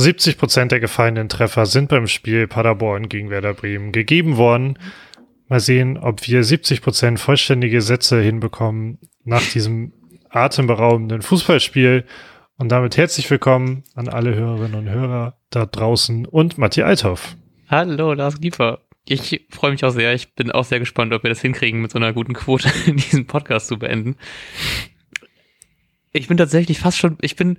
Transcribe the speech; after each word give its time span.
70 0.00 0.38
Prozent 0.38 0.72
der 0.72 0.80
gefallenen 0.80 1.28
Treffer 1.28 1.66
sind 1.66 1.90
beim 1.90 2.06
Spiel 2.06 2.48
Paderborn 2.48 3.10
gegen 3.10 3.28
Werder 3.28 3.52
Bremen 3.52 3.92
gegeben 3.92 4.38
worden. 4.38 4.78
Mal 5.46 5.60
sehen, 5.60 5.98
ob 5.98 6.26
wir 6.26 6.42
70 6.42 6.80
Prozent 6.80 7.20
vollständige 7.20 7.82
Sätze 7.82 8.20
hinbekommen 8.20 8.98
nach 9.24 9.42
diesem 9.42 9.92
atemberaubenden 10.30 11.20
Fußballspiel. 11.20 12.06
Und 12.56 12.70
damit 12.70 12.96
herzlich 12.96 13.30
willkommen 13.30 13.84
an 13.94 14.08
alle 14.08 14.34
Hörerinnen 14.34 14.78
und 14.78 14.88
Hörer 14.88 15.38
da 15.50 15.66
draußen 15.66 16.24
und 16.24 16.56
Matti 16.56 16.82
Althoff. 16.82 17.36
Hallo, 17.68 18.14
Lars 18.14 18.40
Giefer. 18.40 18.80
Ich 19.04 19.46
freue 19.50 19.72
mich 19.72 19.84
auch 19.84 19.90
sehr. 19.90 20.14
Ich 20.14 20.34
bin 20.34 20.50
auch 20.50 20.64
sehr 20.64 20.78
gespannt, 20.78 21.12
ob 21.12 21.24
wir 21.24 21.30
das 21.30 21.42
hinkriegen, 21.42 21.82
mit 21.82 21.90
so 21.90 21.98
einer 21.98 22.14
guten 22.14 22.32
Quote 22.32 22.70
diesen 22.86 23.26
Podcast 23.26 23.68
zu 23.68 23.78
beenden. 23.78 24.16
Ich 26.12 26.26
bin 26.26 26.38
tatsächlich 26.38 26.80
fast 26.80 26.98
schon, 26.98 27.18
ich 27.20 27.36
bin, 27.36 27.58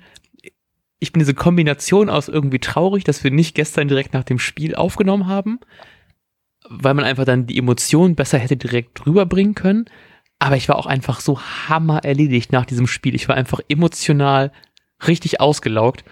ich 1.01 1.11
bin 1.11 1.19
diese 1.19 1.33
Kombination 1.33 2.09
aus 2.11 2.27
irgendwie 2.27 2.59
traurig, 2.59 3.03
dass 3.03 3.23
wir 3.23 3.31
nicht 3.31 3.55
gestern 3.55 3.87
direkt 3.87 4.13
nach 4.13 4.23
dem 4.23 4.37
Spiel 4.37 4.75
aufgenommen 4.75 5.25
haben, 5.25 5.59
weil 6.69 6.93
man 6.93 7.03
einfach 7.03 7.25
dann 7.25 7.47
die 7.47 7.57
Emotionen 7.57 8.15
besser 8.15 8.37
hätte 8.37 8.55
direkt 8.55 9.05
rüberbringen 9.07 9.55
können. 9.55 9.85
Aber 10.37 10.57
ich 10.57 10.69
war 10.69 10.77
auch 10.77 10.85
einfach 10.85 11.19
so 11.19 11.41
hammer 11.41 12.05
erledigt 12.05 12.51
nach 12.51 12.65
diesem 12.65 12.85
Spiel. 12.85 13.15
Ich 13.15 13.27
war 13.27 13.35
einfach 13.35 13.61
emotional 13.67 14.51
richtig 15.07 15.41
ausgelaugt. 15.41 16.05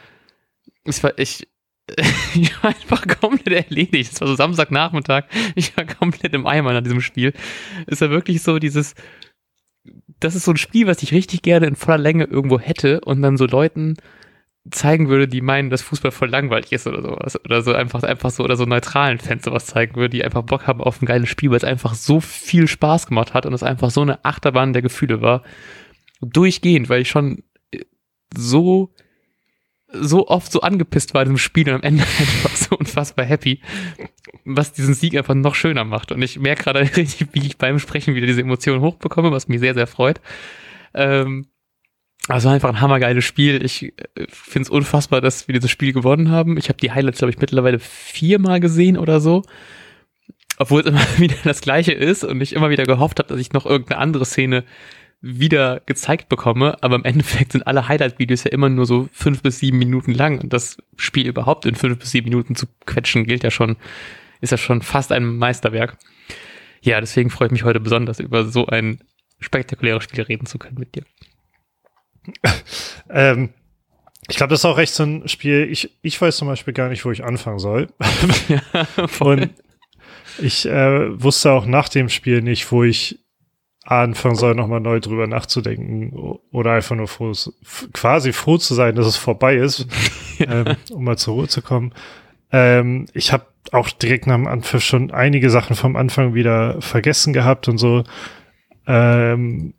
Es 0.86 1.04
war, 1.04 1.18
ich, 1.20 1.48
ich 2.34 2.64
war 2.64 2.72
einfach 2.72 3.06
komplett 3.22 3.70
erledigt. 3.70 4.14
Es 4.14 4.22
war 4.22 4.28
so 4.28 4.36
Samstagnachmittag. 4.36 5.26
Ich 5.54 5.78
war 5.78 5.86
komplett 5.86 6.34
im 6.34 6.48
Eimer 6.48 6.74
nach 6.74 6.84
diesem 6.84 7.02
Spiel. 7.02 7.34
Es 7.86 8.02
war 8.02 8.10
wirklich 8.10 8.42
so 8.42 8.58
dieses, 8.58 8.96
das 10.20 10.34
ist 10.34 10.46
so 10.46 10.52
ein 10.52 10.58
Spiel, 10.58 10.88
was 10.88 11.04
ich 11.04 11.12
richtig 11.12 11.44
gerne 11.44 11.68
in 11.68 11.76
voller 11.76 12.00
Länge 12.00 12.24
irgendwo 12.24 12.60
hätte 12.60 13.02
und 13.02 13.22
dann 13.22 13.38
so 13.38 13.46
Leuten 13.46 13.96
zeigen 14.72 15.10
würde, 15.10 15.28
die 15.28 15.42
meinen, 15.42 15.70
dass 15.70 15.82
Fußball 15.82 16.12
voll 16.12 16.30
langweilig 16.30 16.72
ist 16.72 16.88
oder 16.88 17.02
sowas. 17.02 17.40
Oder 17.44 17.62
so 17.62 17.74
einfach, 17.74 18.04
einfach 18.04 18.30
so, 18.30 18.44
oder 18.44 18.58
so 18.58 18.66
neutralen 18.66 19.20
Fans 19.20 19.44
sowas 19.44 19.66
zeigen 19.66 19.96
würde, 19.96 20.10
die 20.10 20.24
einfach 20.24 20.44
Bock 20.44 20.68
haben 20.68 20.82
auf 20.82 21.02
ein 21.02 21.06
geiles 21.06 21.30
Spiel, 21.30 21.50
weil 21.50 21.58
es 21.58 21.64
einfach 21.64 21.94
so 21.94 22.20
viel 22.20 22.68
Spaß 22.68 23.08
gemacht 23.08 23.34
hat 23.34 23.46
und 23.46 23.54
es 23.54 23.64
einfach 23.64 23.90
so 23.92 24.02
eine 24.02 24.24
Achterbahn 24.26 24.74
der 24.74 24.82
Gefühle 24.82 25.22
war. 25.22 25.44
Durchgehend, 26.22 26.90
weil 26.90 27.02
ich 27.02 27.10
schon 27.10 27.44
so, 28.36 28.94
so 29.92 30.28
oft 30.28 30.52
so 30.52 30.62
angepisst 30.62 31.14
war 31.14 31.22
in 31.22 31.30
diesem 31.30 31.38
Spiel 31.38 31.70
und 31.70 31.76
am 31.76 31.84
Ende 31.84 32.04
einfach 32.20 32.56
so 32.56 32.78
unfassbar 32.78 33.26
happy, 33.26 33.62
was 34.46 34.74
diesen 34.74 34.94
Sieg 34.94 35.16
einfach 35.16 35.36
noch 35.36 35.56
schöner 35.56 35.84
macht. 35.84 36.12
Und 36.12 36.22
ich 36.22 36.40
merke 36.40 36.64
gerade 36.64 36.82
richtig, 36.82 37.28
wie 37.34 37.46
ich 37.46 37.58
beim 37.58 37.80
Sprechen 37.80 38.16
wieder 38.16 38.28
diese 38.28 38.42
Emotionen 38.42 38.82
hochbekomme, 38.82 39.32
was 39.32 39.48
mich 39.48 39.60
sehr, 39.60 39.74
sehr 39.74 39.88
freut. 39.88 40.22
Ähm, 40.94 41.48
also 42.28 42.50
einfach 42.50 42.70
ein 42.70 42.82
hammergeiles 42.82 43.26
Spiel. 43.26 43.64
Ich 43.64 43.84
äh, 43.84 43.92
finde 44.28 44.64
es 44.64 44.70
unfassbar, 44.70 45.22
dass 45.22 45.48
wir 45.48 45.54
dieses 45.54 45.72
Spiel 45.72 45.94
gewonnen 45.94 46.30
haben. 46.30 46.58
Ich 46.58 46.70
habe 46.70 46.80
die 46.80 46.92
Highlights, 46.92 47.20
glaube 47.20 47.32
ich, 47.32 47.40
mittlerweile 47.40 47.80
viermal 47.80 48.60
gesehen 48.60 48.98
oder 48.98 49.20
so. 49.20 49.44
Obwohl 50.58 50.82
es 50.82 50.88
immer 50.88 51.02
wieder 51.18 51.38
das 51.44 51.62
gleiche 51.62 51.94
ist 51.94 52.24
und 52.24 52.42
ich 52.42 52.54
immer 52.54 52.70
wieder 52.70 52.86
gehofft 52.86 53.20
habe, 53.20 53.30
dass 53.30 53.40
ich 53.40 53.54
noch 53.54 53.66
irgendeine 53.66 54.00
andere 54.00 54.26
Szene 54.26 54.64
wieder 55.22 55.82
gezeigt 55.86 56.30
bekomme. 56.30 56.78
Aber 56.82 56.96
im 56.96 57.04
Endeffekt 57.04 57.54
sind 57.54 57.66
alle 57.66 57.88
Highlight-Videos 57.88 58.44
ja 58.44 58.52
immer 58.52 58.70
nur 58.70 58.86
so 58.86 59.10
fünf 59.12 59.42
bis 59.42 59.60
sieben 59.60 59.80
Minuten 59.80 60.14
lang. 60.14 60.40
Und 60.40 60.54
das 60.54 60.78
Spiel 60.98 61.28
überhaupt 61.28 61.66
in 61.66 61.76
fünf 61.76 61.98
bis 62.00 62.12
sieben 62.12 62.30
Minuten 62.30 62.56
zu 62.56 62.68
quetschen, 62.86 63.26
gilt 63.26 63.44
ja 63.44 63.52
schon, 63.52 63.78
ist 64.42 64.52
ja 64.52 64.58
schon 64.58 64.82
fast 64.82 65.12
ein 65.12 65.38
Meisterwerk. 65.38 65.98
Ja, 66.82 67.00
deswegen 67.00 67.30
freue 67.30 67.48
ich 67.48 67.52
mich 67.52 67.64
heute 67.64 67.80
besonders 67.80 68.20
über 68.20 68.46
so 68.46 68.68
ein 68.68 69.00
spektakuläres 69.40 70.04
Spiel 70.04 70.22
reden 70.22 70.46
zu 70.46 70.60
können 70.60 70.78
mit 70.78 70.96
dir. 70.96 71.04
ähm, 73.10 73.50
ich 74.28 74.38
glaube, 74.38 74.52
das 74.52 74.62
ist 74.62 74.66
auch 74.66 74.78
recht 74.78 74.94
so 74.94 75.04
ein 75.04 75.28
Spiel. 75.28 75.68
Ich, 75.72 75.98
ich 76.02 76.22
weiß 76.22 76.38
zum 76.38 76.48
Beispiel 76.48 76.74
gar 76.74 76.90
nicht, 76.90 77.04
wo 77.04 77.12
ich 77.12 77.24
anfangen 77.24 77.60
soll. 77.60 77.88
ja, 78.48 78.86
Und 79.20 79.50
ich 80.38 80.66
äh, 80.68 81.22
wusste 81.22 81.52
auch 81.52 81.66
nach 81.66 81.90
dem 81.90 82.10
Spiel 82.10 82.42
nicht, 82.42 82.72
wo 82.72 82.84
ich 82.84 83.20
anfangen 83.84 84.36
soll, 84.36 84.54
nochmal 84.54 84.82
neu 84.82 85.00
drüber 85.00 85.26
nachzudenken 85.26 86.14
oder 86.52 86.74
einfach 86.74 86.96
nur 86.96 87.08
froh, 87.08 87.34
quasi 87.94 88.34
froh 88.34 88.58
zu 88.58 88.76
sein, 88.76 88.96
dass 88.96 89.08
es 89.08 89.16
vorbei 89.16 89.56
ist, 89.56 89.88
ähm, 90.40 90.76
um 90.92 91.04
mal 91.04 91.18
zur 91.18 91.34
Ruhe 91.36 91.48
zu 91.48 91.64
kommen. 91.64 91.94
Ähm, 92.52 93.08
ich 93.14 93.34
habe 93.34 93.48
auch 93.72 93.90
direkt 93.90 94.28
nach 94.28 94.36
dem 94.36 94.48
Anpfiff 94.48 94.84
schon 94.84 95.12
einige 95.12 95.50
Sachen 95.50 95.76
vom 95.76 95.96
Anfang 95.96 96.34
wieder 96.36 96.82
vergessen 96.82 97.34
gehabt 97.34 97.68
und 97.68 97.78
so. 97.78 98.04
Ähm, 98.86 99.74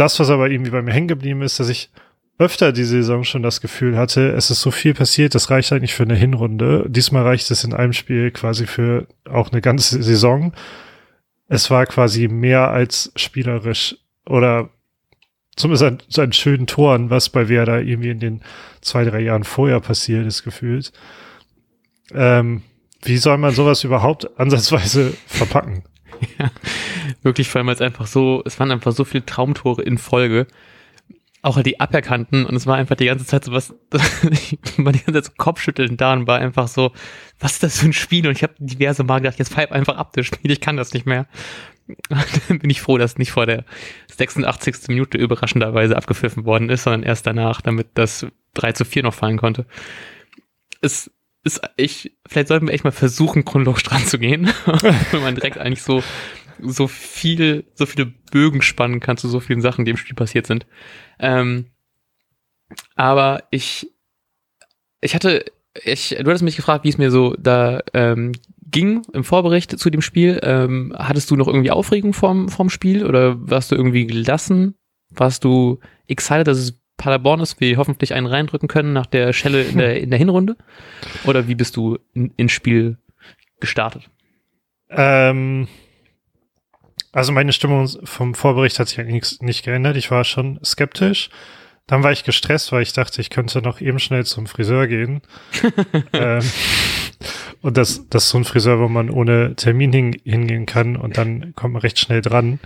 das, 0.00 0.18
was 0.18 0.30
aber 0.30 0.50
irgendwie 0.50 0.70
bei 0.70 0.82
mir 0.82 0.92
hängen 0.92 1.08
geblieben 1.08 1.42
ist, 1.42 1.60
dass 1.60 1.68
ich 1.68 1.90
öfter 2.38 2.72
die 2.72 2.84
Saison 2.84 3.22
schon 3.22 3.42
das 3.42 3.60
Gefühl 3.60 3.98
hatte, 3.98 4.30
es 4.30 4.50
ist 4.50 4.62
so 4.62 4.70
viel 4.70 4.94
passiert, 4.94 5.34
das 5.34 5.50
reicht 5.50 5.72
eigentlich 5.72 5.94
für 5.94 6.04
eine 6.04 6.14
Hinrunde. 6.14 6.86
Diesmal 6.88 7.22
reicht 7.22 7.50
es 7.50 7.64
in 7.64 7.74
einem 7.74 7.92
Spiel 7.92 8.30
quasi 8.30 8.66
für 8.66 9.06
auch 9.28 9.52
eine 9.52 9.60
ganze 9.60 10.02
Saison. 10.02 10.54
Es 11.48 11.70
war 11.70 11.84
quasi 11.84 12.28
mehr 12.28 12.70
als 12.70 13.12
spielerisch 13.14 13.96
oder 14.24 14.70
zumindest 15.54 15.84
an, 15.84 15.98
an 16.24 16.32
schönen 16.32 16.66
Toren, 16.66 17.10
was 17.10 17.28
bei 17.28 17.50
Werder 17.50 17.82
irgendwie 17.82 18.10
in 18.10 18.20
den 18.20 18.40
zwei, 18.80 19.04
drei 19.04 19.20
Jahren 19.20 19.44
vorher 19.44 19.80
passiert 19.80 20.26
ist, 20.26 20.42
gefühlt. 20.42 20.92
Ähm, 22.14 22.62
wie 23.02 23.18
soll 23.18 23.36
man 23.36 23.52
sowas 23.52 23.84
überhaupt 23.84 24.40
ansatzweise 24.40 25.12
verpacken? 25.26 25.84
Ja, 26.38 26.50
wirklich, 27.22 27.48
vor 27.48 27.60
allem 27.60 27.68
als 27.68 27.80
einfach 27.80 28.06
so, 28.06 28.42
es 28.44 28.58
waren 28.58 28.70
einfach 28.70 28.92
so 28.92 29.04
viele 29.04 29.24
Traumtore 29.24 29.82
in 29.82 29.98
Folge. 29.98 30.46
Auch 31.42 31.56
halt 31.56 31.66
die 31.66 31.80
Aberkannten 31.80 32.44
und 32.44 32.54
es 32.54 32.66
war 32.66 32.76
einfach 32.76 32.96
die 32.96 33.06
ganze 33.06 33.24
Zeit 33.24 33.44
so 33.44 33.52
was, 33.52 33.70
war 33.90 34.92
die 34.92 34.98
ganze 34.98 35.12
Zeit 35.12 35.24
so 35.24 35.32
Kopfschütteln 35.38 35.96
da 35.96 36.12
und 36.12 36.26
war 36.26 36.38
einfach 36.38 36.68
so, 36.68 36.92
was 37.38 37.52
ist 37.52 37.62
das 37.62 37.78
für 37.78 37.86
ein 37.86 37.92
Spiel? 37.94 38.26
Und 38.26 38.36
ich 38.36 38.42
habe 38.42 38.54
diverse 38.58 39.04
Mal 39.04 39.20
gedacht, 39.20 39.38
jetzt 39.38 39.52
pfeif 39.52 39.72
einfach 39.72 39.96
ab 39.96 40.12
das 40.12 40.26
Spiel, 40.26 40.50
ich 40.50 40.60
kann 40.60 40.76
das 40.76 40.92
nicht 40.92 41.06
mehr. 41.06 41.26
dann 42.48 42.58
bin 42.58 42.70
ich 42.70 42.82
froh, 42.82 42.98
dass 42.98 43.16
nicht 43.16 43.32
vor 43.32 43.46
der 43.46 43.64
86. 44.14 44.88
Minute 44.88 45.16
überraschenderweise 45.16 45.96
abgepfiffen 45.96 46.44
worden 46.44 46.68
ist, 46.68 46.82
sondern 46.82 47.02
erst 47.02 47.26
danach, 47.26 47.62
damit 47.62 47.88
das 47.94 48.26
3 48.54 48.72
zu 48.72 48.84
4 48.84 49.04
noch 49.04 49.14
fallen 49.14 49.38
konnte. 49.38 49.66
Es 50.82 51.10
ist, 51.42 51.60
ich, 51.76 52.16
vielleicht 52.26 52.48
sollten 52.48 52.66
wir 52.66 52.74
echt 52.74 52.84
mal 52.84 52.90
versuchen, 52.90 53.44
chronologisch 53.44 53.82
dran 53.82 54.04
zu 54.04 54.18
gehen, 54.18 54.52
wenn 55.10 55.22
man 55.22 55.34
direkt 55.34 55.58
eigentlich 55.58 55.82
so, 55.82 56.02
so 56.62 56.86
viel, 56.86 57.64
so 57.74 57.86
viele 57.86 58.06
Bögen 58.06 58.62
spannen 58.62 59.00
kann 59.00 59.16
zu 59.16 59.28
so 59.28 59.40
vielen 59.40 59.60
Sachen, 59.60 59.84
die 59.84 59.90
im 59.90 59.96
Spiel 59.96 60.14
passiert 60.14 60.46
sind. 60.46 60.66
Ähm, 61.18 61.66
aber 62.94 63.44
ich, 63.50 63.90
ich 65.00 65.14
hatte, 65.14 65.44
ich, 65.84 66.10
du 66.10 66.26
hattest 66.26 66.44
mich 66.44 66.56
gefragt, 66.56 66.84
wie 66.84 66.88
es 66.88 66.98
mir 66.98 67.10
so 67.10 67.34
da 67.38 67.80
ähm, 67.94 68.32
ging 68.70 69.02
im 69.12 69.24
Vorbericht 69.24 69.78
zu 69.78 69.90
dem 69.90 70.02
Spiel. 70.02 70.40
Ähm, 70.42 70.94
hattest 70.96 71.30
du 71.30 71.36
noch 71.36 71.48
irgendwie 71.48 71.70
Aufregung 71.70 72.12
vorm, 72.12 72.48
vorm 72.48 72.70
Spiel 72.70 73.04
oder 73.04 73.36
warst 73.38 73.72
du 73.72 73.76
irgendwie 73.76 74.06
gelassen? 74.06 74.74
Warst 75.10 75.44
du 75.44 75.80
excited, 76.06 76.46
dass 76.46 76.58
es 76.58 76.80
Paderborn 76.96 77.40
ist, 77.40 77.60
wir 77.60 77.78
hoffentlich 77.78 78.14
einen 78.14 78.26
reindrücken 78.26 78.68
können 78.68 78.92
nach 78.92 79.06
der 79.06 79.32
Schelle 79.32 79.62
in 79.62 79.78
der, 79.78 80.00
in 80.00 80.10
der 80.10 80.18
Hinrunde? 80.18 80.56
Oder 81.24 81.48
wie 81.48 81.54
bist 81.54 81.76
du 81.76 81.98
in, 82.12 82.32
ins 82.36 82.52
Spiel 82.52 82.98
gestartet? 83.58 84.10
Ähm, 84.90 85.66
also 87.12 87.32
meine 87.32 87.52
Stimmung 87.52 87.88
vom 88.04 88.34
Vorbericht 88.34 88.78
hat 88.78 88.88
sich 88.88 89.00
eigentlich 89.00 89.40
nicht 89.40 89.64
geändert. 89.64 89.96
Ich 89.96 90.10
war 90.10 90.24
schon 90.24 90.60
skeptisch. 90.64 91.30
Dann 91.86 92.04
war 92.04 92.12
ich 92.12 92.22
gestresst, 92.22 92.70
weil 92.70 92.82
ich 92.82 92.92
dachte, 92.92 93.20
ich 93.20 93.30
könnte 93.30 93.62
noch 93.62 93.80
eben 93.80 93.98
schnell 93.98 94.24
zum 94.24 94.46
Friseur 94.46 94.86
gehen. 94.86 95.22
ähm, 96.12 96.42
und 97.62 97.76
das, 97.76 98.08
das 98.08 98.24
ist 98.24 98.30
so 98.30 98.38
ein 98.38 98.44
Friseur, 98.44 98.78
wo 98.78 98.88
man 98.88 99.10
ohne 99.10 99.56
Termin 99.56 99.92
hin, 99.92 100.16
hingehen 100.24 100.66
kann 100.66 100.96
und 100.96 101.18
dann 101.18 101.52
kommt 101.56 101.74
man 101.74 101.82
recht 101.82 101.98
schnell 101.98 102.22
dran. 102.22 102.60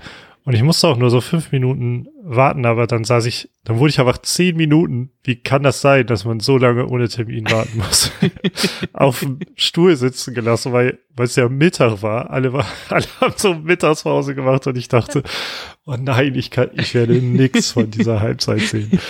Und 0.46 0.52
ich 0.52 0.62
musste 0.62 0.88
auch 0.88 0.98
nur 0.98 1.08
so 1.08 1.22
fünf 1.22 1.52
Minuten 1.52 2.06
warten, 2.22 2.66
aber 2.66 2.86
dann 2.86 3.04
saß 3.04 3.24
ich, 3.24 3.48
dann 3.64 3.78
wurde 3.78 3.90
ich 3.90 3.98
einfach 3.98 4.18
zehn 4.18 4.54
Minuten. 4.56 5.10
Wie 5.22 5.36
kann 5.36 5.62
das 5.62 5.80
sein, 5.80 6.06
dass 6.06 6.26
man 6.26 6.38
so 6.40 6.58
lange 6.58 6.86
ohne 6.86 7.08
Termin 7.08 7.50
warten 7.50 7.78
muss? 7.78 8.12
auf 8.92 9.20
dem 9.20 9.38
Stuhl 9.56 9.96
sitzen 9.96 10.34
gelassen, 10.34 10.72
weil, 10.72 10.98
weil 11.16 11.24
es 11.24 11.36
ja 11.36 11.48
Mittag 11.48 12.02
war. 12.02 12.30
Alle, 12.30 12.52
war, 12.52 12.66
alle 12.90 13.06
haben 13.22 13.34
so 13.36 13.54
Mittagspause 13.54 14.34
gemacht 14.34 14.66
und 14.66 14.76
ich 14.76 14.88
dachte, 14.88 15.22
oh 15.86 15.96
nein, 15.98 16.34
ich 16.34 16.50
kann, 16.50 16.68
ich 16.74 16.94
werde 16.94 17.14
nix 17.14 17.72
von 17.72 17.90
dieser 17.90 18.20
Halbzeit 18.20 18.60
sehen. 18.60 19.00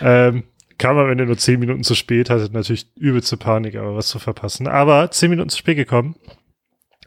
Ähm, 0.00 0.44
kam 0.78 0.96
am 0.96 1.10
Ende 1.10 1.26
nur 1.26 1.36
zehn 1.36 1.60
Minuten 1.60 1.84
zu 1.84 1.94
spät, 1.94 2.30
hatte 2.30 2.48
natürlich 2.52 2.86
übelste 2.96 3.36
Panik, 3.36 3.76
aber 3.76 3.94
was 3.94 4.08
zu 4.08 4.18
verpassen. 4.18 4.66
Aber 4.66 5.10
zehn 5.10 5.28
Minuten 5.28 5.50
zu 5.50 5.58
spät 5.58 5.76
gekommen. 5.76 6.16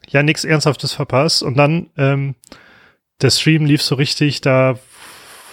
Ja, 0.10 0.22
nichts 0.22 0.44
Ernsthaftes 0.44 0.94
verpasst. 0.94 1.42
Und 1.42 1.58
dann, 1.58 1.90
ähm, 1.98 2.36
der 3.22 3.30
Stream 3.30 3.66
lief 3.66 3.82
so 3.82 3.96
richtig, 3.96 4.42
da 4.42 4.80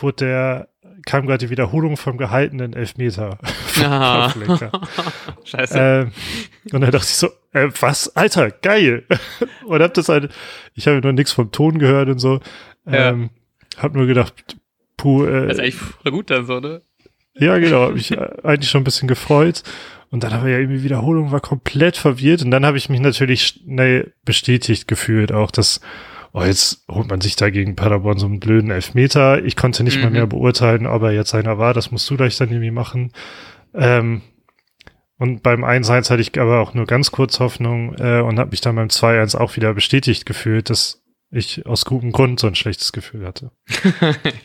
wurde 0.00 0.24
der, 0.24 0.68
kam 1.06 1.26
gerade 1.26 1.46
die 1.46 1.50
Wiederholung 1.50 1.96
vom 1.96 2.16
gehaltenen 2.18 2.72
Elfmeter. 2.72 3.38
Ah. 3.80 4.32
Scheiße. 5.44 5.78
Ähm, 5.78 6.12
und 6.72 6.80
dann 6.80 6.90
dachte 6.90 7.06
ich 7.08 7.14
so, 7.14 7.28
äh, 7.52 7.68
was? 7.80 8.16
Alter, 8.16 8.50
geil. 8.50 9.04
und 9.66 9.80
hab 9.80 9.94
das 9.94 10.08
halt, 10.08 10.34
ich 10.74 10.88
habe 10.88 11.00
nur 11.00 11.12
nichts 11.12 11.30
vom 11.30 11.52
Ton 11.52 11.78
gehört 11.78 12.08
und 12.08 12.18
so. 12.18 12.40
Ähm, 12.88 13.30
ja. 13.76 13.82
Hab 13.82 13.94
nur 13.94 14.06
gedacht, 14.06 14.56
puh. 14.96 15.24
Äh, 15.24 15.46
das 15.46 15.58
ist 15.58 15.60
eigentlich 15.60 15.76
voll 15.76 16.10
gut 16.10 16.30
dann 16.30 16.44
so, 16.44 16.58
ne? 16.58 16.82
Ja, 17.34 17.58
genau, 17.58 17.82
habe 17.82 17.98
ich 17.98 18.18
eigentlich 18.18 18.68
schon 18.68 18.80
ein 18.80 18.84
bisschen 18.84 19.06
gefreut. 19.06 19.62
Und 20.10 20.24
dann 20.24 20.32
aber 20.32 20.48
ja 20.48 20.58
irgendwie 20.58 20.82
Wiederholung 20.82 21.30
war 21.30 21.40
komplett 21.40 21.96
verwirrt. 21.96 22.42
Und 22.42 22.50
dann 22.50 22.66
habe 22.66 22.78
ich 22.78 22.88
mich 22.88 23.00
natürlich 23.00 23.46
schnell 23.46 24.12
bestätigt 24.24 24.88
gefühlt, 24.88 25.30
auch 25.30 25.50
dass, 25.50 25.80
oh, 26.32 26.42
jetzt 26.42 26.84
holt 26.90 27.08
man 27.08 27.20
sich 27.20 27.36
da 27.36 27.50
gegen 27.50 27.76
Paderborn 27.76 28.18
so 28.18 28.26
einen 28.26 28.40
blöden 28.40 28.70
Elfmeter. 28.70 29.44
Ich 29.44 29.56
konnte 29.56 29.84
nicht 29.84 29.96
mhm. 29.96 30.04
mal 30.04 30.10
mehr 30.10 30.26
beurteilen, 30.26 30.86
ob 30.86 31.02
er 31.02 31.12
jetzt 31.12 31.34
einer 31.34 31.58
war. 31.58 31.74
Das 31.74 31.90
musst 31.90 32.08
du 32.10 32.16
gleich 32.16 32.36
dann 32.36 32.50
irgendwie 32.50 32.70
machen. 32.70 33.12
Ähm, 33.74 34.22
und 35.18 35.42
beim 35.42 35.64
1-1 35.64 36.10
hatte 36.10 36.22
ich 36.22 36.38
aber 36.40 36.60
auch 36.60 36.74
nur 36.74 36.86
ganz 36.86 37.10
kurz 37.10 37.40
Hoffnung 37.40 37.94
äh, 37.98 38.20
und 38.20 38.38
habe 38.38 38.50
mich 38.50 38.60
dann 38.60 38.76
beim 38.76 38.88
2-1 38.88 39.36
auch 39.36 39.56
wieder 39.56 39.74
bestätigt 39.74 40.26
gefühlt, 40.26 40.70
dass 40.70 41.02
ich 41.30 41.66
aus 41.66 41.84
gutem 41.84 42.12
Grund 42.12 42.40
so 42.40 42.46
ein 42.46 42.54
schlechtes 42.54 42.92
Gefühl 42.92 43.26
hatte. 43.26 43.50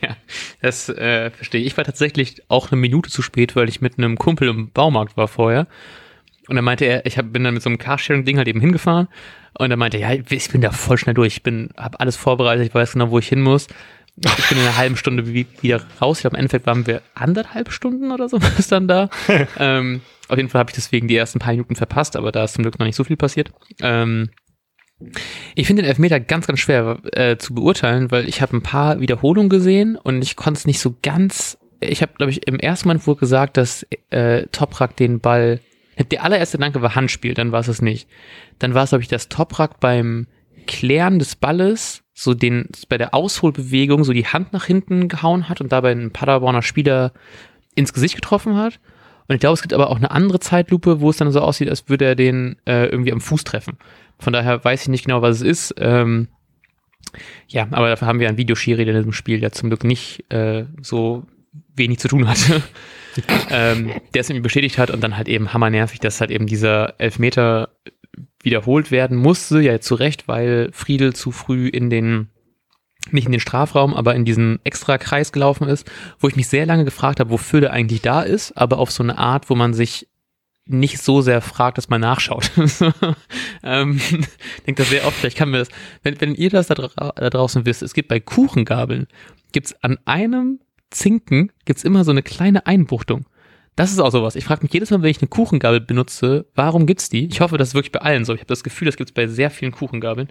ja, 0.01 0.17
das 0.61 0.89
äh, 0.89 1.29
verstehe 1.29 1.61
ich. 1.61 1.67
Ich 1.67 1.77
war 1.77 1.85
tatsächlich 1.85 2.49
auch 2.49 2.71
eine 2.71 2.81
Minute 2.81 3.09
zu 3.09 3.21
spät, 3.21 3.55
weil 3.55 3.69
ich 3.69 3.81
mit 3.81 3.97
einem 3.97 4.17
Kumpel 4.17 4.49
im 4.49 4.71
Baumarkt 4.71 5.15
war 5.15 5.27
vorher. 5.27 5.67
Und 6.53 6.57
dann 6.57 6.65
meinte 6.65 6.85
er, 6.85 7.03
ich 7.07 7.17
hab, 7.17 7.33
bin 7.33 7.43
dann 7.43 7.55
mit 7.55 7.63
so 7.63 7.69
einem 7.69 7.79
Carsharing-Ding 7.79 8.37
halt 8.37 8.47
eben 8.47 8.61
hingefahren. 8.61 9.07
Und 9.57 9.71
er 9.71 9.77
meinte, 9.77 9.97
ja, 9.97 10.11
ich 10.11 10.49
bin 10.49 10.61
da 10.61 10.69
voll 10.69 10.99
schnell 10.99 11.15
durch. 11.15 11.37
Ich 11.37 11.41
bin, 11.41 11.69
habe 11.75 11.99
alles 11.99 12.15
vorbereitet, 12.15 12.67
ich 12.67 12.75
weiß 12.75 12.93
genau, 12.93 13.09
wo 13.09 13.17
ich 13.17 13.27
hin 13.27 13.41
muss. 13.41 13.67
Ich 14.15 14.49
bin 14.49 14.59
in 14.59 14.63
einer 14.63 14.77
halben 14.77 14.95
Stunde 14.95 15.25
wieder 15.25 15.81
raus. 15.99 16.19
Ich 16.19 16.21
glaube, 16.21 16.35
im 16.35 16.41
Endeffekt 16.41 16.67
waren 16.67 16.85
wir 16.85 17.01
anderthalb 17.15 17.71
Stunden 17.71 18.11
oder 18.11 18.29
so 18.29 18.39
was 18.57 18.67
dann 18.67 18.87
da. 18.87 19.09
ähm, 19.57 20.01
auf 20.27 20.37
jeden 20.37 20.49
Fall 20.49 20.59
habe 20.59 20.69
ich 20.69 20.75
deswegen 20.75 21.07
die 21.07 21.17
ersten 21.17 21.39
paar 21.39 21.53
Minuten 21.53 21.75
verpasst, 21.75 22.15
aber 22.15 22.31
da 22.31 22.43
ist 22.43 22.53
zum 22.53 22.61
Glück 22.61 22.77
noch 22.77 22.85
nicht 22.85 22.95
so 22.95 23.03
viel 23.03 23.17
passiert. 23.17 23.51
Ähm, 23.81 24.29
ich 25.55 25.65
finde 25.65 25.81
den 25.81 25.89
Elfmeter 25.89 26.19
ganz, 26.19 26.45
ganz 26.45 26.59
schwer 26.59 26.99
äh, 27.13 27.37
zu 27.37 27.55
beurteilen, 27.55 28.11
weil 28.11 28.29
ich 28.29 28.43
habe 28.43 28.55
ein 28.55 28.61
paar 28.61 28.99
Wiederholungen 28.99 29.49
gesehen 29.49 29.95
und 29.95 30.21
ich 30.21 30.35
konnte 30.35 30.59
es 30.59 30.67
nicht 30.67 30.79
so 30.79 30.95
ganz. 31.01 31.57
Ich 31.79 32.03
habe, 32.03 32.13
glaube 32.15 32.31
ich, 32.31 32.47
im 32.47 32.59
ersten 32.59 32.87
Moment 32.87 33.07
wohl 33.07 33.15
gesagt, 33.15 33.57
dass 33.57 33.87
äh, 34.11 34.45
Toprak 34.51 34.95
den 34.95 35.19
Ball. 35.19 35.59
Der 35.97 36.23
allererste 36.23 36.57
Danke 36.57 36.81
war 36.81 36.95
Handspiel, 36.95 37.33
dann 37.33 37.51
war 37.51 37.59
es 37.59 37.67
es 37.67 37.81
nicht. 37.81 38.07
Dann 38.59 38.73
war 38.73 38.83
es, 38.83 38.89
glaube 38.89 39.03
ich, 39.03 39.07
dass 39.07 39.29
Toprak 39.29 39.79
beim 39.79 40.27
Klären 40.65 41.19
des 41.19 41.35
Balles 41.35 42.03
so 42.13 42.33
den 42.33 42.67
bei 42.89 42.97
der 42.97 43.13
Ausholbewegung 43.13 44.03
so 44.03 44.13
die 44.13 44.27
Hand 44.27 44.53
nach 44.53 44.65
hinten 44.65 45.07
gehauen 45.07 45.49
hat 45.49 45.61
und 45.61 45.71
dabei 45.71 45.91
einen 45.91 46.11
Paderborner 46.11 46.61
Spieler 46.61 47.11
ins 47.75 47.93
Gesicht 47.93 48.15
getroffen 48.15 48.55
hat. 48.55 48.79
Und 49.27 49.35
ich 49.35 49.39
glaube, 49.39 49.53
es 49.53 49.61
gibt 49.61 49.73
aber 49.73 49.89
auch 49.89 49.97
eine 49.97 50.11
andere 50.11 50.39
Zeitlupe, 50.39 50.99
wo 50.99 51.09
es 51.09 51.17
dann 51.17 51.31
so 51.31 51.39
aussieht, 51.39 51.69
als 51.69 51.89
würde 51.89 52.05
er 52.05 52.15
den 52.15 52.57
äh, 52.65 52.85
irgendwie 52.85 53.11
am 53.11 53.21
Fuß 53.21 53.43
treffen. 53.43 53.77
Von 54.19 54.33
daher 54.33 54.63
weiß 54.63 54.83
ich 54.83 54.89
nicht 54.89 55.05
genau, 55.05 55.21
was 55.21 55.37
es 55.37 55.41
ist. 55.41 55.75
Ähm, 55.77 56.27
ja, 57.47 57.67
aber 57.71 57.89
dafür 57.89 58.07
haben 58.07 58.19
wir 58.19 58.27
einen 58.27 58.37
Videoschiri 58.37 58.83
in 58.83 58.95
diesem 58.95 59.13
Spiel, 59.13 59.39
der 59.39 59.51
zum 59.51 59.69
Glück 59.69 59.83
nicht 59.83 60.31
äh, 60.31 60.65
so 60.81 61.25
wenig 61.75 61.99
zu 61.99 62.07
tun 62.07 62.27
hatte. 62.27 62.61
ähm, 63.49 63.91
der 64.13 64.21
es 64.21 64.29
irgendwie 64.29 64.43
bestätigt 64.43 64.77
hat 64.77 64.91
und 64.91 65.01
dann 65.01 65.17
halt 65.17 65.27
eben 65.27 65.53
hammernervig, 65.53 65.99
dass 65.99 66.21
halt 66.21 66.31
eben 66.31 66.47
dieser 66.47 66.99
Elfmeter 66.99 67.69
wiederholt 68.41 68.91
werden 68.91 69.17
musste, 69.17 69.59
ja 69.61 69.79
zu 69.79 69.95
Recht, 69.95 70.27
weil 70.27 70.69
Friedel 70.73 71.13
zu 71.13 71.31
früh 71.31 71.67
in 71.67 71.89
den 71.89 72.29
nicht 73.11 73.25
in 73.25 73.33
den 73.33 73.41
Strafraum, 73.41 73.93
aber 73.93 74.15
in 74.15 74.23
diesen 74.23 74.59
extra 74.63 74.97
Kreis 74.97 75.33
gelaufen 75.33 75.67
ist, 75.67 75.89
wo 76.19 76.29
ich 76.29 76.37
mich 76.37 76.47
sehr 76.47 76.65
lange 76.65 76.85
gefragt 76.85 77.19
habe, 77.19 77.31
wofür 77.31 77.59
der 77.59 77.73
eigentlich 77.73 78.01
da 78.01 78.21
ist, 78.21 78.53
aber 78.57 78.77
auf 78.77 78.91
so 78.91 79.03
eine 79.03 79.17
Art, 79.17 79.49
wo 79.49 79.55
man 79.55 79.73
sich 79.73 80.07
nicht 80.65 80.99
so 80.99 81.21
sehr 81.21 81.41
fragt, 81.41 81.77
dass 81.77 81.89
man 81.89 81.99
nachschaut. 81.99 82.49
ähm, 83.63 83.99
denke 84.65 84.81
das 84.81 84.89
sehr 84.89 85.05
oft, 85.05 85.17
vielleicht 85.17 85.37
kann 85.37 85.49
mir 85.49 85.59
das, 85.59 85.69
wenn, 86.03 86.19
wenn 86.21 86.35
ihr 86.35 86.49
das 86.49 86.67
da, 86.67 86.75
da 86.75 87.29
draußen 87.29 87.65
wisst, 87.65 87.83
es 87.83 87.93
gibt 87.93 88.07
bei 88.07 88.19
Kuchengabeln, 88.21 89.07
gibt's 89.51 89.75
an 89.83 89.97
einem 90.05 90.59
Zinken, 90.93 91.51
gibt's 91.65 91.83
immer 91.83 92.03
so 92.03 92.11
eine 92.11 92.23
kleine 92.23 92.65
Einbuchtung. 92.65 93.25
Das 93.75 93.91
ist 93.91 93.99
auch 93.99 94.11
sowas. 94.11 94.35
Ich 94.35 94.45
frage 94.45 94.63
mich 94.63 94.73
jedes 94.73 94.91
Mal, 94.91 95.01
wenn 95.01 95.09
ich 95.09 95.21
eine 95.21 95.27
Kuchengabel 95.27 95.81
benutze, 95.81 96.45
warum 96.53 96.85
gibt's 96.85 97.09
die? 97.09 97.27
Ich 97.27 97.41
hoffe, 97.41 97.57
das 97.57 97.69
ist 97.69 97.73
wirklich 97.73 97.91
bei 97.91 98.01
allen 98.01 98.23
so. 98.23 98.33
Ich 98.33 98.41
habe 98.41 98.47
das 98.47 98.63
Gefühl, 98.63 98.85
das 98.85 98.97
gibt's 98.97 99.11
bei 99.11 99.27
sehr 99.27 99.49
vielen 99.49 99.71
Kuchengabeln. 99.71 100.29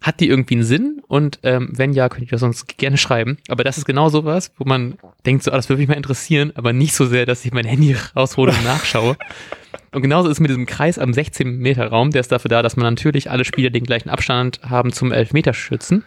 Hat 0.00 0.20
die 0.20 0.28
irgendwie 0.28 0.54
einen 0.54 0.62
Sinn? 0.62 1.02
Und 1.08 1.40
ähm, 1.42 1.70
wenn 1.72 1.92
ja, 1.92 2.08
könnt 2.08 2.22
ihr 2.22 2.30
das 2.30 2.40
sonst 2.40 2.78
gerne 2.78 2.96
schreiben. 2.96 3.38
Aber 3.48 3.64
das 3.64 3.78
ist 3.78 3.86
genau 3.86 4.08
sowas, 4.08 4.52
wo 4.56 4.64
man 4.64 4.98
denkt, 5.24 5.42
so, 5.42 5.50
ah, 5.50 5.56
das 5.56 5.68
würde 5.68 5.80
mich 5.80 5.88
mal 5.88 5.96
interessieren, 5.96 6.52
aber 6.54 6.72
nicht 6.72 6.94
so 6.94 7.06
sehr, 7.06 7.26
dass 7.26 7.44
ich 7.44 7.52
mein 7.52 7.64
Handy 7.64 7.96
raushole 8.16 8.52
und 8.52 8.64
nachschaue. 8.64 9.16
Und 9.92 10.02
genauso 10.02 10.28
ist 10.28 10.38
mit 10.40 10.50
diesem 10.50 10.66
Kreis 10.66 10.98
am 10.98 11.12
16 11.12 11.58
Meter 11.58 11.88
Raum. 11.88 12.12
Der 12.12 12.20
ist 12.20 12.30
dafür 12.30 12.50
da, 12.50 12.62
dass 12.62 12.76
man 12.76 12.86
natürlich 12.86 13.30
alle 13.30 13.44
Spieler 13.44 13.70
den 13.70 13.84
gleichen 13.84 14.10
Abstand 14.10 14.60
haben 14.62 14.92
zum 14.92 15.10
Elfmeterschützen. 15.10 16.04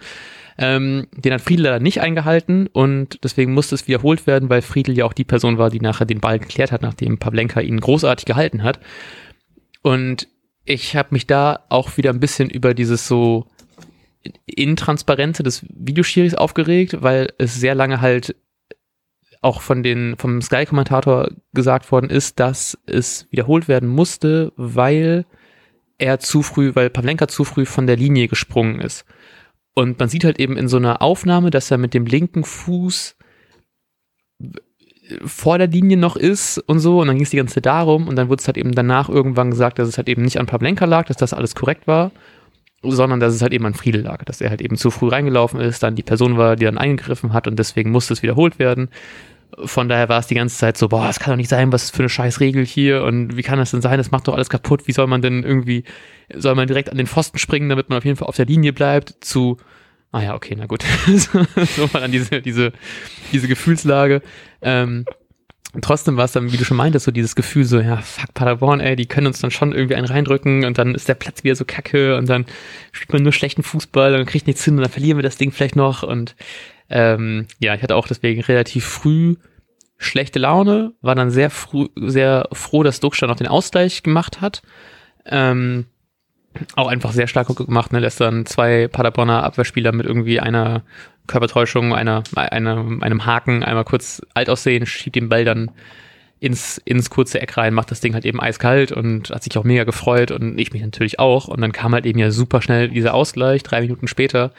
Ähm, 0.61 1.07
den 1.15 1.31
hat 1.31 1.39
Friedel 1.39 1.63
leider 1.63 1.79
nicht 1.79 2.01
eingehalten 2.01 2.67
und 2.67 3.23
deswegen 3.23 3.53
musste 3.53 3.75
es 3.75 3.87
wiederholt 3.87 4.27
werden, 4.27 4.49
weil 4.49 4.61
Friedel 4.61 4.97
ja 4.97 5.05
auch 5.05 5.13
die 5.13 5.23
Person 5.23 5.57
war, 5.57 5.69
die 5.69 5.79
nachher 5.79 6.05
den 6.05 6.19
Ball 6.19 6.37
geklärt 6.37 6.73
hat, 6.73 6.81
nachdem 6.81 7.17
Pavlenka 7.17 7.61
ihn 7.61 7.79
großartig 7.79 8.25
gehalten 8.25 8.61
hat. 8.61 8.81
Und 9.83 10.27
ich 10.65 10.97
habe 10.97 11.09
mich 11.11 11.25
da 11.27 11.61
auch 11.69 11.95
wieder 11.95 12.09
ein 12.09 12.19
bisschen 12.19 12.49
über 12.49 12.73
dieses 12.73 13.07
so 13.07 13.47
Intransparente 14.45 15.43
des 15.43 15.65
Videoschiris 15.69 16.35
aufgeregt, 16.35 16.97
weil 17.01 17.31
es 17.37 17.55
sehr 17.55 17.73
lange 17.73 18.01
halt 18.01 18.35
auch 19.41 19.61
von 19.61 19.81
den, 19.81 20.17
vom 20.17 20.41
Sky-Kommentator 20.41 21.29
gesagt 21.53 21.89
worden 21.93 22.09
ist, 22.09 22.41
dass 22.41 22.77
es 22.85 23.27
wiederholt 23.31 23.69
werden 23.69 23.87
musste, 23.87 24.51
weil 24.57 25.25
er 25.97 26.19
zu 26.19 26.41
früh, 26.41 26.75
weil 26.75 26.89
Pavlenka 26.89 27.29
zu 27.29 27.45
früh 27.45 27.65
von 27.65 27.87
der 27.87 27.95
Linie 27.95 28.27
gesprungen 28.27 28.81
ist. 28.81 29.05
Und 29.73 29.99
man 29.99 30.09
sieht 30.09 30.23
halt 30.23 30.39
eben 30.39 30.57
in 30.57 30.67
so 30.67 30.77
einer 30.77 31.01
Aufnahme, 31.01 31.51
dass 31.51 31.71
er 31.71 31.77
mit 31.77 31.93
dem 31.93 32.05
linken 32.05 32.43
Fuß 32.43 33.15
vor 35.25 35.57
der 35.57 35.67
Linie 35.67 35.97
noch 35.97 36.15
ist 36.15 36.57
und 36.57 36.79
so. 36.79 37.01
Und 37.01 37.07
dann 37.07 37.15
ging 37.15 37.23
es 37.23 37.31
die 37.31 37.37
ganze 37.37 37.55
Zeit 37.55 37.65
darum. 37.65 38.07
Und 38.07 38.15
dann 38.15 38.29
wurde 38.29 38.41
es 38.41 38.47
halt 38.47 38.57
eben 38.57 38.73
danach 38.73 39.09
irgendwann 39.09 39.51
gesagt, 39.51 39.79
dass 39.79 39.87
es 39.87 39.97
halt 39.97 40.09
eben 40.09 40.21
nicht 40.21 40.39
an 40.39 40.45
Pavlenka 40.45 40.85
lag, 40.85 41.07
dass 41.07 41.17
das 41.17 41.33
alles 41.33 41.55
korrekt 41.55 41.87
war, 41.87 42.11
sondern 42.81 43.19
dass 43.19 43.33
es 43.33 43.41
halt 43.41 43.53
eben 43.53 43.65
an 43.65 43.73
Friedel 43.73 44.01
lag, 44.01 44.23
dass 44.25 44.41
er 44.41 44.49
halt 44.49 44.61
eben 44.61 44.77
zu 44.77 44.91
früh 44.91 45.09
reingelaufen 45.09 45.59
ist, 45.59 45.83
dann 45.83 45.95
die 45.95 46.03
Person 46.03 46.37
war, 46.37 46.55
die 46.55 46.65
dann 46.65 46.77
eingegriffen 46.77 47.33
hat 47.33 47.47
und 47.47 47.57
deswegen 47.59 47.91
musste 47.91 48.13
es 48.13 48.21
wiederholt 48.23 48.59
werden. 48.59 48.89
Von 49.65 49.89
daher 49.89 50.09
war 50.09 50.19
es 50.19 50.27
die 50.27 50.35
ganze 50.35 50.57
Zeit 50.57 50.77
so, 50.77 50.89
boah, 50.89 51.09
es 51.09 51.19
kann 51.19 51.31
doch 51.31 51.37
nicht 51.37 51.49
sein, 51.49 51.71
was 51.71 51.89
für 51.89 51.99
eine 51.99 52.09
scheiß 52.09 52.39
Regel 52.39 52.65
hier 52.65 53.03
und 53.03 53.35
wie 53.35 53.41
kann 53.41 53.57
das 53.57 53.71
denn 53.71 53.81
sein, 53.81 53.97
das 53.97 54.11
macht 54.11 54.27
doch 54.27 54.35
alles 54.35 54.49
kaputt, 54.49 54.87
wie 54.87 54.91
soll 54.91 55.07
man 55.07 55.21
denn 55.21 55.43
irgendwie, 55.43 55.83
soll 56.33 56.55
man 56.55 56.67
direkt 56.67 56.89
an 56.89 56.97
den 56.97 57.07
Pfosten 57.07 57.39
springen, 57.39 57.69
damit 57.69 57.89
man 57.89 57.97
auf 57.97 58.05
jeden 58.05 58.15
Fall 58.15 58.27
auf 58.27 58.35
der 58.35 58.45
Linie 58.45 58.73
bleibt, 58.73 59.15
zu, 59.21 59.57
ah 60.11 60.21
ja, 60.21 60.35
okay, 60.35 60.55
na 60.57 60.67
gut, 60.67 60.83
so 61.07 61.89
mal 61.93 62.03
an 62.03 62.11
diese, 62.11 62.41
diese, 62.41 62.71
diese 63.31 63.47
Gefühlslage. 63.47 64.21
Ähm, 64.61 65.05
trotzdem 65.81 66.17
war 66.17 66.25
es 66.25 66.31
dann, 66.31 66.51
wie 66.51 66.57
du 66.57 66.65
schon 66.65 66.77
meintest, 66.77 67.05
so 67.05 67.11
dieses 67.11 67.35
Gefühl 67.35 67.63
so, 67.63 67.79
ja, 67.79 67.97
fuck 67.97 68.33
Paderborn, 68.33 68.79
ey, 68.79 68.95
die 68.95 69.05
können 69.05 69.27
uns 69.27 69.39
dann 69.39 69.51
schon 69.51 69.71
irgendwie 69.71 69.95
einen 69.95 70.07
reindrücken 70.07 70.65
und 70.65 70.77
dann 70.77 70.95
ist 70.95 71.07
der 71.07 71.15
Platz 71.15 71.43
wieder 71.43 71.55
so 71.55 71.65
kacke 71.65 72.17
und 72.17 72.27
dann 72.29 72.45
spielt 72.91 73.13
man 73.13 73.23
nur 73.23 73.33
schlechten 73.33 73.63
Fußball 73.63 74.15
und 74.15 74.25
kriegt 74.25 74.47
nichts 74.47 74.63
hin 74.63 74.75
und 74.75 74.81
dann 74.81 74.91
verlieren 74.91 75.17
wir 75.17 75.23
das 75.23 75.37
Ding 75.37 75.51
vielleicht 75.51 75.75
noch 75.75 76.03
und 76.03 76.35
ähm, 76.89 77.45
ja, 77.59 77.75
ich 77.75 77.83
hatte 77.83 77.95
auch 77.95 78.07
deswegen 78.07 78.41
relativ 78.41 78.85
früh 78.85 79.35
schlechte 79.99 80.39
Laune, 80.39 80.93
war 81.01 81.13
dann 81.13 81.29
sehr 81.29 81.49
früh, 81.49 81.87
sehr 81.95 82.47
froh, 82.53 82.83
dass 82.83 83.01
Duckstein 83.01 83.29
noch 83.29 83.35
den 83.35 83.47
Ausgleich 83.47 84.01
gemacht 84.01 84.41
hat. 84.41 84.63
Ähm, 85.25 85.85
auch 86.75 86.87
einfach 86.87 87.11
sehr 87.11 87.27
stark 87.27 87.55
gemacht, 87.55 87.91
ne? 87.91 87.99
Lässt 87.99 88.19
dann 88.19 88.45
zwei 88.45 88.87
Paderborner 88.87 89.43
Abwehrspieler 89.43 89.91
mit 89.91 90.07
irgendwie 90.07 90.39
einer 90.39 90.83
Körpertäuschung, 91.27 91.93
einer, 91.93 92.23
einer, 92.33 92.85
einem 93.01 93.25
Haken 93.25 93.63
einmal 93.63 93.83
kurz 93.83 94.21
alt 94.33 94.49
aussehen, 94.49 94.85
schiebt 94.85 95.15
den 95.15 95.29
Ball 95.29 95.45
dann 95.45 95.71
ins, 96.39 96.79
ins 96.85 97.09
kurze 97.09 97.41
Eck 97.41 97.57
rein, 97.57 97.73
macht 97.73 97.91
das 97.91 97.99
Ding 97.99 98.13
halt 98.13 98.25
eben 98.25 98.39
eiskalt 98.39 98.93
und 98.93 99.29
hat 99.29 99.43
sich 99.43 99.57
auch 99.57 99.65
mega 99.65 99.83
gefreut 99.83 100.31
und 100.31 100.57
ich 100.57 100.71
mich 100.71 100.81
natürlich 100.81 101.19
auch. 101.19 101.49
Und 101.49 101.61
dann 101.61 101.73
kam 101.73 101.93
halt 101.93 102.05
eben 102.05 102.19
ja 102.19 102.31
super 102.31 102.61
schnell 102.61 102.87
dieser 102.89 103.13
Ausgleich, 103.13 103.63
drei 103.63 103.81
Minuten 103.81 104.07
später, 104.07 104.53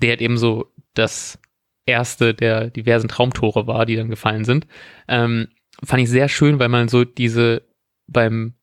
der 0.00 0.10
halt 0.10 0.22
eben 0.22 0.38
so 0.38 0.70
das 0.94 1.38
erste 1.86 2.34
der 2.34 2.68
diversen 2.70 3.08
Traumtore 3.08 3.66
war, 3.66 3.86
die 3.86 3.96
dann 3.96 4.10
gefallen 4.10 4.44
sind. 4.44 4.66
Ähm, 5.08 5.48
fand 5.82 6.02
ich 6.02 6.10
sehr 6.10 6.28
schön, 6.28 6.58
weil 6.58 6.68
man 6.68 6.88
so 6.88 7.04
diese 7.04 7.62
beim 8.08 8.54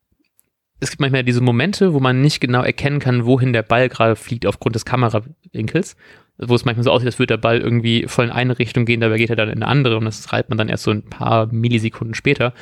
es 0.80 0.90
gibt 0.90 1.00
manchmal 1.00 1.24
diese 1.24 1.42
Momente, 1.42 1.94
wo 1.94 2.02
man 2.02 2.22
nicht 2.22 2.42
genau 2.42 2.62
erkennen 2.62 3.00
kann, 3.00 3.26
wohin 3.26 3.54
der 3.54 3.64
Ball 3.64 3.88
gerade 3.88 4.18
fliegt 4.18 4.46
aufgrund 4.46 4.76
des 4.76 4.84
Kamerawinkels, 4.84 5.96
wo 6.38 6.56
es 6.56 6.66
manchmal 6.66 6.84
so 6.84 6.92
aussieht, 6.92 7.08
als 7.08 7.20
würde 7.20 7.34
der 7.34 7.38
Ball 7.38 7.60
irgendwie 7.62 8.06
voll 8.08 8.26
in 8.26 8.32
eine 8.32 8.60
Richtung 8.60 8.84
gehen, 8.84 9.00
dabei 9.00 9.18
geht 9.18 9.30
er 9.30 9.38
dann 9.38 9.48
in 9.48 9.64
eine 9.64 9.68
andere 9.68 9.98
und 9.98 10.06
das 10.06 10.34
reibt 10.34 10.50
man 10.50 10.58
dann 10.58 10.68
erst 10.68 10.84
so 10.84 10.92
ein 10.92 11.04
paar 11.04 11.48
Millisekunden 11.48 12.16
später. 12.16 12.54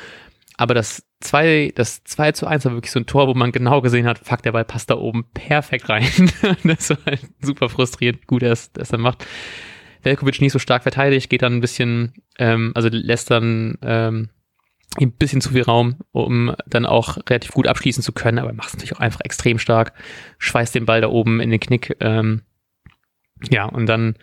Aber 0.56 0.74
das 0.74 1.04
2, 1.20 1.72
das 1.74 2.04
2 2.04 2.32
zu 2.32 2.46
1 2.46 2.64
war 2.64 2.74
wirklich 2.74 2.92
so 2.92 3.00
ein 3.00 3.06
Tor, 3.06 3.26
wo 3.26 3.34
man 3.34 3.50
genau 3.50 3.80
gesehen 3.80 4.06
hat, 4.06 4.18
fuck, 4.18 4.42
der 4.42 4.52
Ball 4.52 4.64
passt 4.64 4.90
da 4.90 4.96
oben 4.96 5.24
perfekt 5.34 5.88
rein. 5.88 6.30
das 6.64 6.90
war 6.90 6.98
halt 7.04 7.20
super 7.40 7.68
frustrierend, 7.68 8.26
gut, 8.28 8.42
dass 8.42 8.70
er 8.74 8.98
macht. 8.98 9.26
Velkovic 10.02 10.40
nicht 10.40 10.52
so 10.52 10.58
stark 10.58 10.82
verteidigt, 10.82 11.30
geht 11.30 11.42
dann 11.42 11.54
ein 11.54 11.60
bisschen, 11.60 12.14
ähm, 12.38 12.72
also 12.74 12.88
lässt 12.90 13.30
dann 13.30 13.78
ähm, 13.82 14.30
ein 15.00 15.12
bisschen 15.12 15.40
zu 15.40 15.50
viel 15.50 15.62
Raum, 15.62 15.96
um 16.12 16.54
dann 16.66 16.86
auch 16.86 17.16
relativ 17.28 17.52
gut 17.52 17.66
abschließen 17.66 18.02
zu 18.02 18.12
können, 18.12 18.38
aber 18.38 18.50
er 18.50 18.54
macht 18.54 18.68
es 18.68 18.74
natürlich 18.74 18.96
auch 18.96 19.00
einfach 19.00 19.20
extrem 19.24 19.58
stark, 19.58 19.94
schweißt 20.38 20.74
den 20.74 20.86
Ball 20.86 21.00
da 21.00 21.08
oben 21.08 21.40
in 21.40 21.50
den 21.50 21.60
Knick. 21.60 21.96
Ähm, 22.00 22.42
ja, 23.50 23.64
und 23.64 23.86
dann 23.86 24.16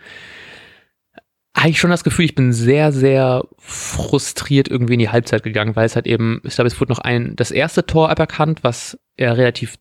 eigentlich 1.52 1.80
schon 1.80 1.90
das 1.90 2.04
Gefühl, 2.04 2.24
ich 2.24 2.34
bin 2.34 2.52
sehr, 2.52 2.92
sehr 2.92 3.44
frustriert 3.58 4.68
irgendwie 4.68 4.94
in 4.94 5.00
die 5.00 5.10
Halbzeit 5.10 5.42
gegangen, 5.42 5.74
weil 5.76 5.86
es 5.86 5.96
halt 5.96 6.06
eben, 6.06 6.40
ich 6.44 6.54
glaube, 6.54 6.68
es 6.68 6.80
wurde 6.80 6.92
noch 6.92 7.00
ein, 7.00 7.34
das 7.36 7.50
erste 7.50 7.84
Tor 7.84 8.08
aberkannt, 8.08 8.62
was 8.62 8.98
er 9.16 9.36
relativ 9.36 9.76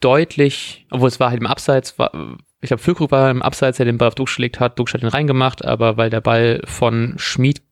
deutlich, 0.00 0.86
obwohl 0.90 1.08
es 1.08 1.18
war 1.18 1.30
halt 1.30 1.40
im 1.40 1.46
Abseits, 1.46 1.98
war, 1.98 2.38
ich 2.66 2.68
glaube, 2.68 2.82
Füllkrug 2.82 3.12
war 3.12 3.30
im 3.30 3.42
Abseits, 3.42 3.76
der 3.76 3.86
den 3.86 3.96
Ball 3.96 4.08
auf 4.08 4.16
Duxch 4.16 4.36
gelegt 4.36 4.58
hat, 4.58 4.78
Duxch 4.78 4.94
hat 4.94 5.02
ihn 5.02 5.08
reingemacht, 5.08 5.64
aber 5.64 5.96
weil 5.96 6.10
der 6.10 6.20
Ball 6.20 6.60
von 6.64 7.14
Schmid 7.16 7.62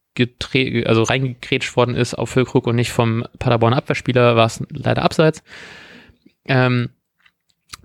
also 0.87 1.03
reingegrätscht 1.03 1.77
worden 1.77 1.97
ist 1.97 2.15
auf 2.15 2.31
Füllkrug 2.31 2.69
und 2.69 2.77
nicht 2.77 2.93
vom 2.93 3.27
Paderborn 3.41 3.75
Abwehrspieler, 3.75 4.37
war 4.37 4.47
es 4.47 4.63
leider 4.71 5.03
Abseits. 5.03 5.43
Ähm, 6.45 6.91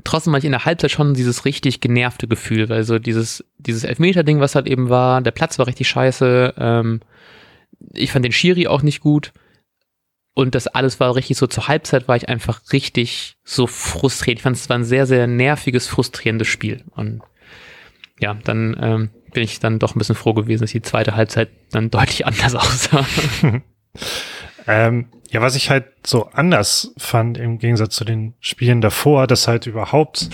trotzdem 0.04 0.34
hatte 0.34 0.42
ich 0.42 0.46
in 0.46 0.51
der 0.51 0.66
Halbzeit 0.66 0.92
schon 0.92 1.16
dieses 1.16 1.46
richtig 1.46 1.82
genervte 1.82 2.28
Gefühl, 2.28 2.70
weil 2.70 2.84
so 2.84 3.00
dieses, 3.00 3.44
dieses 3.58 3.84
Elfmeter-Ding, 3.84 4.39
was 4.39 4.54
halt 4.54 4.68
eben 4.68 4.89
war, 4.89 5.22
der 5.22 5.32
Platz 5.32 5.58
war 5.58 5.66
richtig 5.66 5.88
scheiße, 5.88 6.54
ähm, 6.56 7.01
ich 7.94 8.12
fand 8.12 8.25
den 8.25 8.32
Schiri 8.32 8.68
auch 8.68 8.84
nicht 8.84 9.00
gut 9.00 9.34
und 10.39 10.55
das 10.55 10.67
alles 10.67 11.01
war 11.01 11.15
richtig 11.15 11.36
so 11.36 11.48
zur 11.48 11.67
Halbzeit 11.67 12.08
war 12.08 12.15
ich 12.15 12.29
einfach 12.29 12.62
richtig 12.72 13.36
so 13.43 13.67
frustriert. 13.67 14.38
Ich 14.38 14.43
fand 14.43 14.55
es 14.55 14.69
war 14.69 14.77
ein 14.77 14.86
sehr, 14.86 15.05
sehr 15.05 15.27
nerviges, 15.27 15.88
frustrierendes 15.88 16.48
Spiel 16.48 16.86
und 16.96 17.22
ja, 18.22 18.34
dann 18.46 18.77
ähm, 18.81 19.10
bin 19.34 19.43
ich 19.43 19.60
dann 19.60 19.79
doch 19.79 19.96
ein 19.96 20.00
bisschen 20.00 20.15
froh 20.15 20.34
gewesen, 20.34 20.62
dass 20.62 20.72
die 20.72 20.81
zweite 20.81 21.13
Halbzeit 21.17 21.50
dann 21.72 21.89
deutlich 21.91 22.25
anders 22.25 22.55
aussah. 22.55 23.05
Ähm, 24.67 25.08
ja, 25.31 25.41
was 25.41 25.55
ich 25.55 25.72
halt 25.72 25.86
so 26.05 26.27
anders 26.27 26.93
fand 26.98 27.39
im 27.39 27.58
Gegensatz 27.58 27.96
zu 27.96 28.05
den 28.05 28.36
Spielen 28.39 28.81
davor, 28.81 29.25
dass 29.25 29.48
halt 29.48 29.65
überhaupt, 29.65 30.29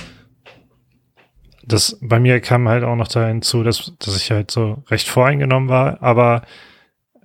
das 1.64 1.98
bei 2.02 2.20
mir 2.20 2.42
kam 2.42 2.68
halt 2.68 2.84
auch 2.84 2.98
noch 2.98 3.08
da 3.08 3.28
hinzu, 3.28 3.64
dass, 3.64 3.94
dass 3.98 4.18
ich 4.18 4.32
halt 4.32 4.52
so 4.52 4.84
recht 4.90 5.08
voreingenommen 5.08 5.70
war, 5.70 6.04
aber 6.04 6.42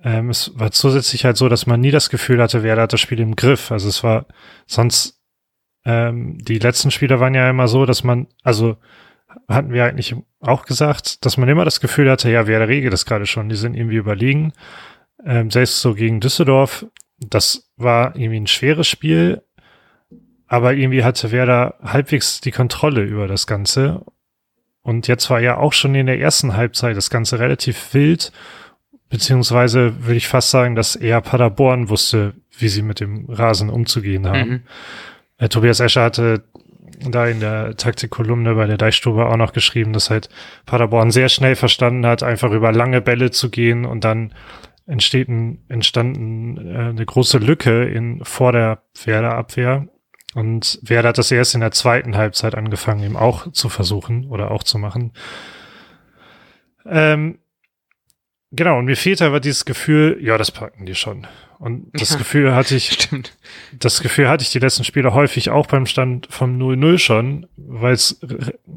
ähm, 0.03 0.29
es 0.29 0.51
war 0.57 0.71
zusätzlich 0.71 1.25
halt 1.25 1.37
so, 1.37 1.49
dass 1.49 1.67
man 1.67 1.79
nie 1.79 1.91
das 1.91 2.09
Gefühl 2.09 2.41
hatte, 2.41 2.63
wer 2.63 2.77
hat 2.77 2.93
das 2.93 3.01
Spiel 3.01 3.19
im 3.19 3.35
Griff. 3.35 3.71
Also 3.71 3.89
es 3.89 4.03
war 4.03 4.25
sonst, 4.67 5.21
ähm, 5.85 6.37
die 6.39 6.59
letzten 6.59 6.91
Spiele 6.91 7.19
waren 7.19 7.35
ja 7.35 7.49
immer 7.49 7.67
so, 7.67 7.85
dass 7.85 8.03
man, 8.03 8.27
also 8.43 8.77
hatten 9.47 9.71
wir 9.71 9.85
eigentlich 9.85 10.15
auch 10.39 10.65
gesagt, 10.65 11.25
dass 11.25 11.37
man 11.37 11.49
immer 11.49 11.65
das 11.65 11.79
Gefühl 11.79 12.09
hatte, 12.09 12.29
ja, 12.29 12.47
wer 12.47 12.67
regelt 12.67 12.93
das 12.93 13.05
gerade 13.05 13.25
schon, 13.25 13.49
die 13.49 13.55
sind 13.55 13.75
irgendwie 13.75 13.95
überlegen. 13.95 14.53
Ähm, 15.25 15.51
selbst 15.51 15.81
so 15.81 15.93
gegen 15.93 16.19
Düsseldorf 16.19 16.85
das 17.29 17.71
war 17.77 18.15
irgendwie 18.15 18.39
ein 18.39 18.47
schweres 18.47 18.87
Spiel, 18.87 19.43
aber 20.47 20.73
irgendwie 20.73 21.03
hatte 21.03 21.31
Werder 21.31 21.75
halbwegs 21.81 22.41
die 22.41 22.51
Kontrolle 22.51 23.03
über 23.03 23.27
das 23.27 23.47
Ganze. 23.47 24.03
Und 24.81 25.07
jetzt 25.07 25.29
war 25.29 25.39
ja 25.39 25.57
auch 25.57 25.73
schon 25.73 25.93
in 25.95 26.07
der 26.07 26.19
ersten 26.19 26.55
Halbzeit 26.55 26.97
das 26.97 27.09
Ganze 27.09 27.39
relativ 27.39 27.93
wild, 27.93 28.31
beziehungsweise 29.11 30.05
würde 30.05 30.15
ich 30.15 30.27
fast 30.27 30.49
sagen, 30.49 30.75
dass 30.75 30.95
eher 30.95 31.21
Paderborn 31.21 31.89
wusste, 31.89 32.33
wie 32.57 32.69
sie 32.69 32.81
mit 32.81 32.99
dem 32.99 33.25
Rasen 33.29 33.69
umzugehen 33.69 34.25
haben. 34.25 34.49
Mhm. 34.49 34.61
Äh, 35.37 35.49
Tobias 35.49 35.79
Escher 35.79 36.03
hatte 36.03 36.43
da 37.09 37.27
in 37.27 37.39
der 37.39 37.75
Taktikkolumne 37.75 38.55
bei 38.55 38.67
der 38.67 38.77
Deichstube 38.77 39.25
auch 39.25 39.37
noch 39.37 39.53
geschrieben, 39.53 39.91
dass 39.93 40.09
halt 40.09 40.29
Paderborn 40.65 41.11
sehr 41.11 41.29
schnell 41.29 41.55
verstanden 41.55 42.05
hat, 42.05 42.23
einfach 42.23 42.51
über 42.51 42.71
lange 42.71 43.01
Bälle 43.01 43.31
zu 43.31 43.49
gehen 43.49 43.85
und 43.85 44.03
dann 44.03 44.33
entsteht 44.87 45.27
ein, 45.27 45.63
entstanden 45.67 46.57
äh, 46.57 46.89
eine 46.89 47.05
große 47.05 47.37
Lücke 47.37 47.83
in, 47.83 48.23
vor 48.23 48.51
der 48.51 48.83
Werder-Abwehr. 49.03 49.87
Und 50.33 50.79
Werder 50.83 51.09
hat 51.09 51.17
das 51.17 51.31
erst 51.31 51.55
in 51.55 51.61
der 51.61 51.71
zweiten 51.71 52.15
Halbzeit 52.15 52.55
angefangen, 52.55 53.03
ihm 53.03 53.17
auch 53.17 53.51
zu 53.51 53.67
versuchen 53.67 54.27
oder 54.27 54.51
auch 54.51 54.63
zu 54.63 54.77
machen. 54.77 55.11
Ähm, 56.85 57.39
genau, 58.51 58.79
und 58.79 58.85
mir 58.85 58.97
fehlt 58.97 59.21
aber 59.21 59.39
dieses 59.39 59.65
Gefühl, 59.65 60.19
ja, 60.21 60.37
das 60.37 60.51
packen 60.51 60.85
die 60.85 60.95
schon. 60.95 61.27
Und 61.59 61.91
das 61.93 62.11
ja, 62.11 62.17
Gefühl 62.17 62.55
hatte 62.55 62.75
ich, 62.75 62.91
stimmt. 62.91 63.37
das 63.73 64.01
Gefühl 64.01 64.29
hatte 64.29 64.43
ich 64.43 64.51
die 64.51 64.59
letzten 64.59 64.83
Spiele 64.83 65.13
häufig 65.13 65.49
auch 65.49 65.67
beim 65.67 65.85
Stand 65.85 66.27
vom 66.31 66.57
0-0 66.57 66.97
schon, 66.97 67.47
weil 67.55 67.93
es 67.93 68.19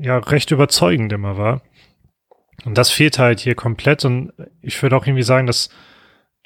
ja 0.00 0.18
recht 0.18 0.50
überzeugend 0.50 1.12
immer 1.12 1.36
war. 1.38 1.62
Und 2.64 2.76
das 2.76 2.90
fehlt 2.90 3.18
halt 3.18 3.40
hier 3.40 3.54
komplett. 3.54 4.04
Und 4.04 4.32
ich 4.60 4.82
würde 4.82 4.96
auch 4.96 5.06
irgendwie 5.06 5.22
sagen, 5.22 5.46
dass 5.46 5.70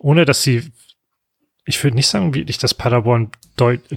ohne 0.01 0.25
dass 0.25 0.43
sie, 0.43 0.73
ich 1.65 1.83
würde 1.83 1.97
nicht 1.97 2.07
sagen, 2.07 2.35
wirklich, 2.35 2.59
dass 2.59 2.75
Paderborn 2.75 3.31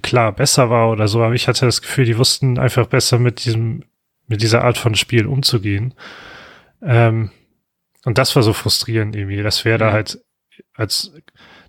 klar 0.02 0.32
besser 0.32 0.70
war 0.70 0.90
oder 0.90 1.08
so, 1.08 1.22
aber 1.22 1.36
ich 1.36 1.48
hatte 1.48 1.66
das 1.66 1.82
Gefühl, 1.82 2.06
die 2.06 2.18
wussten 2.18 2.58
einfach 2.58 2.88
besser 2.88 3.20
mit 3.20 3.46
diesem, 3.46 3.84
mit 4.28 4.42
dieser 4.42 4.64
Art 4.64 4.78
von 4.78 4.96
Spiel 4.96 5.28
umzugehen. 5.28 5.94
Ähm, 6.82 7.30
und 8.06 8.18
das 8.18 8.36
war 8.36 8.44
so 8.44 8.54
frustrierend 8.54 9.16
irgendwie. 9.16 9.42
Das 9.42 9.66
wäre 9.66 9.78
da 9.78 9.90
mhm. 9.90 9.94
halt 9.94 10.20
als, 10.74 11.14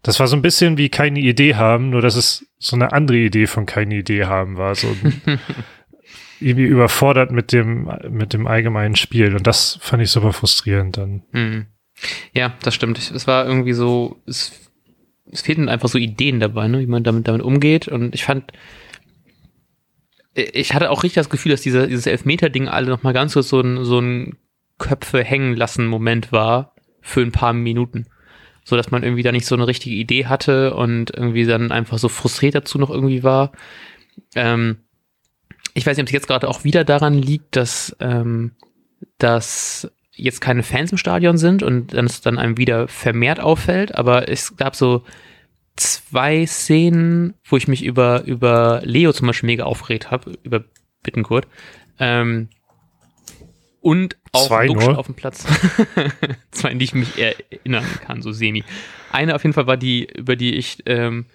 das 0.03 0.21
war 0.21 0.27
so 0.27 0.37
ein 0.37 0.43
bisschen 0.43 0.79
wie 0.79 0.89
keine 0.89 1.21
Idee 1.21 1.55
haben, 1.55 1.91
nur 1.91 2.01
dass 2.01 2.17
es 2.17 2.47
so 2.59 2.77
eine 2.77 2.93
andere 2.93 3.19
Idee 3.19 3.47
von 3.47 3.67
keine 3.67 3.97
Idee 3.97 4.25
haben 4.25 4.57
war. 4.57 4.75
So 4.75 4.95
irgendwie 6.41 6.65
überfordert 6.65 7.31
mit 7.31 7.53
dem, 7.53 7.91
mit 8.11 8.33
dem 8.33 8.47
allgemeinen 8.47 8.97
Spiel. 8.97 9.35
Und 9.37 9.47
das 9.47 9.79
fand 9.81 10.03
ich 10.03 10.11
super 10.11 10.33
frustrierend 10.33 10.97
dann. 10.97 11.23
Mhm. 11.33 11.67
Ja, 12.33 12.55
das 12.63 12.75
stimmt. 12.75 12.99
Es 12.99 13.27
war 13.27 13.47
irgendwie 13.47 13.75
so, 13.75 14.21
es, 14.27 14.53
es 15.31 15.43
fehlten 15.43 15.69
einfach 15.69 15.89
so 15.89 15.99
Ideen 15.99 16.41
dabei, 16.41 16.67
ne, 16.69 16.81
wie 16.81 16.87
man 16.87 17.05
damit, 17.05 17.29
damit 17.29 17.43
umgeht. 17.43 17.87
Und 17.87 18.15
ich 18.15 18.25
fand, 18.25 18.53
ich 20.35 20.75
hatte 20.75 20.91
auch 20.91 21.05
richtig 21.05 21.21
das 21.21 21.31
Gefühl, 21.31 21.53
dass 21.53 21.61
dieser, 21.61 21.87
dieses 21.87 22.07
Elfmeter-Ding 22.07 22.67
alle 22.69 22.89
nochmal 22.89 23.13
ganz 23.13 23.35
kurz 23.35 23.49
so 23.49 23.61
ein, 23.61 23.85
so 23.85 24.01
ein 24.01 24.37
Köpfe 24.83 25.23
hängen 25.23 25.57
lassen 25.57 25.87
Moment 25.87 26.33
war 26.33 26.75
für 27.01 27.23
ein 27.23 27.33
paar 27.33 27.53
Minuten. 27.53 28.07
So 28.65 28.77
dass 28.77 28.91
man 28.91 29.03
irgendwie 29.03 29.23
da 29.23 29.33
nicht 29.33 29.47
so 29.47 29.55
eine 29.55 29.67
richtige 29.67 29.95
Idee 29.95 30.27
hatte 30.27 30.75
und 30.75 31.11
irgendwie 31.11 31.47
dann 31.47 31.73
einfach 31.73 31.99
so 31.99 32.09
frustriert 32.09 32.55
dazu 32.55 32.79
noch 32.79 32.91
irgendwie 32.91 33.23
war. 33.23 33.53
Ähm, 34.35 34.79
ich 35.75 35.87
weiß 35.87 35.97
nicht, 35.97 36.05
ob 36.05 36.09
es 36.09 36.13
jetzt 36.13 36.27
gerade 36.27 36.49
auch 36.49 36.65
wieder 36.65 36.85
daran 36.85 37.15
liegt, 37.15 37.57
dass, 37.57 37.97
ähm, 38.01 38.53
dass 39.19 39.91
jetzt 40.13 40.41
keine 40.41 40.63
Fans 40.63 40.93
im 40.93 40.99
Stadion 40.99 41.39
sind 41.39 41.63
und 41.63 41.95
dann 41.95 42.07
es 42.07 42.21
dann 42.21 42.39
einem 42.39 42.59
wieder 42.59 42.89
vermehrt 42.89 43.41
auffällt, 43.41 43.95
aber 43.95 44.29
es 44.29 44.57
gab 44.57 44.77
so 44.77 45.05
zwei 45.77 46.45
Szenen, 46.47 47.35
wo 47.45 47.57
ich 47.57 47.69
mich 47.69 47.83
über, 47.83 48.25
über 48.25 48.83
Leo 48.85 49.13
zum 49.13 49.29
Beispiel 49.29 49.47
mega 49.47 49.65
aufgeregt 49.65 50.11
habe, 50.11 50.35
über 50.43 50.65
Bittenkurt. 51.03 51.49
Ähm, 51.99 52.49
und 53.83 54.17
auch 54.31 54.47
Zwei 54.47 54.67
nur. 54.67 54.99
auf 54.99 55.07
dem 55.07 55.15
Platz. 55.15 55.45
Zwei, 56.53 56.71
in 56.71 56.79
die 56.79 56.85
ich 56.85 56.95
mich 56.95 57.19
erinnern 57.19 57.85
kann, 58.07 58.23
so 58.23 58.33
semi. 58.33 58.65
Eine 59.11 59.35
auf 59.35 59.43
jeden 59.43 59.53
Fall 59.53 59.67
war 59.67 59.77
die, 59.77 60.09
über 60.17 60.37
die 60.37 60.55
ich 60.55 60.79
ähm, 60.87 61.27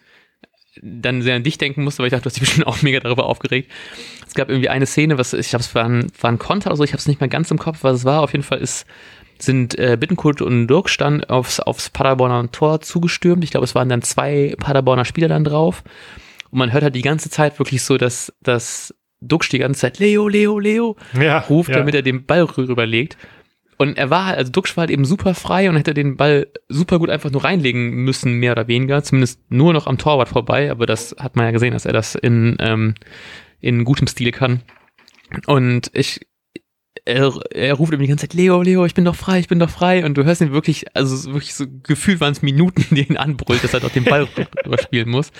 dann 0.81 1.21
sehr 1.21 1.35
an 1.35 1.43
dich 1.43 1.57
denken 1.57 1.83
musste, 1.83 1.99
weil 1.99 2.07
ich 2.07 2.11
dachte, 2.11 2.23
du 2.23 2.29
hast 2.29 2.35
dich 2.35 2.41
bestimmt 2.41 2.67
auch 2.67 2.81
mega 2.81 2.99
darüber 2.99 3.25
aufgeregt. 3.25 3.71
Es 4.25 4.33
gab 4.33 4.49
irgendwie 4.49 4.69
eine 4.69 4.85
Szene, 4.85 5.17
was 5.17 5.33
ich 5.33 5.49
glaube, 5.49 5.63
es 5.63 5.75
war 5.75 5.85
ein, 5.85 6.11
war 6.21 6.31
ein 6.31 6.39
Konter 6.39 6.69
oder 6.69 6.77
so, 6.77 6.83
ich 6.83 6.93
habe 6.93 6.99
es 6.99 7.07
nicht 7.07 7.19
mehr 7.19 7.29
ganz 7.29 7.51
im 7.51 7.59
Kopf, 7.59 7.79
was 7.81 7.97
es 7.97 8.05
war. 8.05 8.21
Auf 8.21 8.31
jeden 8.31 8.43
Fall 8.43 8.59
ist, 8.59 8.85
sind 9.39 9.77
äh, 9.77 9.97
Bittenkurt 9.99 10.41
und 10.41 10.67
Dirk 10.67 10.89
dann 10.97 11.23
aufs, 11.25 11.59
aufs 11.59 11.89
Paderborner 11.89 12.51
Tor 12.51 12.81
zugestürmt. 12.81 13.43
Ich 13.43 13.51
glaube, 13.51 13.65
es 13.65 13.75
waren 13.75 13.89
dann 13.89 14.01
zwei 14.01 14.55
Paderborner 14.57 15.05
Spieler 15.05 15.27
dann 15.27 15.43
drauf. 15.43 15.83
Und 16.49 16.59
man 16.59 16.71
hört 16.71 16.83
halt 16.83 16.95
die 16.95 17.01
ganze 17.01 17.29
Zeit 17.29 17.59
wirklich 17.59 17.83
so, 17.83 17.97
dass, 17.97 18.33
dass 18.41 18.95
Duxch 19.21 19.49
die 19.49 19.59
ganze 19.59 19.81
Zeit 19.81 19.99
Leo, 19.99 20.27
Leo, 20.27 20.59
Leo 20.59 20.95
ja, 21.19 21.39
ruft, 21.39 21.69
ja. 21.69 21.77
damit 21.77 21.95
er 21.95 22.01
den 22.01 22.25
Ball 22.25 22.43
rüberlegt. 22.43 23.17
Und 23.77 23.97
er 23.97 24.09
war 24.09 24.25
halt, 24.25 24.37
also 24.39 24.51
Duxch 24.51 24.75
war 24.75 24.83
halt 24.83 24.91
eben 24.91 25.05
super 25.05 25.35
frei 25.35 25.69
und 25.69 25.75
hätte 25.75 25.93
den 25.93 26.17
Ball 26.17 26.47
super 26.67 26.97
gut 26.97 27.11
einfach 27.11 27.29
nur 27.29 27.43
reinlegen 27.43 27.91
müssen, 27.91 28.33
mehr 28.33 28.53
oder 28.53 28.67
weniger. 28.67 29.03
Zumindest 29.03 29.39
nur 29.49 29.71
noch 29.71 29.85
am 29.85 29.99
Torwart 29.99 30.29
vorbei, 30.29 30.71
aber 30.71 30.87
das 30.87 31.15
hat 31.19 31.35
man 31.35 31.45
ja 31.45 31.51
gesehen, 31.51 31.73
dass 31.73 31.85
er 31.85 31.93
das 31.93 32.15
in, 32.15 32.57
ähm, 32.59 32.95
in 33.59 33.85
gutem 33.85 34.07
Stil 34.07 34.31
kann. 34.31 34.61
Und 35.45 35.91
ich, 35.93 36.21
er, 37.05 37.31
er 37.51 37.73
ruft 37.75 37.93
ihm 37.93 37.99
die 37.99 38.07
ganze 38.07 38.27
Zeit, 38.27 38.33
Leo, 38.33 38.63
Leo, 38.63 38.83
ich 38.85 38.95
bin 38.95 39.05
doch 39.05 39.15
frei, 39.15 39.39
ich 39.39 39.47
bin 39.47 39.59
doch 39.59 39.69
frei. 39.69 40.03
Und 40.05 40.17
du 40.17 40.23
hörst 40.25 40.41
ihn 40.41 40.53
wirklich, 40.53 40.95
also 40.95 41.33
wirklich 41.33 41.53
so 41.53 41.65
gefühlt 41.83 42.19
waren 42.19 42.31
es 42.31 42.41
Minuten, 42.41 42.83
die 42.95 43.07
ihn 43.07 43.17
anbrüllt, 43.17 43.63
dass 43.63 43.75
er 43.75 43.79
doch 43.79 43.91
den 43.91 44.05
Ball 44.05 44.27
rüberspielen 44.65 45.09
muss. 45.09 45.31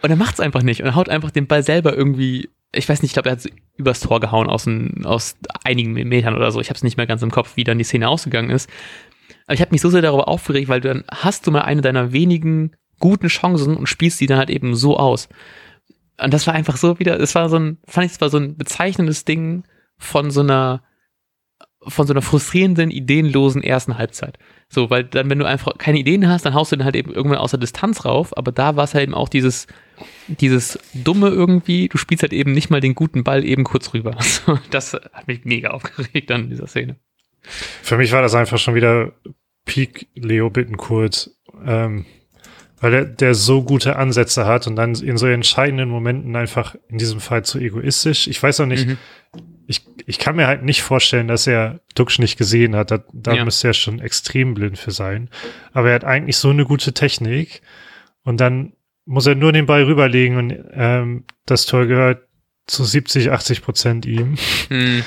Und 0.00 0.08
er 0.10 0.16
macht's 0.16 0.40
einfach 0.40 0.62
nicht 0.62 0.82
und 0.82 0.94
haut 0.94 1.10
einfach 1.10 1.30
den 1.30 1.46
Ball 1.46 1.62
selber 1.62 1.94
irgendwie 1.94 2.48
ich 2.76 2.88
weiß 2.88 3.02
nicht, 3.02 3.10
ich 3.10 3.14
glaube, 3.14 3.28
er 3.28 3.36
hat 3.36 3.46
übers 3.76 4.00
Tor 4.00 4.20
gehauen 4.20 4.48
aus, 4.48 4.66
ein, 4.66 5.04
aus 5.04 5.36
einigen 5.64 5.92
Metern 5.92 6.34
oder 6.34 6.50
so. 6.50 6.60
Ich 6.60 6.68
habe 6.68 6.76
es 6.76 6.82
nicht 6.82 6.96
mehr 6.96 7.06
ganz 7.06 7.22
im 7.22 7.30
Kopf, 7.30 7.56
wie 7.56 7.64
dann 7.64 7.78
die 7.78 7.84
Szene 7.84 8.08
ausgegangen 8.08 8.50
ist. 8.50 8.70
Aber 9.46 9.54
ich 9.54 9.60
habe 9.60 9.72
mich 9.72 9.80
so 9.80 9.90
sehr 9.90 10.02
darüber 10.02 10.28
aufgeregt, 10.28 10.68
weil 10.68 10.80
du 10.80 10.88
dann 10.88 11.04
hast 11.10 11.46
du 11.46 11.50
mal 11.50 11.62
eine 11.62 11.80
deiner 11.80 12.12
wenigen 12.12 12.72
guten 12.98 13.28
Chancen 13.28 13.76
und 13.76 13.88
spielst 13.88 14.20
die 14.20 14.26
dann 14.26 14.38
halt 14.38 14.50
eben 14.50 14.74
so 14.74 14.96
aus. 14.96 15.28
Und 16.20 16.32
das 16.32 16.46
war 16.46 16.54
einfach 16.54 16.76
so 16.76 16.98
wieder, 16.98 17.20
es 17.20 17.34
war 17.34 17.48
so 17.48 17.58
ein, 17.58 17.78
fand 17.86 18.06
ich, 18.06 18.12
es 18.12 18.20
war 18.20 18.30
so 18.30 18.38
ein 18.38 18.56
bezeichnendes 18.56 19.24
Ding 19.24 19.64
von 19.98 20.30
so 20.30 20.40
einer, 20.40 20.82
von 21.88 22.06
so 22.06 22.12
einer 22.12 22.22
frustrierenden, 22.22 22.90
ideenlosen 22.90 23.62
ersten 23.62 23.98
Halbzeit. 23.98 24.38
So, 24.68 24.90
weil 24.90 25.04
dann, 25.04 25.30
wenn 25.30 25.38
du 25.38 25.44
einfach 25.44 25.78
keine 25.78 25.98
Ideen 25.98 26.28
hast, 26.28 26.44
dann 26.44 26.54
haust 26.54 26.72
du 26.72 26.76
dann 26.76 26.84
halt 26.84 26.96
eben 26.96 27.12
irgendwann 27.12 27.38
aus 27.38 27.52
der 27.52 27.60
Distanz 27.60 28.04
rauf, 28.04 28.36
aber 28.36 28.52
da 28.52 28.76
war 28.76 28.84
es 28.84 28.94
halt 28.94 29.04
eben 29.04 29.14
auch 29.14 29.28
dieses, 29.28 29.66
dieses 30.26 30.78
Dumme 30.92 31.28
irgendwie, 31.28 31.88
du 31.88 31.98
spielst 31.98 32.22
halt 32.22 32.32
eben 32.32 32.52
nicht 32.52 32.70
mal 32.70 32.80
den 32.80 32.94
guten 32.94 33.24
Ball 33.24 33.44
eben 33.44 33.64
kurz 33.64 33.94
rüber. 33.94 34.16
So, 34.46 34.58
das 34.70 34.92
hat 34.92 35.28
mich 35.28 35.44
mega 35.44 35.70
aufgeregt 35.70 36.30
an 36.30 36.50
dieser 36.50 36.66
Szene. 36.66 36.96
Für 37.40 37.96
mich 37.96 38.12
war 38.12 38.22
das 38.22 38.34
einfach 38.34 38.58
schon 38.58 38.74
wieder 38.74 39.12
Peak 39.64 40.08
Leo 40.14 40.50
Bittenkurt, 40.50 41.30
ähm, 41.64 42.06
weil 42.80 42.94
er 42.94 43.04
der 43.04 43.34
so 43.34 43.62
gute 43.62 43.96
Ansätze 43.96 44.46
hat 44.46 44.66
und 44.66 44.76
dann 44.76 44.94
in 44.94 45.16
so 45.16 45.26
entscheidenden 45.26 45.88
Momenten 45.88 46.36
einfach 46.36 46.76
in 46.88 46.98
diesem 46.98 47.20
Fall 47.20 47.44
zu 47.44 47.58
egoistisch. 47.58 48.26
Ich 48.26 48.42
weiß 48.42 48.60
auch 48.60 48.66
nicht, 48.66 48.86
mhm. 48.86 48.98
Ich, 49.66 49.86
ich 50.06 50.18
kann 50.18 50.36
mir 50.36 50.46
halt 50.46 50.62
nicht 50.62 50.82
vorstellen, 50.82 51.28
dass 51.28 51.46
er 51.46 51.80
Duxch 51.94 52.18
nicht 52.18 52.38
gesehen 52.38 52.76
hat. 52.76 52.90
Da, 52.90 53.04
da 53.12 53.34
ja. 53.34 53.44
müsste 53.44 53.68
er 53.68 53.74
schon 53.74 54.00
extrem 54.00 54.54
blind 54.54 54.78
für 54.78 54.92
sein. 54.92 55.28
Aber 55.72 55.88
er 55.88 55.96
hat 55.96 56.04
eigentlich 56.04 56.36
so 56.36 56.50
eine 56.50 56.64
gute 56.64 56.92
Technik 56.92 57.62
und 58.22 58.40
dann 58.40 58.72
muss 59.04 59.26
er 59.26 59.34
nur 59.34 59.52
den 59.52 59.66
Ball 59.66 59.84
rüberlegen 59.84 60.36
und 60.36 60.64
ähm, 60.72 61.24
das 61.46 61.66
Tor 61.66 61.86
gehört 61.86 62.26
zu 62.66 62.84
70, 62.84 63.30
80 63.30 63.62
Prozent 63.62 64.06
ihm. 64.06 64.36
Mhm. 64.68 65.04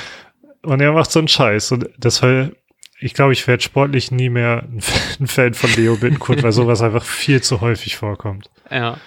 Und 0.61 0.81
er 0.81 0.93
macht 0.93 1.11
so 1.11 1.19
einen 1.19 1.27
Scheiß. 1.27 1.71
Und 1.73 1.89
deshalb 1.97 2.55
ich 3.01 3.13
glaube, 3.13 3.33
ich 3.33 3.47
werde 3.47 3.63
sportlich 3.63 4.11
nie 4.11 4.29
mehr 4.29 4.63
ein 4.69 4.81
Fan 5.27 5.53
von 5.53 5.71
Leo 5.73 5.95
Bittencourt, 5.95 6.43
weil 6.43 6.51
sowas 6.51 6.81
einfach 6.83 7.03
viel 7.03 7.41
zu 7.41 7.61
häufig 7.61 7.95
vorkommt. 7.95 8.49
Ja. 8.69 8.97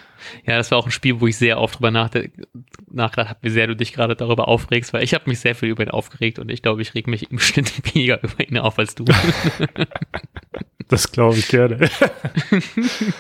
Ja, 0.47 0.57
das 0.57 0.71
war 0.71 0.79
auch 0.79 0.87
ein 0.87 0.93
Spiel, 0.93 1.21
wo 1.21 1.27
ich 1.27 1.37
sehr 1.37 1.61
oft 1.61 1.77
drüber 1.77 1.91
nachgedacht 1.91 3.17
habe, 3.17 3.39
wie 3.43 3.51
sehr 3.51 3.67
du 3.67 3.77
dich 3.77 3.93
gerade 3.93 4.17
darüber 4.17 4.49
aufregst, 4.49 4.93
weil 4.93 5.03
ich 5.03 5.15
habe 5.15 5.29
mich 5.29 5.41
sehr 5.41 5.55
viel 5.55 5.69
über 5.69 5.83
ihn 5.83 5.91
aufgeregt 5.91 6.39
und 6.39 6.51
ich 6.51 6.63
glaube, 6.63 6.83
ich 6.83 6.95
reg 6.95 7.07
mich 7.07 7.31
im 7.31 7.39
Schnitt 7.41 7.95
weniger 7.95 8.23
über 8.23 8.47
ihn 8.47 8.59
auf 8.59 8.79
als 8.79 8.95
du. 8.95 9.05
das 10.89 11.13
glaube 11.13 11.39
ich 11.39 11.49
gerne. 11.49 11.91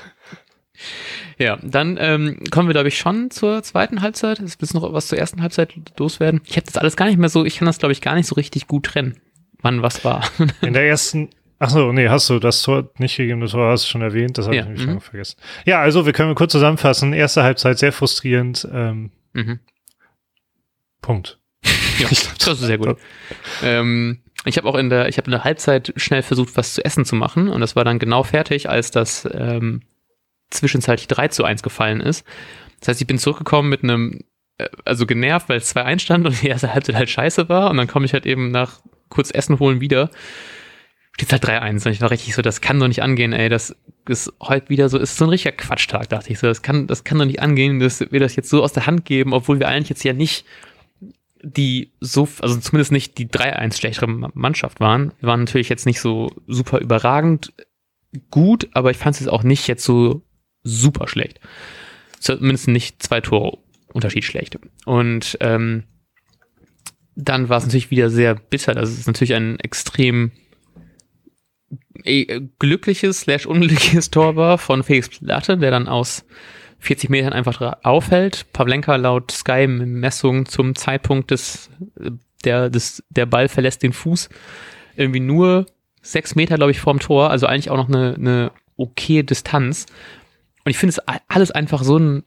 ja, 1.38 1.58
dann 1.62 1.96
ähm, 2.00 2.38
kommen 2.50 2.68
wir, 2.68 2.74
glaube 2.74 2.88
ich, 2.88 2.98
schon 2.98 3.30
zur 3.30 3.62
zweiten 3.62 4.02
Halbzeit. 4.02 4.40
Willst 4.40 4.74
du 4.74 4.78
noch 4.78 4.92
was 4.92 5.08
zur 5.08 5.18
ersten 5.18 5.42
Halbzeit 5.42 5.74
loswerden? 5.98 6.40
Ich 6.44 6.56
habe 6.56 6.66
das 6.66 6.76
alles 6.76 6.96
gar 6.96 7.06
nicht 7.06 7.18
mehr 7.18 7.28
so, 7.28 7.44
ich 7.44 7.58
kann 7.58 7.66
das, 7.66 7.78
glaube 7.78 7.92
ich, 7.92 8.00
gar 8.00 8.14
nicht 8.14 8.26
so 8.26 8.34
richtig 8.34 8.66
gut 8.66 8.84
trennen 8.86 9.20
wann 9.62 9.82
was 9.82 10.04
war. 10.04 10.28
In 10.60 10.74
der 10.74 10.86
ersten, 10.86 11.30
ach 11.62 11.70
so, 11.70 11.92
nee, 11.92 12.08
hast 12.08 12.28
du 12.28 12.40
das 12.40 12.60
Tor 12.62 12.90
nicht 12.98 13.16
gegeben, 13.16 13.40
das 13.40 13.52
Tor 13.52 13.70
hast 13.70 13.84
du 13.84 13.88
schon 13.88 14.02
erwähnt, 14.02 14.36
das 14.36 14.46
habe 14.46 14.56
ja. 14.56 14.62
ich 14.62 14.68
nämlich 14.68 14.84
mhm. 14.84 14.90
schon 14.90 15.00
vergessen. 15.00 15.36
Ja, 15.64 15.80
also 15.80 16.06
wir 16.06 16.12
können 16.12 16.34
kurz 16.34 16.50
zusammenfassen. 16.50 17.12
Erste 17.12 17.44
Halbzeit 17.44 17.78
sehr 17.78 17.92
frustrierend. 17.92 18.66
Ähm, 18.72 19.12
mhm. 19.32 19.60
Punkt. 21.00 21.38
Ja, 21.98 22.08
das 22.08 22.48
ist 22.48 22.60
sehr 22.60 22.78
gut. 22.78 22.96
Ähm, 23.62 24.22
ich 24.46 24.56
habe 24.56 24.66
auch 24.66 24.76
in 24.76 24.88
der, 24.88 25.08
ich 25.08 25.18
habe 25.18 25.26
in 25.26 25.32
der 25.32 25.44
Halbzeit 25.44 25.92
schnell 25.96 26.22
versucht, 26.22 26.56
was 26.56 26.72
zu 26.72 26.82
essen 26.82 27.04
zu 27.04 27.14
machen 27.14 27.48
und 27.48 27.60
das 27.60 27.76
war 27.76 27.84
dann 27.84 27.98
genau 27.98 28.22
fertig, 28.22 28.70
als 28.70 28.90
das 28.90 29.28
ähm, 29.30 29.82
zwischenzeitlich 30.50 31.06
3 31.06 31.28
zu 31.28 31.44
1 31.44 31.62
gefallen 31.62 32.00
ist. 32.00 32.26
Das 32.80 32.88
heißt, 32.88 33.00
ich 33.02 33.06
bin 33.06 33.18
zurückgekommen 33.18 33.68
mit 33.68 33.84
einem, 33.84 34.20
äh, 34.56 34.68
also 34.86 35.04
genervt, 35.04 35.50
weil 35.50 35.58
es 35.58 35.66
2 35.68 35.84
einstand 35.84 36.26
und 36.26 36.42
die 36.42 36.48
erste 36.48 36.72
Halbzeit 36.72 36.96
halt 36.96 37.10
scheiße 37.10 37.50
war 37.50 37.70
und 37.70 37.76
dann 37.76 37.88
komme 37.88 38.06
ich 38.06 38.14
halt 38.14 38.24
eben 38.24 38.50
nach 38.50 38.80
kurz 39.10 39.30
Essen 39.30 39.58
holen 39.60 39.82
wieder. 39.82 40.10
Steht 41.14 41.32
halt 41.32 41.44
3-1 41.44 41.86
und 41.86 41.92
ich 41.92 42.00
war 42.00 42.10
richtig 42.10 42.34
so, 42.34 42.42
das 42.42 42.60
kann 42.60 42.80
doch 42.80 42.88
nicht 42.88 43.02
angehen, 43.02 43.32
ey, 43.32 43.48
das 43.48 43.76
ist 44.08 44.32
heute 44.40 44.70
wieder 44.70 44.88
so, 44.88 44.98
ist 44.98 45.16
so 45.16 45.26
ein 45.26 45.30
richtiger 45.30 45.54
Quatschtag, 45.54 46.08
dachte 46.08 46.32
ich 46.32 46.38
so, 46.38 46.46
das 46.46 46.62
kann, 46.62 46.86
das 46.86 47.04
kann 47.04 47.18
doch 47.18 47.26
nicht 47.26 47.42
angehen, 47.42 47.80
dass 47.80 48.00
wir 48.00 48.20
das 48.20 48.34
jetzt 48.34 48.48
so 48.48 48.62
aus 48.62 48.72
der 48.72 48.86
Hand 48.86 49.04
geben, 49.04 49.34
obwohl 49.34 49.58
wir 49.58 49.68
eigentlich 49.68 49.90
jetzt 49.90 50.04
ja 50.04 50.14
nicht 50.14 50.46
die 51.42 51.92
so, 52.00 52.28
also 52.40 52.58
zumindest 52.58 52.92
nicht 52.92 53.18
die 53.18 53.26
3-1 53.26 53.76
schlechtere 53.76 54.06
Mannschaft 54.06 54.80
waren. 54.80 55.12
Wir 55.18 55.28
waren 55.28 55.40
natürlich 55.40 55.68
jetzt 55.68 55.86
nicht 55.86 56.00
so 56.00 56.30
super 56.46 56.78
überragend 56.78 57.52
gut, 58.30 58.68
aber 58.72 58.90
ich 58.90 58.96
fand 58.96 59.14
es 59.14 59.20
jetzt 59.20 59.28
auch 59.28 59.42
nicht 59.42 59.66
jetzt 59.66 59.84
so 59.84 60.22
super 60.62 61.08
schlecht. 61.08 61.40
Zumindest 62.20 62.68
nicht 62.68 63.02
zwei 63.02 63.20
Tore 63.20 63.58
Unterschied 63.92 64.24
schlecht. 64.24 64.58
Und 64.86 65.36
ähm, 65.40 65.84
dann 67.16 67.48
war 67.48 67.58
es 67.58 67.64
natürlich 67.64 67.90
wieder 67.90 68.10
sehr 68.10 68.34
bitter. 68.34 68.74
Das 68.74 68.90
ist 68.90 69.06
natürlich 69.06 69.34
ein 69.34 69.58
extrem 69.60 70.30
glückliches 72.58 73.20
slash 73.20 73.46
unglückliches 73.46 74.10
Tor 74.10 74.36
war 74.36 74.58
von 74.58 74.82
Felix 74.82 75.08
Platte, 75.08 75.58
der 75.58 75.70
dann 75.70 75.88
aus 75.88 76.24
40 76.78 77.10
Metern 77.10 77.32
einfach 77.32 77.78
aufhält. 77.82 78.46
Pavlenka 78.52 78.96
laut 78.96 79.30
Sky 79.30 79.66
Messung 79.66 80.46
zum 80.46 80.74
Zeitpunkt 80.74 81.30
des, 81.30 81.70
der, 82.44 82.70
des, 82.70 83.04
der 83.10 83.26
Ball 83.26 83.48
verlässt 83.48 83.82
den 83.82 83.92
Fuß 83.92 84.28
irgendwie 84.96 85.20
nur 85.20 85.66
sechs 86.02 86.34
Meter, 86.34 86.56
glaube 86.56 86.72
ich, 86.72 86.80
vorm 86.80 86.98
Tor, 86.98 87.30
also 87.30 87.46
eigentlich 87.46 87.70
auch 87.70 87.76
noch 87.76 87.88
eine, 87.88 88.14
eine 88.14 88.52
okay 88.76 89.22
Distanz. 89.22 89.86
Und 90.64 90.70
ich 90.70 90.78
finde 90.78 90.96
es 90.96 91.14
alles 91.28 91.50
einfach 91.50 91.82
so 91.82 91.98
ein 91.98 92.24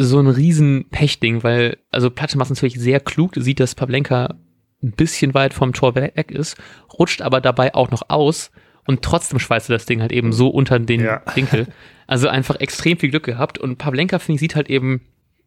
so 0.00 0.20
ein 0.20 0.28
riesen 0.28 0.88
Pechding, 0.90 1.42
weil, 1.42 1.78
also 1.90 2.08
Platte 2.08 2.38
macht 2.38 2.50
natürlich 2.50 2.78
sehr 2.78 3.00
klug, 3.00 3.32
sieht, 3.34 3.58
dass 3.58 3.74
Pavlenka 3.74 4.36
ein 4.80 4.92
bisschen 4.92 5.34
weit 5.34 5.54
vom 5.54 5.72
Tor 5.72 5.96
weg 5.96 6.30
ist, 6.30 6.56
rutscht 6.96 7.20
aber 7.20 7.40
dabei 7.40 7.74
auch 7.74 7.90
noch 7.90 8.08
aus 8.08 8.52
und 8.88 9.02
trotzdem 9.02 9.38
schweißt 9.38 9.68
er 9.68 9.76
das 9.76 9.84
Ding 9.84 10.00
halt 10.00 10.12
eben 10.12 10.32
so 10.32 10.48
unter 10.48 10.78
den 10.78 11.02
ja. 11.02 11.20
Winkel. 11.34 11.66
Also 12.06 12.28
einfach 12.28 12.56
extrem 12.56 12.98
viel 12.98 13.10
Glück 13.10 13.24
gehabt 13.24 13.58
und 13.58 13.76
Pavlenka, 13.76 14.18
finde 14.18 14.36
ich, 14.36 14.40
sieht 14.40 14.56
halt 14.56 14.70
eben 14.70 15.02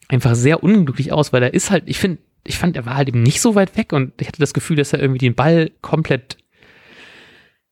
einfach 0.10 0.36
sehr 0.36 0.64
unglücklich 0.64 1.12
aus, 1.12 1.34
weil 1.34 1.42
er 1.42 1.54
ist 1.54 1.72
halt, 1.72 1.86
ich 1.88 1.98
finde, 1.98 2.20
ich 2.46 2.60
fand, 2.60 2.76
er 2.76 2.86
war 2.86 2.96
halt 2.96 3.10
eben 3.10 3.24
nicht 3.24 3.42
so 3.42 3.56
weit 3.56 3.76
weg 3.78 3.94
und 3.94 4.14
ich 4.22 4.28
hatte 4.28 4.40
das 4.40 4.54
Gefühl, 4.54 4.76
dass 4.76 4.94
er 4.94 5.00
irgendwie 5.00 5.18
den 5.18 5.34
Ball 5.34 5.72
komplett 5.82 6.38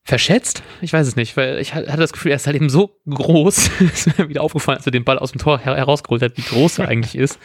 verschätzt? 0.03 0.63
Ich 0.82 0.91
weiß 0.91 1.08
es 1.08 1.15
nicht, 1.15 1.38
weil 1.38 1.60
ich 1.60 1.75
hatte 1.75 1.97
das 1.97 2.13
Gefühl, 2.13 2.32
er 2.32 2.38
ist 2.38 2.47
halt 2.47 2.55
eben 2.55 2.69
so 2.69 2.99
groß, 3.08 3.69
ist 3.79 4.17
mir 4.17 4.27
wieder 4.27 4.41
aufgefallen, 4.41 4.77
als 4.77 4.88
er 4.88 4.91
den 4.91 5.03
Ball 5.03 5.19
aus 5.19 5.34
dem 5.34 5.39
Tor 5.39 5.60
her 5.60 5.75
herausgeholt 5.75 6.23
hat, 6.23 6.36
wie 6.36 6.41
groß 6.41 6.79
er 6.79 6.88
eigentlich 6.88 7.15
ist, 7.15 7.38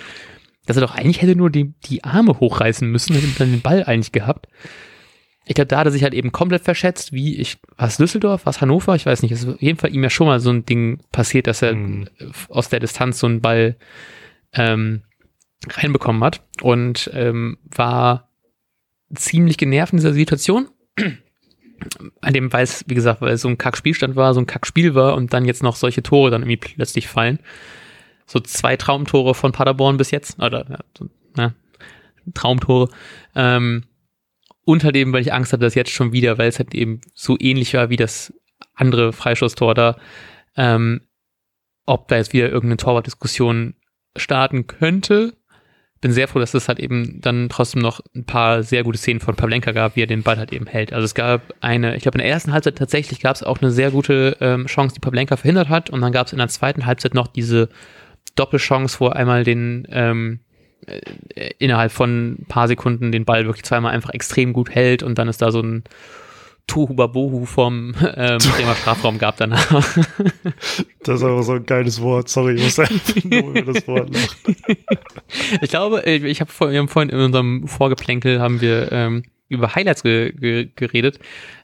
dass 0.65 0.79
er 0.79 0.81
doch 0.81 0.95
eigentlich 0.95 1.21
hätte 1.21 1.37
nur 1.37 1.51
die, 1.51 1.75
die 1.85 2.05
Arme 2.05 2.41
hochreißen 2.41 2.91
müssen, 2.91 3.15
hätte 3.15 3.27
dann 3.39 3.51
den 3.51 3.61
Ball 3.61 3.85
eigentlich 3.85 4.13
gehabt. 4.13 4.47
Ich 5.47 5.55
glaube, 5.55 5.69
da 5.69 5.79
hat 5.79 5.87
er 5.87 5.93
sich 5.93 6.03
halt 6.03 6.15
eben 6.15 6.33
komplett 6.33 6.63
verschätzt, 6.63 7.13
wie 7.13 7.37
ich, 7.37 7.59
was 7.77 7.99
Düsseldorf, 7.99 8.47
was 8.47 8.61
Hannover, 8.61 8.95
ich 8.95 9.05
weiß 9.05 9.23
nicht, 9.23 9.33
es 9.33 9.43
ist 9.43 9.55
auf 9.55 9.63
jeden 9.63 9.79
Fall 9.79 9.95
ihm 9.95 10.03
ja 10.03 10.11
schon 10.11 10.27
mal 10.27 10.41
so 10.41 10.51
ein 10.51 10.65
Ding 10.65 11.01
passiert, 11.13 11.47
dass 11.47 11.61
er 11.61 11.75
mhm. 11.75 12.09
aus 12.49 12.71
der 12.71 12.81
Distanz 12.81 13.19
so 13.19 13.27
einen 13.27 13.43
Ball 13.43 13.77
ähm, 14.55 15.03
reinbekommen 15.69 16.25
hat 16.25 16.43
und 16.63 17.11
ähm, 17.13 17.59
war 17.65 18.31
ziemlich 19.15 19.59
genervt 19.59 19.93
in 19.93 19.99
dieser 19.99 20.15
Situation 20.15 20.69
an 22.21 22.33
dem, 22.33 22.53
weil 22.53 22.65
es, 22.65 22.85
wie 22.89 22.95
gesagt, 22.95 23.21
weil 23.21 23.33
es 23.33 23.43
so 23.43 23.49
ein 23.49 23.59
Kackspielstand 23.59 24.17
war, 24.17 24.35
so 24.35 24.41
ein 24.41 24.47
Kackspiel 24.47 24.95
war 24.95 25.15
und 25.15 25.33
dann 25.33 25.45
jetzt 25.45 25.63
noch 25.63 25.77
solche 25.77 26.03
Tore 26.03 26.31
dann 26.31 26.43
irgendwie 26.43 26.57
plötzlich 26.57 27.09
fallen. 27.09 27.39
So 28.27 28.41
zwei 28.41 28.77
Traumtore 28.77 29.35
von 29.35 29.53
Paderborn 29.53 29.97
bis 29.97 30.11
jetzt, 30.11 30.41
oder 30.41 30.67
ja, 30.69 30.79
so, 30.97 31.09
ne, 31.37 31.55
Traumtore. 32.33 32.89
Ähm, 33.35 33.85
unter 34.65 34.93
dem, 34.93 35.13
weil 35.13 35.23
ich 35.23 35.33
Angst 35.33 35.53
hatte, 35.53 35.65
dass 35.65 35.75
jetzt 35.75 35.91
schon 35.91 36.13
wieder, 36.13 36.39
weil 36.39 36.49
es 36.49 36.59
halt 36.59 36.75
eben 36.75 37.01
so 37.15 37.37
ähnlich 37.39 37.75
war 37.75 37.91
wie 37.91 37.97
das 37.97 38.33
andere 38.75 39.13
Freischusstor 39.13 39.75
da, 39.75 39.97
ähm, 40.57 41.03
ob 41.87 42.09
da 42.09 42.17
jetzt 42.17 42.33
wieder 42.33 42.49
irgendeine 42.49 42.79
Torwartdiskussion 42.79 43.75
starten 44.17 44.67
könnte 44.67 45.35
bin 46.05 46.13
sehr 46.13 46.29
froh, 46.29 46.39
dass 46.39 46.53
es 46.53 46.69
halt 46.69 46.81
eben 46.81 47.23
dann 47.23 47.49
trotzdem 47.49 47.81
noch 47.81 48.03
ein 48.15 48.27
paar 48.27 48.63
sehr 48.63 48.83
gute 48.83 48.99
Szenen 48.99 49.21
von 49.21 49.37
Pavlenka 49.37 49.73
gab, 49.73 49.97
wie 49.97 50.03
er 50.03 50.07
den 50.07 50.23
Ball 50.23 50.37
halt 50.37 50.53
eben 50.53 50.67
hält. 50.67 50.93
Also 50.93 51.07
es 51.07 51.15
gab 51.15 51.55
eine, 51.63 51.97
ich 51.97 52.03
glaube 52.03 52.19
in 52.19 52.23
der 52.23 52.31
ersten 52.31 52.53
Halbzeit 52.53 52.77
tatsächlich 52.77 53.21
gab 53.21 53.35
es 53.35 53.43
auch 53.43 53.63
eine 53.63 53.71
sehr 53.71 53.91
gute 53.91 54.37
ähm, 54.43 54.67
Chance, 54.67 54.95
die 54.95 55.01
Pavlenka 55.01 55.39
verhindert 55.39 55.71
hat 55.71 55.89
und 55.89 56.03
dann 56.03 56.13
gab 56.13 56.27
es 56.27 56.35
in 56.35 56.41
der 56.41 56.49
zweiten 56.49 56.85
Halbzeit 56.85 57.15
noch 57.15 57.27
diese 57.27 57.71
Doppelchance, 58.35 59.01
wo 59.01 59.09
einmal 59.09 59.45
den 59.45 59.89
ähm, 59.89 60.41
äh, 60.41 60.54
innerhalb 61.59 61.93
von 61.93 62.33
ein 62.33 62.47
paar 62.49 62.69
Sekunden 62.69 63.13
den 63.13 63.25
Ball 63.25 63.47
wirklich 63.47 63.65
zweimal 63.65 63.93
einfach 63.93 64.11
extrem 64.11 64.53
gut 64.53 64.71
hält 64.71 65.03
und 65.03 65.19
dann 65.19 65.29
ist 65.29 65.43
da 65.43 65.51
so 65.51 65.61
ein 65.61 65.85
Tohuwabohu 66.67 67.45
vom 67.45 67.95
ähm, 68.17 68.39
Bremer 68.39 68.75
Strafraum 68.75 69.19
gab 69.19 69.37
danach. 69.37 69.69
das 71.03 71.17
ist 71.17 71.23
aber 71.23 71.43
so 71.43 71.53
ein 71.53 71.67
geiles 71.67 72.01
Wort. 72.01 72.29
Sorry, 72.29 72.55
ich 72.55 72.63
muss 72.63 72.79
einfach 72.79 73.15
nur 73.25 73.51
über 73.51 73.73
das 73.73 73.87
Wort 73.87 74.11
lachen. 74.11 74.57
Ich 75.61 75.71
glaube, 75.71 76.07
äh, 76.07 76.17
ich 76.17 76.41
habe 76.41 76.51
vorhin, 76.51 76.89
vorhin 76.89 77.11
in 77.11 77.19
unserem 77.19 77.69
Vorgeplänkel 77.69 78.41
haben 78.41 78.61
wir 78.61 78.91
ähm, 78.93 79.25
über 79.49 79.75
Highlights 79.75 80.03
ge 80.03 80.33
ge 80.33 80.71
geredet. 80.75 81.19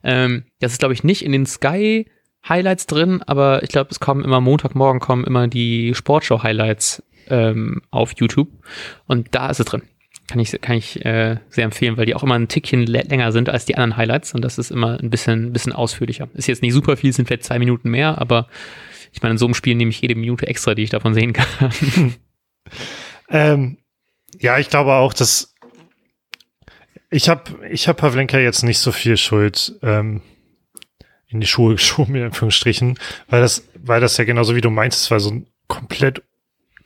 Ähm, 0.04 0.44
das 0.60 0.72
ist, 0.72 0.78
glaube 0.78 0.94
ich, 0.94 1.02
nicht 1.02 1.24
in 1.24 1.32
den 1.32 1.46
Sky 1.46 2.06
Highlights 2.46 2.86
drin, 2.86 3.22
aber 3.26 3.62
ich 3.62 3.68
glaube, 3.68 3.90
es 3.90 4.00
kommen 4.00 4.24
immer 4.24 4.40
Montagmorgen 4.40 5.00
kommen 5.00 5.24
immer 5.24 5.46
die 5.48 5.94
Sportshow 5.94 6.42
Highlights 6.42 7.02
ähm, 7.28 7.82
auf 7.90 8.12
YouTube 8.16 8.48
und 9.06 9.28
da 9.34 9.50
ist 9.50 9.60
es 9.60 9.66
drin. 9.66 9.82
Kann 10.28 10.38
ich, 10.38 10.60
kann 10.60 10.76
ich 10.76 11.04
äh, 11.04 11.38
sehr 11.48 11.64
empfehlen, 11.64 11.96
weil 11.96 12.06
die 12.06 12.14
auch 12.14 12.22
immer 12.22 12.36
ein 12.36 12.46
Tickchen 12.46 12.86
länger 12.86 13.32
sind 13.32 13.48
als 13.48 13.64
die 13.64 13.74
anderen 13.74 13.96
Highlights 13.96 14.32
und 14.32 14.42
das 14.42 14.58
ist 14.58 14.70
immer 14.70 14.98
ein 15.00 15.10
bisschen, 15.10 15.52
bisschen 15.52 15.72
ausführlicher. 15.72 16.28
Ist 16.34 16.46
jetzt 16.46 16.62
nicht 16.62 16.72
super 16.72 16.96
viel, 16.96 17.12
sind 17.12 17.26
vielleicht 17.26 17.44
zwei 17.44 17.58
Minuten 17.58 17.90
mehr, 17.90 18.18
aber 18.18 18.46
ich 19.12 19.22
meine, 19.22 19.32
in 19.32 19.38
so 19.38 19.46
einem 19.46 19.54
Spiel 19.54 19.74
nehme 19.74 19.90
ich 19.90 20.00
jede 20.00 20.14
Minute 20.14 20.46
extra, 20.46 20.74
die 20.74 20.84
ich 20.84 20.90
davon 20.90 21.14
sehen 21.14 21.32
kann. 21.32 22.14
ähm, 23.28 23.78
ja, 24.38 24.58
ich 24.58 24.68
glaube 24.70 24.92
auch, 24.92 25.12
dass 25.12 25.54
ich 27.10 27.28
habe 27.28 27.66
ich 27.68 27.88
hab 27.88 27.96
Pavlenka 27.96 28.38
jetzt 28.38 28.62
nicht 28.62 28.78
so 28.78 28.92
viel 28.92 29.16
Schuld 29.16 29.74
ähm, 29.82 30.22
in 31.26 31.40
die 31.40 31.46
Schuhe 31.46 31.72
geschoben, 31.74 32.14
in 32.14 32.24
Anführungsstrichen, 32.24 32.98
weil 33.28 33.40
das, 33.40 33.68
weil 33.74 34.00
das 34.00 34.16
ja 34.16 34.24
genauso 34.24 34.54
wie 34.54 34.60
du 34.60 34.70
meinst, 34.70 35.00
es 35.00 35.10
war 35.10 35.20
so 35.20 35.30
ein 35.30 35.46
komplett 35.66 36.22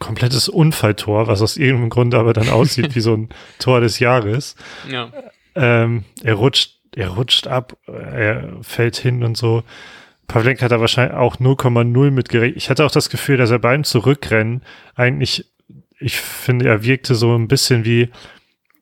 komplettes 0.05 0.49
Unfalltor, 0.49 1.27
was 1.27 1.43
aus 1.43 1.57
irgendeinem 1.57 1.91
Grund 1.91 2.15
aber 2.15 2.33
dann 2.33 2.49
aussieht 2.49 2.95
wie 2.95 3.01
so 3.01 3.15
ein 3.15 3.29
Tor 3.59 3.81
des 3.81 3.99
Jahres. 3.99 4.55
Ja. 4.91 5.11
Ähm, 5.55 6.05
er 6.23 6.35
rutscht 6.35 6.75
er 6.97 7.09
rutscht 7.09 7.47
ab, 7.47 7.77
er 7.87 8.53
fällt 8.63 8.97
hin 8.97 9.25
und 9.25 9.37
so. 9.37 9.65
Pavlenka 10.27 10.65
hat 10.65 10.73
da 10.73 10.81
wahrscheinlich 10.81 11.17
auch 11.17 11.37
0,0 11.37 12.11
mit 12.11 12.29
gerechnet. 12.29 12.57
Ich 12.57 12.71
hatte 12.71 12.85
auch 12.85 12.91
das 12.91 13.11
Gefühl, 13.11 13.37
dass 13.37 13.51
er 13.51 13.59
beim 13.59 13.85
Zurückrennen 13.85 14.63
eigentlich, 14.95 15.47
ich 15.99 16.17
finde, 16.21 16.69
er 16.69 16.85
wirkte 16.85 17.15
so 17.15 17.37
ein 17.37 17.49
bisschen 17.49 17.85
wie 17.85 18.11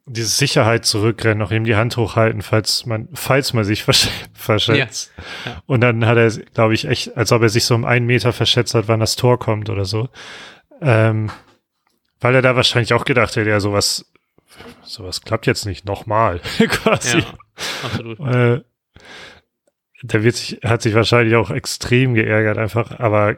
diese 0.05 0.29
Sicherheit 0.29 0.85
zurückrennen, 0.85 1.37
noch 1.37 1.51
ihm 1.51 1.63
die 1.63 1.75
Hand 1.75 1.95
hochhalten, 1.95 2.41
falls 2.41 2.85
man, 2.85 3.07
falls 3.13 3.53
man 3.53 3.63
sich 3.63 3.83
versch 3.83 4.09
verschätzt. 4.33 5.13
Ja. 5.45 5.51
Ja. 5.51 5.63
Und 5.65 5.81
dann 5.81 6.05
hat 6.05 6.17
er, 6.17 6.29
glaube 6.53 6.73
ich, 6.73 6.85
echt, 6.85 7.15
als 7.15 7.31
ob 7.31 7.41
er 7.41 7.49
sich 7.49 7.65
so 7.65 7.75
um 7.75 7.85
einen 7.85 8.05
Meter 8.05 8.33
verschätzt 8.33 8.75
hat, 8.75 8.87
wann 8.87 8.99
das 8.99 9.15
Tor 9.15 9.39
kommt 9.39 9.69
oder 9.69 9.85
so. 9.85 10.09
Ähm, 10.83 11.31
weil 12.19 12.35
er 12.35 12.41
da 12.41 12.55
wahrscheinlich 12.55 12.93
auch 12.93 13.05
gedacht 13.05 13.35
hätte, 13.35 13.49
ja, 13.49 13.59
sowas, 13.59 14.05
sowas 14.83 15.21
klappt 15.21 15.47
jetzt 15.47 15.65
nicht 15.65 15.85
nochmal, 15.85 16.39
quasi. 16.69 17.19
Ja, 17.19 17.25
absolut. 17.83 18.19
Äh, 18.19 18.61
der 20.03 20.23
wird 20.23 20.35
sich, 20.35 20.59
hat 20.63 20.81
sich 20.81 20.93
wahrscheinlich 20.93 21.35
auch 21.35 21.49
extrem 21.49 22.13
geärgert 22.13 22.57
einfach, 22.57 22.99
aber 22.99 23.37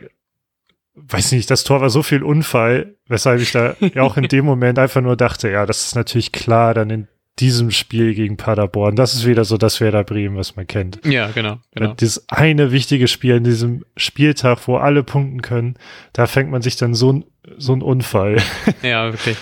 weiß 0.96 1.34
nicht, 1.34 1.50
das 1.52 1.64
Tor 1.64 1.82
war 1.82 1.90
so 1.90 2.04
viel 2.04 2.24
Unfall, 2.24 2.96
weshalb 3.08 3.42
ich 3.42 3.52
da 3.52 3.76
auch 3.98 4.18
in 4.18 4.28
dem 4.28 4.46
Moment 4.46 4.80
einfach 4.80 5.02
nur 5.02 5.16
dachte, 5.16 5.50
ja, 5.50 5.66
das 5.66 5.86
ist 5.86 5.96
natürlich 5.96 6.32
klar 6.32 6.74
dann 6.74 6.90
in 6.90 7.08
diesem 7.40 7.72
Spiel 7.72 8.14
gegen 8.14 8.38
Paderborn. 8.38 8.96
Das 8.96 9.14
ist 9.14 9.26
wieder 9.26 9.44
so 9.44 9.58
das 9.58 9.82
Werder 9.82 10.04
Bremen, 10.04 10.38
was 10.38 10.56
man 10.56 10.68
kennt. 10.68 11.06
Ja, 11.06 11.28
genau. 11.28 11.60
genau. 11.74 11.94
Dieses 11.94 12.30
eine 12.30 12.72
wichtige 12.72 13.08
Spiel 13.08 13.36
in 13.36 13.44
diesem 13.44 13.84
Spieltag, 13.98 14.68
wo 14.68 14.78
alle 14.78 15.04
punkten 15.04 15.42
können, 15.42 15.76
da 16.14 16.28
fängt 16.28 16.50
man 16.50 16.62
sich 16.62 16.78
dann 16.78 16.94
so, 16.94 17.24
so 17.58 17.74
ein 17.74 17.82
Unfall. 17.82 18.38
Ja, 18.82 19.12
wirklich. 19.12 19.38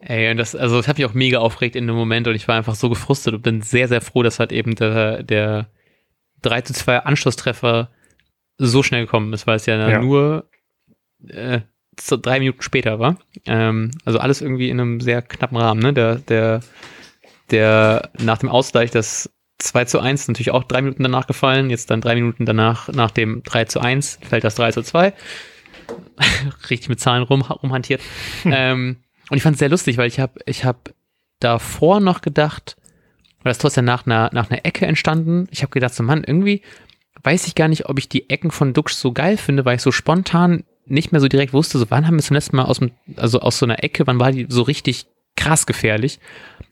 Ey, 0.00 0.30
und 0.30 0.36
das, 0.36 0.54
also 0.54 0.76
das 0.76 0.86
hat 0.86 0.98
mich 0.98 1.06
auch 1.06 1.14
mega 1.14 1.38
aufgeregt 1.38 1.76
in 1.76 1.86
dem 1.86 1.96
Moment 1.96 2.28
und 2.28 2.34
ich 2.34 2.46
war 2.46 2.56
einfach 2.56 2.74
so 2.74 2.90
gefrustet 2.90 3.32
und 3.32 3.42
bin 3.42 3.62
sehr, 3.62 3.88
sehr 3.88 4.02
froh, 4.02 4.22
dass 4.22 4.38
halt 4.38 4.52
eben 4.52 4.74
der, 4.74 5.22
der 5.22 5.68
3 6.42 6.60
zu 6.60 6.74
2 6.74 7.00
Anschlusstreffer 7.00 7.90
so 8.58 8.82
schnell 8.82 9.06
gekommen 9.06 9.32
ist, 9.32 9.46
weil 9.46 9.56
es 9.56 9.64
ja, 9.64 9.88
ja. 9.88 10.00
nur 10.00 10.50
äh, 11.28 11.60
so 12.00 12.16
drei 12.16 12.38
Minuten 12.38 12.62
später 12.62 12.98
war. 12.98 13.16
Ähm, 13.46 13.90
also 14.04 14.18
alles 14.18 14.40
irgendwie 14.40 14.70
in 14.70 14.80
einem 14.80 15.00
sehr 15.00 15.22
knappen 15.22 15.56
Rahmen. 15.56 15.80
Ne? 15.80 15.92
Der, 15.92 16.16
der, 16.16 16.60
der 17.50 18.10
nach 18.18 18.38
dem 18.38 18.48
Ausgleich 18.48 18.90
das 18.90 19.30
2 19.58 19.84
zu 19.84 20.00
1 20.00 20.28
natürlich 20.28 20.50
auch 20.50 20.64
drei 20.64 20.82
Minuten 20.82 21.02
danach 21.02 21.26
gefallen. 21.26 21.70
Jetzt 21.70 21.90
dann 21.90 22.00
drei 22.00 22.14
Minuten 22.14 22.44
danach, 22.46 22.88
nach 22.88 23.10
dem 23.10 23.42
3 23.42 23.64
zu 23.66 23.80
1, 23.80 24.18
fällt 24.22 24.44
das 24.44 24.56
3 24.56 24.72
zu 24.72 24.82
2. 24.82 25.12
Richtig 26.70 26.88
mit 26.88 27.00
Zahlen 27.00 27.22
rum, 27.22 27.42
rumhantiert. 27.42 28.00
ähm, 28.44 28.96
und 29.30 29.36
ich 29.36 29.42
fand 29.42 29.54
es 29.54 29.60
sehr 29.60 29.68
lustig, 29.68 29.96
weil 29.96 30.08
ich 30.08 30.20
habe 30.20 30.40
ich 30.46 30.64
hab 30.64 30.92
davor 31.40 32.00
noch 32.00 32.20
gedacht, 32.20 32.76
weil 33.42 33.50
das 33.50 33.58
Tor 33.58 33.68
ist 33.68 33.76
ja 33.76 33.82
nach 33.82 34.06
einer, 34.06 34.30
nach 34.32 34.50
einer 34.50 34.64
Ecke 34.64 34.86
entstanden. 34.86 35.46
Ich 35.50 35.62
habe 35.62 35.70
gedacht, 35.70 35.94
so 35.94 36.02
Mann, 36.02 36.24
irgendwie 36.24 36.62
weiß 37.22 37.46
ich 37.46 37.54
gar 37.54 37.68
nicht, 37.68 37.88
ob 37.88 37.98
ich 37.98 38.08
die 38.08 38.28
Ecken 38.28 38.50
von 38.50 38.72
Dux 38.72 39.00
so 39.00 39.12
geil 39.12 39.36
finde, 39.36 39.64
weil 39.64 39.76
ich 39.76 39.82
so 39.82 39.92
spontan 39.92 40.64
nicht 40.86 41.12
mehr 41.12 41.20
so 41.20 41.28
direkt 41.28 41.52
wusste, 41.52 41.78
so 41.78 41.86
wann 41.90 42.06
haben 42.06 42.16
wir 42.16 42.22
zum 42.22 42.34
letzten 42.34 42.56
Mal 42.56 42.64
aus 42.64 42.78
dem, 42.78 42.90
also 43.16 43.40
aus 43.40 43.58
so 43.58 43.66
einer 43.66 43.82
Ecke, 43.82 44.06
wann 44.06 44.18
war 44.18 44.32
die 44.32 44.46
so 44.48 44.62
richtig 44.62 45.06
krass 45.36 45.66
gefährlich. 45.66 46.20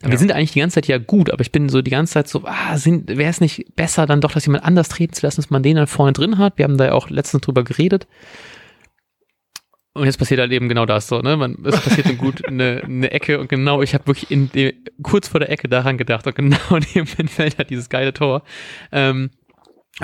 Ja. 0.02 0.10
Wir 0.10 0.18
sind 0.18 0.32
eigentlich 0.32 0.52
die 0.52 0.60
ganze 0.60 0.74
Zeit 0.74 0.86
ja 0.86 0.98
gut, 0.98 1.30
aber 1.30 1.42
ich 1.42 1.52
bin 1.52 1.68
so 1.68 1.82
die 1.82 1.90
ganze 1.90 2.14
Zeit 2.14 2.28
so, 2.28 2.42
ah, 2.44 2.76
wäre 2.84 3.30
es 3.30 3.40
nicht 3.40 3.74
besser, 3.76 4.06
dann 4.06 4.20
doch, 4.20 4.32
dass 4.32 4.46
jemand 4.46 4.64
anders 4.64 4.88
treten 4.88 5.14
zu 5.14 5.26
lassen, 5.26 5.40
dass 5.40 5.50
man 5.50 5.62
den 5.62 5.76
dann 5.76 5.86
vorne 5.86 6.12
drin 6.12 6.38
hat. 6.38 6.58
Wir 6.58 6.64
haben 6.64 6.78
da 6.78 6.86
ja 6.86 6.92
auch 6.92 7.10
letztens 7.10 7.42
drüber 7.42 7.64
geredet. 7.64 8.06
Und 9.94 10.06
jetzt 10.06 10.16
passiert 10.16 10.40
halt 10.40 10.52
eben 10.52 10.70
genau 10.70 10.86
das 10.86 11.06
so, 11.06 11.20
ne? 11.20 11.36
Man, 11.36 11.58
es 11.66 11.78
passiert 11.78 12.06
dann 12.06 12.16
gut 12.16 12.46
eine, 12.46 12.80
eine 12.82 13.10
Ecke 13.10 13.38
und 13.38 13.50
genau, 13.50 13.82
ich 13.82 13.92
habe 13.92 14.06
wirklich 14.06 14.30
in 14.30 14.50
kurz 15.02 15.28
vor 15.28 15.38
der 15.38 15.50
Ecke 15.50 15.68
daran 15.68 15.98
gedacht 15.98 16.26
und 16.26 16.34
genau 16.34 16.78
neben 16.94 17.06
dem 17.18 17.28
Feld 17.28 17.58
hat 17.58 17.68
dieses 17.68 17.90
geile 17.90 18.14
Tor. 18.14 18.42
Ähm, 18.90 19.30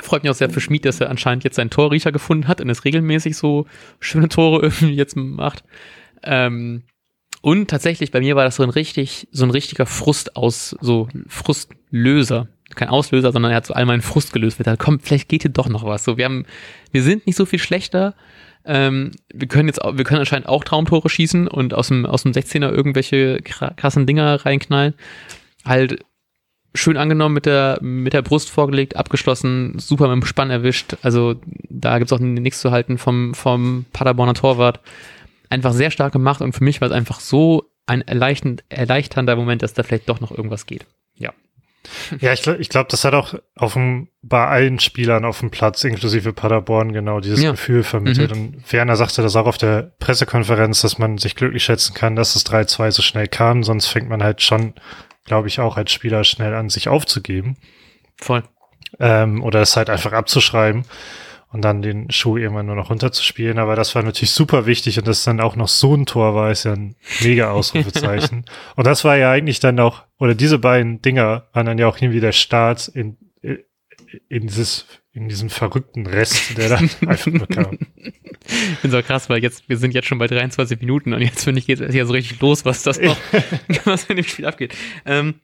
Freut 0.01 0.23
mich 0.23 0.29
auch 0.29 0.35
sehr 0.35 0.49
für 0.49 0.61
Schmid, 0.61 0.85
dass 0.85 1.01
er 1.01 1.09
anscheinend 1.09 1.43
jetzt 1.43 1.55
seinen 1.55 1.71
Torriecher 1.71 2.11
gefunden 2.11 2.47
hat 2.47 2.61
und 2.61 2.69
es 2.69 2.85
regelmäßig 2.85 3.35
so 3.35 3.65
schöne 3.99 4.29
Tore 4.29 4.61
irgendwie 4.63 4.93
jetzt 4.93 5.15
macht. 5.15 5.63
Ähm, 6.23 6.83
und 7.41 7.69
tatsächlich, 7.69 8.11
bei 8.11 8.19
mir 8.19 8.35
war 8.35 8.43
das 8.43 8.57
so 8.57 8.63
ein 8.63 8.69
richtig, 8.69 9.27
so 9.31 9.45
ein 9.45 9.51
richtiger 9.51 9.85
Frust 9.85 10.35
aus, 10.35 10.75
so 10.81 11.07
Frustlöser. 11.27 12.49
Kein 12.75 12.89
Auslöser, 12.89 13.31
sondern 13.31 13.51
er 13.51 13.57
hat 13.57 13.65
so 13.65 13.73
all 13.73 13.85
meinen 13.85 14.01
Frust 14.03 14.31
gelöst. 14.31 14.59
Wir 14.59 14.77
komm, 14.77 14.99
vielleicht 14.99 15.27
geht 15.27 15.41
hier 15.41 15.51
doch 15.51 15.69
noch 15.69 15.85
was. 15.85 16.03
So, 16.03 16.17
wir 16.17 16.25
haben, 16.25 16.45
wir 16.91 17.01
sind 17.01 17.25
nicht 17.25 17.35
so 17.35 17.45
viel 17.45 17.57
schlechter. 17.57 18.13
Ähm, 18.65 19.11
wir 19.33 19.47
können 19.47 19.67
jetzt, 19.69 19.79
wir 19.79 20.03
können 20.03 20.19
anscheinend 20.19 20.47
auch 20.47 20.63
Traumtore 20.63 21.09
schießen 21.09 21.47
und 21.47 21.73
aus 21.73 21.87
dem, 21.87 22.05
aus 22.05 22.23
dem 22.23 22.33
16er 22.33 22.69
irgendwelche 22.69 23.39
krassen 23.41 24.05
Dinger 24.05 24.45
reinknallen. 24.45 24.93
Halt, 25.65 26.05
schön 26.73 26.97
angenommen, 26.97 27.35
mit 27.35 27.45
der, 27.45 27.79
mit 27.81 28.13
der 28.13 28.21
Brust 28.21 28.49
vorgelegt, 28.49 28.95
abgeschlossen, 28.95 29.77
super 29.79 30.07
mit 30.07 30.23
dem 30.23 30.25
Spann 30.25 30.51
erwischt. 30.51 30.97
Also 31.01 31.35
da 31.69 31.97
gibt's 31.97 32.13
auch 32.13 32.19
nichts 32.19 32.61
zu 32.61 32.71
halten 32.71 32.97
vom, 32.97 33.33
vom 33.33 33.85
Paderborner 33.91 34.33
Torwart. 34.33 34.79
Einfach 35.49 35.73
sehr 35.73 35.91
stark 35.91 36.13
gemacht 36.13 36.41
und 36.41 36.53
für 36.53 36.63
mich 36.63 36.79
war 36.81 36.87
es 36.87 36.93
einfach 36.93 37.19
so 37.19 37.65
ein 37.87 38.01
erleichternd, 38.01 38.63
erleichternder 38.69 39.35
Moment, 39.35 39.63
dass 39.63 39.73
da 39.73 39.83
vielleicht 39.83 40.09
doch 40.09 40.19
noch 40.19 40.31
irgendwas 40.31 40.67
geht. 40.67 40.85
Ja. 41.15 41.33
Ja, 42.19 42.33
ich 42.33 42.43
glaube, 42.43 42.59
ich 42.59 42.69
glaub, 42.69 42.89
das 42.89 43.03
hat 43.03 43.13
auch 43.13 43.33
auf 43.55 43.73
dem, 43.73 44.09
bei 44.21 44.45
allen 44.45 44.79
Spielern 44.79 45.25
auf 45.25 45.39
dem 45.39 45.49
Platz, 45.49 45.83
inklusive 45.83 46.33
Paderborn, 46.33 46.91
genau 46.91 47.19
dieses 47.19 47.41
ja. 47.41 47.51
Gefühl 47.51 47.83
vermittelt. 47.83 48.35
Mhm. 48.35 48.41
Und 48.41 48.73
Werner 48.73 48.95
sagte 48.95 49.23
das 49.23 49.35
auch 49.35 49.47
auf 49.47 49.57
der 49.57 49.93
Pressekonferenz, 49.99 50.81
dass 50.81 50.99
man 50.99 51.17
sich 51.17 51.35
glücklich 51.35 51.63
schätzen 51.63 51.95
kann, 51.95 52.15
dass 52.15 52.33
das 52.33 52.45
3-2 52.45 52.91
so 52.91 53.01
schnell 53.01 53.27
kam, 53.27 53.63
sonst 53.63 53.87
fängt 53.87 54.09
man 54.09 54.21
halt 54.21 54.41
schon 54.41 54.75
glaube 55.29 55.47
ich, 55.47 55.61
auch 55.61 55.77
als 55.77 55.93
Spieler 55.93 56.25
schnell 56.25 56.53
an, 56.53 56.69
sich 56.69 56.89
aufzugeben. 56.89 57.55
Voll. 58.17 58.43
Ähm, 58.99 59.43
oder 59.43 59.61
es 59.61 59.77
halt 59.77 59.89
einfach 59.89 60.11
abzuschreiben 60.11 60.83
und 61.51 61.61
dann 61.63 61.81
den 61.81 62.11
Schuh 62.11 62.37
irgendwann 62.37 62.65
nur 62.65 62.75
noch 62.75 62.89
runterzuspielen. 62.89 63.59
Aber 63.59 63.75
das 63.75 63.95
war 63.95 64.03
natürlich 64.03 64.31
super 64.31 64.65
wichtig 64.65 64.97
und 64.97 65.07
dass 65.07 65.23
dann 65.23 65.39
auch 65.39 65.55
noch 65.55 65.67
so 65.67 65.95
ein 65.95 66.05
Tor 66.05 66.35
war, 66.35 66.51
ist 66.51 66.65
ja 66.65 66.73
ein 66.73 66.95
mega 67.21 67.51
Ausrufezeichen. 67.51 68.45
und 68.75 68.87
das 68.87 69.05
war 69.05 69.17
ja 69.17 69.31
eigentlich 69.31 69.59
dann 69.59 69.79
auch, 69.79 70.03
oder 70.17 70.35
diese 70.35 70.59
beiden 70.59 71.01
Dinger 71.01 71.47
waren 71.53 71.67
dann 71.67 71.77
ja 71.77 71.87
auch 71.87 71.97
irgendwie 71.97 72.19
der 72.19 72.31
Start 72.31 72.87
in, 72.87 73.17
in 74.27 74.47
dieses 74.47 74.85
in 75.11 75.27
diesem 75.27 75.49
verrückten 75.49 76.05
Rest, 76.05 76.57
der 76.57 76.69
da 76.69 76.75
einfach 77.07 77.27
nur 77.27 77.47
kam. 77.47 77.77
Ich 78.45 78.79
bin 78.81 78.91
so 78.91 79.01
krass, 79.01 79.29
weil 79.29 79.43
jetzt, 79.43 79.67
wir 79.67 79.77
sind 79.77 79.93
jetzt 79.93 80.07
schon 80.07 80.17
bei 80.17 80.27
23 80.27 80.79
Minuten 80.79 81.13
und 81.13 81.21
jetzt 81.21 81.43
finde 81.43 81.59
ich, 81.59 81.67
geht 81.67 81.79
es 81.81 81.93
ja 81.93 82.05
so 82.05 82.13
richtig 82.13 82.39
los, 82.39 82.63
was 82.63 82.83
das 82.83 82.99
noch, 83.01 83.17
was 83.85 84.05
in 84.05 84.15
dem 84.15 84.25
Spiel 84.25 84.45
abgeht. 84.45 84.75
Ähm, 85.05 85.41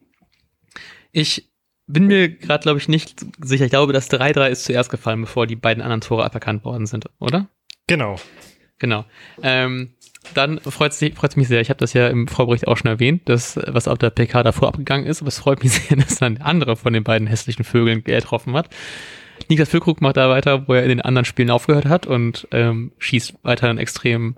ich 1.12 1.49
bin 1.88 2.08
mir 2.08 2.30
gerade, 2.30 2.63
glaube 2.63 2.80
ich, 2.80 2.88
nicht 2.88 3.25
sicher. 3.43 3.65
Ich 3.65 3.71
glaube, 3.71 3.93
das 3.93 4.10
3-3 4.10 4.49
ist 4.49 4.65
zuerst 4.65 4.89
gefallen, 4.89 5.21
bevor 5.21 5.45
die 5.47 5.56
beiden 5.56 5.84
anderen 5.84 6.01
Tore 6.01 6.23
aberkannt 6.23 6.63
worden 6.63 6.86
sind, 6.86 7.06
oder? 7.19 7.49
Genau. 7.88 8.17
Genau. 8.80 9.06
Ähm, 9.42 9.94
dann 10.34 10.60
freut 10.60 10.92
es 10.92 11.36
mich 11.36 11.48
sehr. 11.48 11.62
Ich 11.62 11.70
habe 11.70 11.80
das 11.80 11.94
ja 11.94 12.08
im 12.08 12.28
Vorbericht 12.28 12.68
auch 12.68 12.78
schon 12.78 12.90
erwähnt, 12.90 13.30
dass, 13.30 13.58
was 13.68 13.88
auf 13.88 13.98
der 13.98 14.10
PK 14.10 14.44
davor 14.44 14.70
abgegangen 14.70 15.06
ist. 15.06 15.22
Aber 15.22 15.28
es 15.28 15.40
freut 15.40 15.64
mich 15.64 15.72
sehr, 15.74 15.98
dass 15.98 16.16
dann 16.16 16.36
der 16.36 16.46
andere 16.46 16.76
von 16.76 16.94
den 16.94 17.04
beiden 17.04 17.28
hässlichen 17.28 17.64
Vögeln 17.64 18.04
getroffen 18.04 18.54
hat. 18.56 18.70
Niklas 19.50 19.70
Füllkrug 19.70 20.02
macht 20.02 20.18
da 20.18 20.30
weiter, 20.30 20.68
wo 20.68 20.74
er 20.74 20.84
in 20.84 20.90
den 20.90 21.02
anderen 21.02 21.26
Spielen 21.26 21.52
aufgehört 21.52 21.86
hat 21.86 22.08
und 22.08 22.48
ähm, 22.52 22.94
schießt 22.98 23.36
weiterhin 23.44 23.78
extrem 23.78 24.38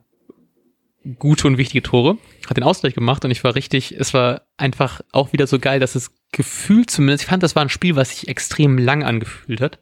gute 1.19 1.47
und 1.47 1.57
wichtige 1.57 1.83
Tore. 1.83 2.17
Hat 2.49 2.57
den 2.57 2.63
Ausgleich 2.63 2.93
gemacht 2.93 3.23
und 3.23 3.31
ich 3.31 3.43
war 3.43 3.55
richtig, 3.55 3.95
es 3.97 4.13
war 4.13 4.41
einfach 4.57 5.01
auch 5.11 5.33
wieder 5.33 5.47
so 5.47 5.59
geil, 5.59 5.79
dass 5.79 5.95
es 5.95 6.11
gefühlt 6.31 6.89
zumindest, 6.89 7.23
ich 7.23 7.29
fand, 7.29 7.43
das 7.43 7.55
war 7.55 7.63
ein 7.63 7.69
Spiel, 7.69 7.95
was 7.95 8.09
sich 8.09 8.27
extrem 8.27 8.77
lang 8.77 9.03
angefühlt 9.03 9.61
hat. 9.61 9.79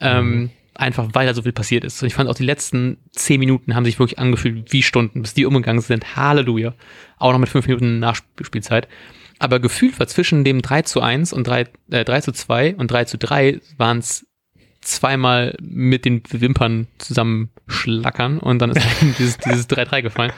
Ähm, 0.00 0.28
mhm. 0.28 0.50
Einfach 0.74 1.08
weil 1.12 1.26
da 1.26 1.34
so 1.34 1.42
viel 1.42 1.52
passiert 1.52 1.84
ist. 1.84 2.02
Und 2.02 2.08
ich 2.08 2.14
fand 2.14 2.28
auch 2.28 2.34
die 2.34 2.44
letzten 2.44 2.98
zehn 3.12 3.40
Minuten 3.40 3.74
haben 3.74 3.84
sich 3.84 3.98
wirklich 3.98 4.18
angefühlt 4.18 4.72
wie 4.72 4.82
Stunden, 4.82 5.22
bis 5.22 5.34
die 5.34 5.46
umgegangen 5.46 5.80
sind. 5.80 6.16
Halleluja. 6.16 6.74
Auch 7.18 7.32
noch 7.32 7.38
mit 7.38 7.48
fünf 7.48 7.66
Minuten 7.66 8.00
Nachspielzeit. 8.00 8.88
Aber 9.38 9.60
gefühlt 9.60 9.98
war 9.98 10.06
zwischen 10.06 10.44
dem 10.44 10.62
3 10.62 10.82
zu 10.82 11.00
1 11.00 11.32
und 11.32 11.46
3, 11.46 11.66
äh, 11.90 12.04
3 12.04 12.20
zu 12.20 12.32
2 12.32 12.76
und 12.76 12.90
3 12.90 13.04
zu 13.04 13.18
3 13.18 13.60
waren 13.76 13.98
es 13.98 14.26
zweimal 14.80 15.56
mit 15.60 16.04
den 16.04 16.22
Wimpern 16.28 16.86
zusammenschlackern 16.98 18.38
und 18.38 18.60
dann 18.60 18.70
ist 18.70 18.86
dieses, 19.18 19.38
dieses 19.38 19.68
3-3 19.68 20.02
gefallen. 20.02 20.32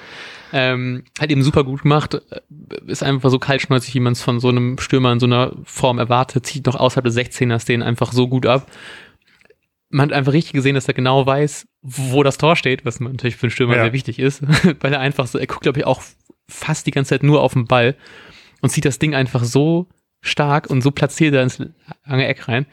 Ähm, 0.53 1.03
hat 1.19 1.31
eben 1.31 1.43
super 1.43 1.65
gut 1.65 1.83
gemacht, 1.83 2.15
äh, 2.15 2.41
ist 2.87 3.03
einfach 3.03 3.31
so 3.31 3.39
kaltschnäuzig, 3.39 3.95
wie 3.95 4.01
man 4.01 4.13
es 4.13 4.23
von 4.23 4.39
so 4.39 4.49
einem 4.49 4.79
Stürmer 4.79 5.13
in 5.13 5.21
so 5.21 5.27
einer 5.27 5.53
Form 5.65 5.99
erwartet, 5.99 6.47
zieht 6.47 6.67
noch 6.67 6.77
außerhalb 6.77 7.05
des 7.05 7.17
16ers 7.17 7.67
den 7.67 7.83
einfach 7.83 8.13
so 8.13 8.29
gut 8.29 8.47
ab. 8.47 8.71
Man 9.97 10.11
hat 10.11 10.13
einfach 10.13 10.35
richtig 10.35 10.53
gesehen, 10.53 10.75
dass 10.75 10.89
er 10.89 10.93
genau 10.93 11.25
weiß, 11.25 11.67
wo 11.81 12.23
das 12.23 12.37
Tor 12.37 12.55
steht, 12.55 12.85
was 12.85 13.01
natürlich 13.01 13.37
für 13.37 13.45
einen 13.45 13.51
Stürmer 13.51 13.77
ja. 13.77 13.85
sehr 13.85 13.95
wichtig 13.95 14.19
ist, 14.19 14.43
weil 14.81 14.93
er 14.93 15.01
einfach 15.01 15.27
so, 15.27 15.39
er 15.39 15.47
guckt, 15.47 15.63
glaube 15.63 15.79
ich, 15.79 15.87
auch 15.87 16.03
fast 16.47 16.87
die 16.87 16.91
ganze 16.91 17.09
Zeit 17.09 17.23
nur 17.23 17.41
auf 17.41 17.55
den 17.55 17.65
Ball 17.65 17.97
und 18.61 18.69
zieht 18.69 18.85
das 18.85 18.99
Ding 18.99 19.15
einfach 19.15 19.43
so 19.43 19.87
stark 20.21 20.69
und 20.69 20.83
so 20.83 20.91
platziert 20.91 21.35
er 21.35 21.43
ins 21.43 21.63
lange 22.05 22.27
Eck 22.27 22.47
rein. 22.47 22.67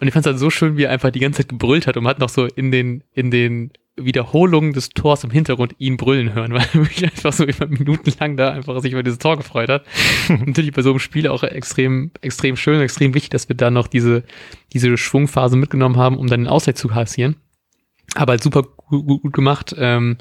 Und 0.00 0.08
ich 0.08 0.12
fand 0.12 0.26
es 0.26 0.32
halt 0.32 0.40
so 0.40 0.50
schön, 0.50 0.76
wie 0.76 0.82
er 0.82 0.90
einfach 0.90 1.10
die 1.10 1.20
ganze 1.20 1.42
Zeit 1.42 1.50
gebrüllt 1.50 1.86
hat 1.86 1.96
und 1.96 2.02
man 2.02 2.10
hat 2.10 2.18
noch 2.18 2.28
so 2.28 2.46
in 2.46 2.72
den, 2.72 3.04
in 3.12 3.30
den 3.30 3.70
Wiederholung 4.04 4.72
des 4.72 4.90
Tors 4.90 5.24
im 5.24 5.30
Hintergrund 5.30 5.74
ihn 5.78 5.96
brüllen 5.96 6.34
hören, 6.34 6.52
weil 6.54 6.66
er 6.72 6.80
mich 6.80 7.04
einfach 7.04 7.32
so 7.32 7.44
über 7.44 7.66
Minuten 7.66 8.12
lang 8.18 8.36
da 8.36 8.52
einfach 8.52 8.80
sich 8.80 8.92
über 8.92 9.02
dieses 9.02 9.18
Tor 9.18 9.36
gefreut 9.36 9.68
hat. 9.68 9.84
Natürlich 10.28 10.72
bei 10.72 10.82
so 10.82 10.90
einem 10.90 10.98
Spiel 10.98 11.28
auch 11.28 11.42
extrem, 11.42 12.10
extrem 12.20 12.56
schön, 12.56 12.80
extrem 12.80 13.14
wichtig, 13.14 13.30
dass 13.30 13.48
wir 13.48 13.56
da 13.56 13.70
noch 13.70 13.86
diese, 13.86 14.24
diese 14.72 14.96
Schwungphase 14.96 15.56
mitgenommen 15.56 15.96
haben, 15.96 16.16
um 16.16 16.26
dann 16.26 16.40
den 16.40 16.48
Ausgleich 16.48 16.76
zu 16.76 16.88
kassieren. 16.88 17.36
Aber 18.14 18.32
halt 18.32 18.42
super 18.42 18.62
gut, 18.62 19.22
gut 19.22 19.32
gemacht, 19.32 19.74
ähm, 19.78 20.16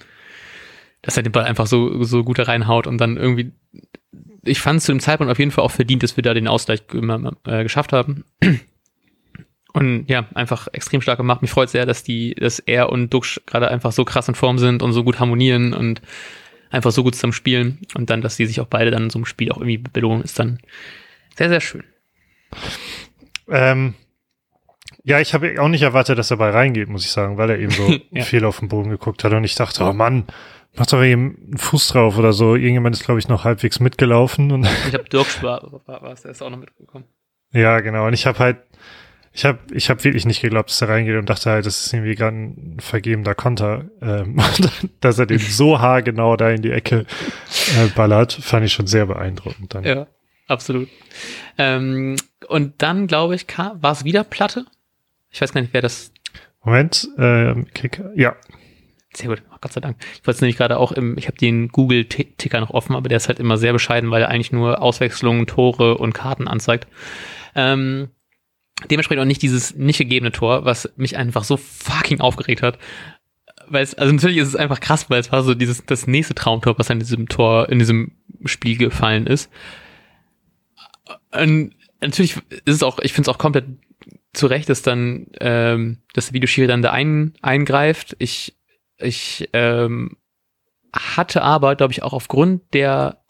dass 1.01 1.17
er 1.17 1.23
den 1.23 1.31
Ball 1.31 1.45
einfach 1.45 1.67
so, 1.67 2.03
so 2.03 2.23
gut 2.23 2.39
da 2.39 2.43
reinhaut 2.43 2.87
und 2.87 2.99
dann 2.99 3.17
irgendwie, 3.17 3.51
ich 4.43 4.59
fand 4.59 4.77
es 4.77 4.85
zu 4.85 4.91
dem 4.91 4.99
Zeitpunkt 4.99 5.31
auf 5.31 5.39
jeden 5.39 5.51
Fall 5.51 5.63
auch 5.63 5.71
verdient, 5.71 6.03
dass 6.03 6.17
wir 6.17 6.23
da 6.23 6.33
den 6.33 6.47
Ausgleich 6.47 6.83
äh, 7.45 7.63
geschafft 7.63 7.93
haben. 7.93 8.25
Und 9.71 10.05
ja, 10.07 10.25
einfach 10.33 10.67
extrem 10.73 11.01
stark 11.01 11.17
gemacht. 11.17 11.41
Mich 11.41 11.51
freut 11.51 11.69
sehr, 11.69 11.85
dass 11.85 12.03
die, 12.03 12.33
dass 12.33 12.59
er 12.59 12.89
und 12.89 13.13
Duxch 13.13 13.39
gerade 13.45 13.69
einfach 13.69 13.91
so 13.91 14.03
krass 14.03 14.27
in 14.27 14.35
Form 14.35 14.57
sind 14.57 14.81
und 14.81 14.93
so 14.93 15.03
gut 15.03 15.19
harmonieren 15.19 15.73
und 15.73 16.01
einfach 16.71 16.91
so 16.91 17.03
gut 17.03 17.15
zusammen 17.15 17.33
spielen. 17.33 17.79
Und 17.95 18.09
dann, 18.09 18.21
dass 18.21 18.37
die 18.37 18.45
sich 18.45 18.61
auch 18.61 18.67
beide 18.67 18.91
dann 18.91 19.03
in 19.03 19.09
so 19.09 19.19
einem 19.19 19.25
Spiel 19.25 19.51
auch 19.51 19.57
irgendwie 19.57 19.77
belohnen, 19.77 20.23
ist 20.23 20.39
dann 20.39 20.59
sehr, 21.37 21.49
sehr 21.49 21.61
schön. 21.61 21.83
Ähm, 23.47 23.93
ja, 25.03 25.19
ich 25.19 25.33
habe 25.33 25.61
auch 25.61 25.67
nicht 25.67 25.83
erwartet, 25.83 26.17
dass 26.17 26.31
er 26.31 26.37
bei 26.37 26.49
reingeht, 26.49 26.89
muss 26.89 27.05
ich 27.05 27.11
sagen, 27.11 27.37
weil 27.37 27.51
er 27.51 27.59
eben 27.59 27.71
so 27.71 27.89
ja. 28.11 28.23
viel 28.23 28.45
auf 28.45 28.59
den 28.59 28.69
Boden 28.69 28.89
geguckt 28.89 29.23
hat. 29.23 29.33
Und 29.33 29.43
ich 29.43 29.55
dachte, 29.55 29.83
oh 29.83 29.93
Mann, 29.93 30.25
mach 30.75 30.87
doch 30.87 31.03
eben 31.03 31.37
einen 31.45 31.57
Fuß 31.57 31.89
drauf 31.89 32.17
oder 32.17 32.33
so. 32.33 32.55
Irgendjemand 32.55 32.95
ist, 32.95 33.05
glaube 33.05 33.19
ich, 33.19 33.27
noch 33.27 33.43
halbwegs 33.43 33.79
mitgelaufen. 33.79 34.51
Und 34.51 34.67
ich 34.87 34.93
habe 34.93 35.05
Dirk 35.05 35.41
war, 35.43 35.61
war, 35.85 36.01
war, 36.01 36.15
der 36.15 36.31
ist 36.31 36.41
auch 36.41 36.49
noch 36.49 36.59
mitgekommen. 36.59 37.05
Ja, 37.51 37.79
genau. 37.79 38.07
Und 38.07 38.13
ich 38.13 38.25
habe 38.25 38.39
halt 38.39 38.57
ich 39.31 39.45
habe 39.45 39.59
ich 39.71 39.89
hab 39.89 40.03
wirklich 40.03 40.25
nicht 40.25 40.41
geglaubt, 40.41 40.69
dass 40.69 40.81
er 40.81 40.89
reingeht 40.89 41.15
und 41.15 41.29
dachte 41.29 41.51
halt, 41.51 41.65
das 41.65 41.85
ist 41.85 41.93
irgendwie 41.93 42.15
gerade 42.15 42.35
ein 42.35 42.77
vergebener 42.79 43.35
Konter. 43.35 43.85
Ähm, 44.01 44.39
dass 45.01 45.19
er 45.19 45.27
den 45.27 45.39
so 45.39 45.79
haargenau 45.79 46.35
da 46.35 46.49
in 46.49 46.61
die 46.61 46.71
Ecke 46.71 47.05
äh, 47.77 47.87
ballert, 47.95 48.33
fand 48.33 48.65
ich 48.65 48.73
schon 48.73 48.87
sehr 48.87 49.05
beeindruckend 49.05 49.73
dann. 49.73 49.83
Ja, 49.83 50.07
absolut. 50.47 50.89
Ähm, 51.57 52.15
und 52.47 52.81
dann, 52.81 53.07
glaube 53.07 53.35
ich, 53.35 53.45
war 53.57 53.91
es 53.91 54.03
wieder 54.03 54.23
Platte. 54.23 54.65
Ich 55.29 55.41
weiß 55.41 55.53
gar 55.53 55.61
nicht, 55.61 55.73
wer 55.73 55.81
das. 55.81 56.11
Moment, 56.63 57.07
äh, 57.17 57.55
Kicker, 57.73 58.11
ja. 58.15 58.35
Sehr 59.13 59.27
gut, 59.27 59.41
Gott 59.61 59.73
sei 59.73 59.81
Dank. 59.81 59.97
Ich 60.13 60.27
wollte 60.27 60.37
es 60.37 60.41
nämlich 60.41 60.57
gerade 60.57 60.77
auch 60.77 60.91
im, 60.91 61.17
ich 61.17 61.27
habe 61.27 61.37
den 61.37 61.69
Google-Ticker 61.69 62.59
noch 62.59 62.69
offen, 62.71 62.95
aber 62.95 63.09
der 63.09 63.17
ist 63.17 63.27
halt 63.27 63.39
immer 63.39 63.57
sehr 63.57 63.73
bescheiden, 63.73 64.11
weil 64.11 64.21
er 64.21 64.29
eigentlich 64.29 64.51
nur 64.51 64.81
Auswechslungen, 64.81 65.47
Tore 65.47 65.97
und 65.97 66.13
Karten 66.13 66.47
anzeigt. 66.47 66.87
Ähm, 67.55 68.09
dementsprechend 68.89 69.21
auch 69.21 69.27
nicht 69.27 69.41
dieses 69.41 69.75
nicht 69.75 69.97
gegebene 69.97 70.31
Tor, 70.31 70.65
was 70.65 70.91
mich 70.95 71.17
einfach 71.17 71.43
so 71.43 71.57
fucking 71.57 72.21
aufgeregt 72.21 72.61
hat. 72.61 72.77
Weil 73.67 73.83
es, 73.83 73.95
also 73.95 74.13
natürlich 74.13 74.37
ist 74.37 74.47
es 74.47 74.55
einfach 74.55 74.79
krass, 74.79 75.09
weil 75.09 75.19
es 75.19 75.31
war 75.31 75.43
so 75.43 75.53
dieses, 75.53 75.85
das 75.85 76.07
nächste 76.07 76.35
Traumtor, 76.35 76.77
was 76.79 76.89
an 76.89 76.99
diesem 76.99 77.27
Tor, 77.27 77.69
in 77.69 77.79
diesem 77.79 78.13
Spiel 78.45 78.77
gefallen 78.77 79.27
ist. 79.27 79.51
Und 81.31 81.75
natürlich 82.01 82.37
ist 82.37 82.75
es 82.75 82.83
auch, 82.83 82.99
ich 82.99 83.13
finde 83.13 83.29
es 83.29 83.35
auch 83.35 83.39
komplett 83.39 83.65
zu 84.33 84.47
Recht, 84.47 84.69
dass 84.69 84.81
dann, 84.81 85.27
ähm, 85.39 85.97
dass 86.13 86.27
der 86.27 86.33
Videoschiri 86.33 86.67
dann 86.67 86.81
da 86.81 86.91
ein, 86.91 87.33
eingreift. 87.41 88.15
Ich, 88.19 88.55
ich, 88.97 89.49
ähm, 89.53 90.17
hatte 90.93 91.41
aber, 91.41 91.75
glaube 91.75 91.93
ich, 91.93 92.03
auch 92.03 92.13
aufgrund 92.13 92.73
der 92.73 93.21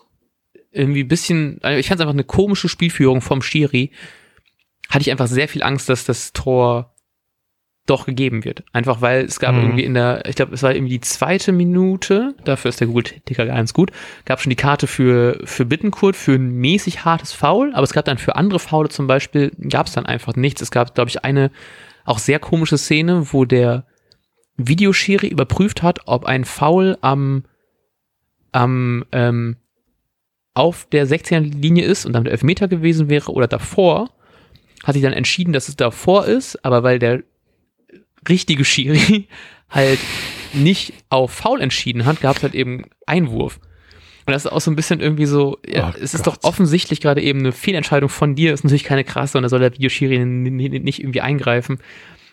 irgendwie 0.71 1.03
bisschen, 1.03 1.59
also 1.61 1.79
ich 1.79 1.87
fand 1.87 1.99
es 1.99 2.01
einfach 2.01 2.13
eine 2.13 2.23
komische 2.23 2.69
Spielführung 2.69 3.21
vom 3.21 3.41
Schiri, 3.41 3.91
hatte 4.89 5.01
ich 5.01 5.11
einfach 5.11 5.27
sehr 5.27 5.47
viel 5.47 5.63
Angst, 5.63 5.87
dass 5.89 6.05
das 6.05 6.33
Tor 6.33 6.93
doch 7.89 8.05
gegeben 8.05 8.45
wird. 8.45 8.63
Einfach 8.71 9.01
weil 9.01 9.25
es 9.25 9.39
gab 9.39 9.55
mhm. 9.55 9.61
irgendwie 9.61 9.83
in 9.83 9.93
der, 9.93 10.25
ich 10.27 10.35
glaube, 10.35 10.53
es 10.53 10.63
war 10.63 10.73
irgendwie 10.73 10.93
die 10.93 11.01
zweite 11.01 11.51
Minute, 11.51 12.35
dafür 12.43 12.69
ist 12.69 12.79
der 12.79 12.87
Google-Ticker 12.87 13.45
ganz 13.45 13.73
gut, 13.73 13.91
gab 14.25 14.41
schon 14.41 14.51
die 14.51 14.55
Karte 14.55 14.85
für, 14.87 15.39
für 15.43 15.65
Bittenkurt 15.65 16.15
für 16.15 16.33
ein 16.33 16.51
mäßig 16.51 17.05
hartes 17.05 17.33
Foul, 17.33 17.73
aber 17.73 17.83
es 17.83 17.93
gab 17.93 18.05
dann 18.05 18.17
für 18.17 18.35
andere 18.35 18.59
Foule 18.59 18.89
zum 18.89 19.07
Beispiel, 19.07 19.51
gab 19.69 19.87
es 19.87 19.93
dann 19.93 20.05
einfach 20.05 20.35
nichts. 20.35 20.61
Es 20.61 20.71
gab, 20.71 20.93
glaube 20.93 21.09
ich, 21.09 21.23
eine 21.23 21.51
auch 22.05 22.19
sehr 22.19 22.39
komische 22.39 22.77
Szene, 22.77 23.33
wo 23.33 23.45
der 23.45 23.85
Videoschiri 24.57 25.27
überprüft 25.27 25.81
hat, 25.83 25.99
ob 26.05 26.25
ein 26.25 26.45
Foul 26.45 26.97
am, 27.01 27.45
am 28.51 29.05
ähm, 29.11 29.57
auf 30.53 30.87
der 30.91 31.07
16er-Linie 31.07 31.85
ist 31.85 32.05
und 32.05 32.13
damit 32.13 32.31
Elfmeter 32.31 32.67
gewesen 32.67 33.09
wäre 33.09 33.31
oder 33.31 33.47
davor 33.47 34.09
hat 34.83 34.93
sich 34.93 35.03
dann 35.03 35.13
entschieden, 35.13 35.53
dass 35.53 35.69
es 35.69 35.75
davor 35.75 36.25
ist, 36.25 36.63
aber 36.65 36.83
weil 36.83 36.99
der 36.99 37.23
richtige 38.27 38.65
Schiri 38.65 39.27
halt 39.69 39.99
nicht 40.53 40.93
auf 41.09 41.31
Foul 41.31 41.61
entschieden 41.61 42.05
hat, 42.05 42.21
gab 42.21 42.37
es 42.37 42.43
halt 42.43 42.55
eben 42.55 42.85
Einwurf. 43.05 43.59
Und 44.25 44.33
das 44.33 44.45
ist 44.45 44.51
auch 44.51 44.61
so 44.61 44.69
ein 44.69 44.75
bisschen 44.75 44.99
irgendwie 44.99 45.25
so, 45.25 45.57
ja, 45.65 45.91
oh 45.91 45.99
es 45.99 46.13
ist 46.13 46.23
Gott. 46.23 46.37
doch 46.37 46.43
offensichtlich 46.43 47.01
gerade 47.01 47.21
eben 47.21 47.39
eine 47.39 47.51
Fehlentscheidung 47.51 48.09
von 48.09 48.35
dir, 48.35 48.53
ist 48.53 48.63
natürlich 48.63 48.83
keine 48.83 49.03
krasse 49.03 49.37
und 49.37 49.43
da 49.43 49.49
soll 49.49 49.59
der 49.59 49.73
Videoschiri 49.73 50.23
nicht 50.23 50.99
irgendwie 50.99 51.21
eingreifen. 51.21 51.79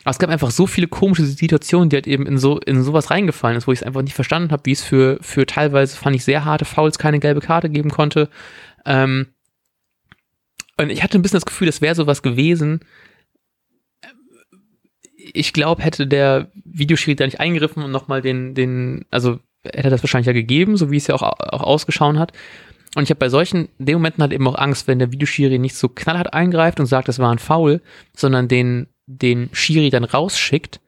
Aber 0.04 0.10
es 0.10 0.18
gab 0.18 0.30
einfach 0.30 0.50
so 0.50 0.66
viele 0.66 0.86
komische 0.86 1.24
Situationen, 1.24 1.88
die 1.88 1.96
halt 1.96 2.06
eben 2.06 2.26
in 2.26 2.38
so 2.38 2.58
in 2.60 2.82
sowas 2.82 3.10
reingefallen 3.10 3.56
ist, 3.56 3.66
wo 3.66 3.72
ich 3.72 3.80
es 3.80 3.82
einfach 3.82 4.02
nicht 4.02 4.14
verstanden 4.14 4.52
habe, 4.52 4.62
wie 4.66 4.72
es 4.72 4.82
für, 4.82 5.18
für 5.20 5.46
teilweise 5.46 5.96
fand 5.96 6.14
ich 6.14 6.24
sehr 6.24 6.44
harte 6.44 6.64
Fouls 6.64 6.98
keine 6.98 7.18
gelbe 7.18 7.40
Karte 7.40 7.70
geben 7.70 7.90
konnte. 7.90 8.28
Ähm, 8.84 9.28
und 10.78 10.90
ich 10.90 11.02
hatte 11.02 11.18
ein 11.18 11.22
bisschen 11.22 11.38
das 11.38 11.46
Gefühl, 11.46 11.66
das 11.66 11.80
wäre 11.80 11.94
sowas 11.94 12.22
gewesen. 12.22 12.80
Ich 15.32 15.52
glaube, 15.52 15.82
hätte 15.82 16.06
der 16.06 16.50
Videoschiri 16.64 17.16
da 17.16 17.24
nicht 17.24 17.40
eingegriffen 17.40 17.82
und 17.82 17.90
nochmal 17.90 18.22
den, 18.22 18.54
den, 18.54 19.04
also 19.10 19.40
hätte 19.64 19.90
das 19.90 20.02
wahrscheinlich 20.02 20.26
ja 20.26 20.32
gegeben, 20.32 20.76
so 20.76 20.90
wie 20.90 20.98
es 20.98 21.06
ja 21.06 21.14
auch, 21.14 21.22
auch 21.22 21.62
ausgeschaut 21.62 22.16
hat. 22.16 22.32
Und 22.94 23.02
ich 23.02 23.10
habe 23.10 23.18
bei 23.18 23.28
solchen, 23.28 23.68
in 23.78 23.86
den 23.86 23.96
Momenten 23.96 24.22
halt 24.22 24.32
eben 24.32 24.46
auch 24.48 24.56
Angst, 24.56 24.86
wenn 24.86 24.98
der 24.98 25.12
Videoschiri 25.12 25.58
nicht 25.58 25.74
so 25.74 25.88
knallhart 25.88 26.32
eingreift 26.32 26.80
und 26.80 26.86
sagt, 26.86 27.08
das 27.08 27.18
war 27.18 27.30
ein 27.30 27.38
Foul, 27.38 27.82
sondern 28.14 28.48
den, 28.48 28.86
den 29.06 29.50
Schiri 29.52 29.90
dann 29.90 30.04
rausschickt, 30.04 30.80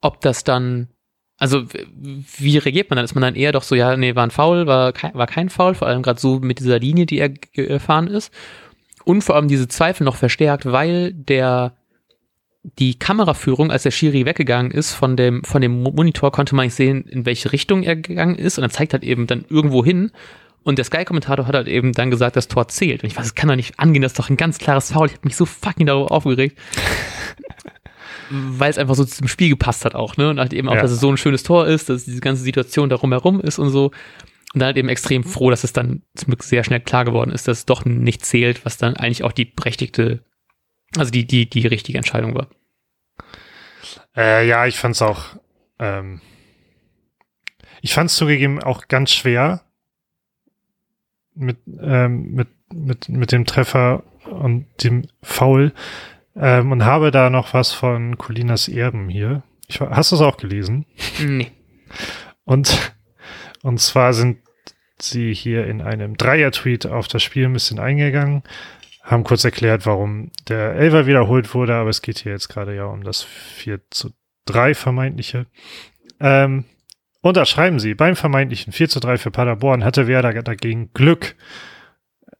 ob 0.00 0.20
das 0.20 0.44
dann 0.44 0.88
also 1.40 1.64
wie 2.38 2.58
reagiert 2.58 2.90
man 2.90 2.96
dann? 2.96 3.04
Ist 3.04 3.14
man 3.14 3.22
dann 3.22 3.34
eher 3.34 3.50
doch 3.50 3.62
so, 3.62 3.74
ja, 3.74 3.96
nee, 3.96 4.14
war 4.14 4.24
ein 4.24 4.30
Foul, 4.30 4.66
war 4.66 4.92
kein, 4.92 5.14
war 5.14 5.26
kein 5.26 5.48
Foul, 5.48 5.74
vor 5.74 5.88
allem 5.88 6.02
gerade 6.02 6.20
so 6.20 6.38
mit 6.38 6.60
dieser 6.60 6.78
Linie, 6.78 7.06
die 7.06 7.18
er 7.18 7.30
gefahren 7.30 8.06
ist. 8.06 8.32
Und 9.04 9.22
vor 9.22 9.34
allem 9.34 9.48
diese 9.48 9.66
Zweifel 9.66 10.04
noch 10.04 10.16
verstärkt, 10.16 10.66
weil 10.66 11.14
der 11.14 11.72
die 12.62 12.98
Kameraführung, 12.98 13.70
als 13.70 13.84
der 13.84 13.90
Schiri 13.90 14.26
weggegangen 14.26 14.70
ist 14.70 14.92
von 14.92 15.16
dem, 15.16 15.42
von 15.44 15.62
dem 15.62 15.82
Monitor, 15.82 16.30
konnte 16.30 16.54
man 16.54 16.66
nicht 16.66 16.74
sehen, 16.74 17.06
in 17.06 17.24
welche 17.24 17.52
Richtung 17.52 17.82
er 17.82 17.96
gegangen 17.96 18.36
ist. 18.36 18.58
Und 18.58 18.64
er 18.64 18.70
zeigt 18.70 18.92
halt 18.92 19.02
eben 19.02 19.26
dann 19.26 19.46
irgendwo 19.48 19.82
hin. 19.82 20.12
Und 20.62 20.76
der 20.76 20.84
Sky-Kommentator 20.84 21.46
hat 21.46 21.54
halt 21.54 21.68
eben 21.68 21.92
dann 21.92 22.10
gesagt, 22.10 22.36
das 22.36 22.48
Tor 22.48 22.68
zählt. 22.68 23.02
Und 23.02 23.08
ich 23.08 23.16
weiß, 23.16 23.24
es 23.24 23.34
kann 23.34 23.48
doch 23.48 23.56
nicht 23.56 23.80
angehen, 23.80 24.02
das 24.02 24.12
ist 24.12 24.18
doch 24.18 24.28
ein 24.28 24.36
ganz 24.36 24.58
klares 24.58 24.92
Foul. 24.92 25.06
Ich 25.06 25.14
habe 25.14 25.24
mich 25.24 25.36
so 25.36 25.46
fucking 25.46 25.86
darüber 25.86 26.12
aufgeregt 26.12 26.58
weil 28.30 28.70
es 28.70 28.78
einfach 28.78 28.94
so 28.94 29.04
zum 29.04 29.28
Spiel 29.28 29.48
gepasst 29.48 29.84
hat 29.84 29.94
auch, 29.94 30.16
ne? 30.16 30.30
Und 30.30 30.38
halt 30.38 30.52
eben 30.52 30.68
auch, 30.68 30.74
ja. 30.74 30.82
dass 30.82 30.92
es 30.92 31.00
so 31.00 31.10
ein 31.10 31.16
schönes 31.16 31.42
Tor 31.42 31.66
ist, 31.66 31.88
dass 31.88 32.04
diese 32.04 32.20
ganze 32.20 32.42
Situation 32.42 32.88
darum 32.88 33.12
herum 33.12 33.40
ist 33.40 33.58
und 33.58 33.70
so. 33.70 33.86
Und 34.52 34.60
dann 34.60 34.66
halt 34.66 34.76
eben 34.76 34.88
extrem 34.88 35.24
froh, 35.24 35.50
dass 35.50 35.64
es 35.64 35.72
dann 35.72 36.02
zum 36.14 36.28
Glück 36.28 36.42
sehr 36.42 36.64
schnell 36.64 36.80
klar 36.80 37.04
geworden 37.04 37.30
ist, 37.30 37.46
dass 37.46 37.58
es 37.58 37.66
doch 37.66 37.84
nicht 37.84 38.24
zählt, 38.24 38.64
was 38.64 38.78
dann 38.78 38.96
eigentlich 38.96 39.22
auch 39.24 39.32
die 39.32 39.44
berechtigte, 39.44 40.24
also 40.96 41.10
die, 41.10 41.26
die, 41.26 41.48
die 41.48 41.66
richtige 41.66 41.98
Entscheidung 41.98 42.34
war. 42.34 42.48
Äh, 44.16 44.46
ja, 44.48 44.66
ich 44.66 44.76
fand's 44.76 45.02
auch, 45.02 45.36
ähm, 45.78 46.20
ich 47.80 47.94
fand's 47.94 48.16
zugegeben 48.16 48.62
auch 48.62 48.88
ganz 48.88 49.12
schwer 49.12 49.62
mit, 51.34 51.58
ähm, 51.80 52.32
mit, 52.32 52.48
mit, 52.72 53.08
mit 53.08 53.32
dem 53.32 53.46
Treffer 53.46 54.02
und 54.24 54.66
dem 54.82 55.06
Foul, 55.22 55.72
ähm, 56.40 56.72
und 56.72 56.84
habe 56.84 57.10
da 57.10 57.28
noch 57.28 57.52
was 57.52 57.72
von 57.72 58.16
Colinas 58.16 58.66
Erben 58.66 59.08
hier. 59.08 59.42
Ich, 59.68 59.80
hast 59.80 60.10
du 60.10 60.16
es 60.16 60.22
auch 60.22 60.38
gelesen? 60.38 60.86
Nee. 61.22 61.52
Und, 62.44 62.94
und 63.62 63.78
zwar 63.78 64.12
sind 64.14 64.38
sie 64.98 65.34
hier 65.34 65.66
in 65.66 65.82
einem 65.82 66.16
Dreier-Tweet 66.16 66.86
auf 66.86 67.08
das 67.08 67.22
Spiel 67.22 67.44
ein 67.44 67.52
bisschen 67.52 67.78
eingegangen, 67.78 68.42
haben 69.02 69.24
kurz 69.24 69.44
erklärt, 69.44 69.86
warum 69.86 70.30
der 70.48 70.74
Elver 70.74 71.06
wiederholt 71.06 71.54
wurde, 71.54 71.74
aber 71.74 71.90
es 71.90 72.02
geht 72.02 72.18
hier 72.18 72.32
jetzt 72.32 72.48
gerade 72.48 72.74
ja 72.74 72.86
um 72.86 73.04
das 73.04 73.22
4 73.22 73.80
zu 73.90 74.10
3 74.46 74.74
vermeintliche. 74.74 75.46
Ähm, 76.20 76.64
und 77.22 77.36
da 77.36 77.44
schreiben 77.44 77.78
sie, 77.78 77.94
beim 77.94 78.16
vermeintlichen 78.16 78.72
4 78.72 78.88
zu 78.88 79.00
3 79.00 79.18
für 79.18 79.30
Paderborn 79.30 79.84
hatte 79.84 80.06
Werder 80.06 80.42
dagegen 80.42 80.92
Glück. 80.94 81.36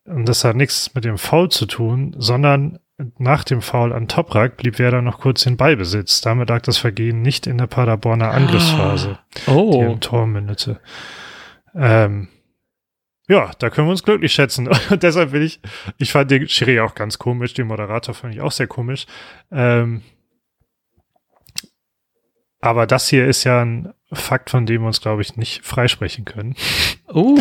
Und 0.04 0.26
das 0.28 0.44
hat 0.44 0.56
nichts 0.56 0.94
mit 0.94 1.04
dem 1.04 1.18
Foul 1.18 1.50
zu 1.50 1.66
tun, 1.66 2.14
sondern 2.18 2.78
nach 3.18 3.44
dem 3.44 3.62
Foul 3.62 3.92
an 3.92 4.08
Toprak 4.08 4.56
blieb 4.56 4.78
Werder 4.78 5.02
noch 5.02 5.20
kurz 5.20 5.46
in 5.46 5.56
Ballbesitz. 5.56 6.20
Damit 6.20 6.48
lag 6.48 6.62
das 6.62 6.78
Vergehen 6.78 7.22
nicht 7.22 7.46
in 7.46 7.58
der 7.58 7.66
Paderborner 7.66 8.30
Angriffsphase, 8.30 9.18
ah, 9.46 9.52
oh. 9.52 9.72
die 9.72 9.92
im 9.92 10.00
Tor 10.00 10.26
mündete. 10.26 10.80
Ähm, 11.74 12.28
ja, 13.28 13.50
da 13.58 13.70
können 13.70 13.86
wir 13.86 13.92
uns 13.92 14.02
glücklich 14.02 14.32
schätzen. 14.32 14.68
Und 14.90 15.02
deshalb 15.02 15.32
will 15.32 15.42
ich, 15.42 15.60
ich 15.98 16.12
fand 16.12 16.30
den 16.30 16.48
Schiri 16.48 16.80
auch 16.80 16.94
ganz 16.94 17.18
komisch, 17.18 17.54
den 17.54 17.68
Moderator 17.68 18.14
fand 18.14 18.34
ich 18.34 18.40
auch 18.40 18.52
sehr 18.52 18.66
komisch. 18.66 19.06
Ähm, 19.50 20.02
Aber 22.60 22.86
das 22.86 23.08
hier 23.08 23.26
ist 23.26 23.44
ja 23.44 23.62
ein 23.62 23.94
Fakt, 24.12 24.50
von 24.50 24.66
dem 24.66 24.82
wir 24.82 24.88
uns, 24.88 25.00
glaube 25.00 25.22
ich, 25.22 25.36
nicht 25.36 25.64
freisprechen 25.64 26.24
können. 26.24 26.56
Oh. 27.08 27.38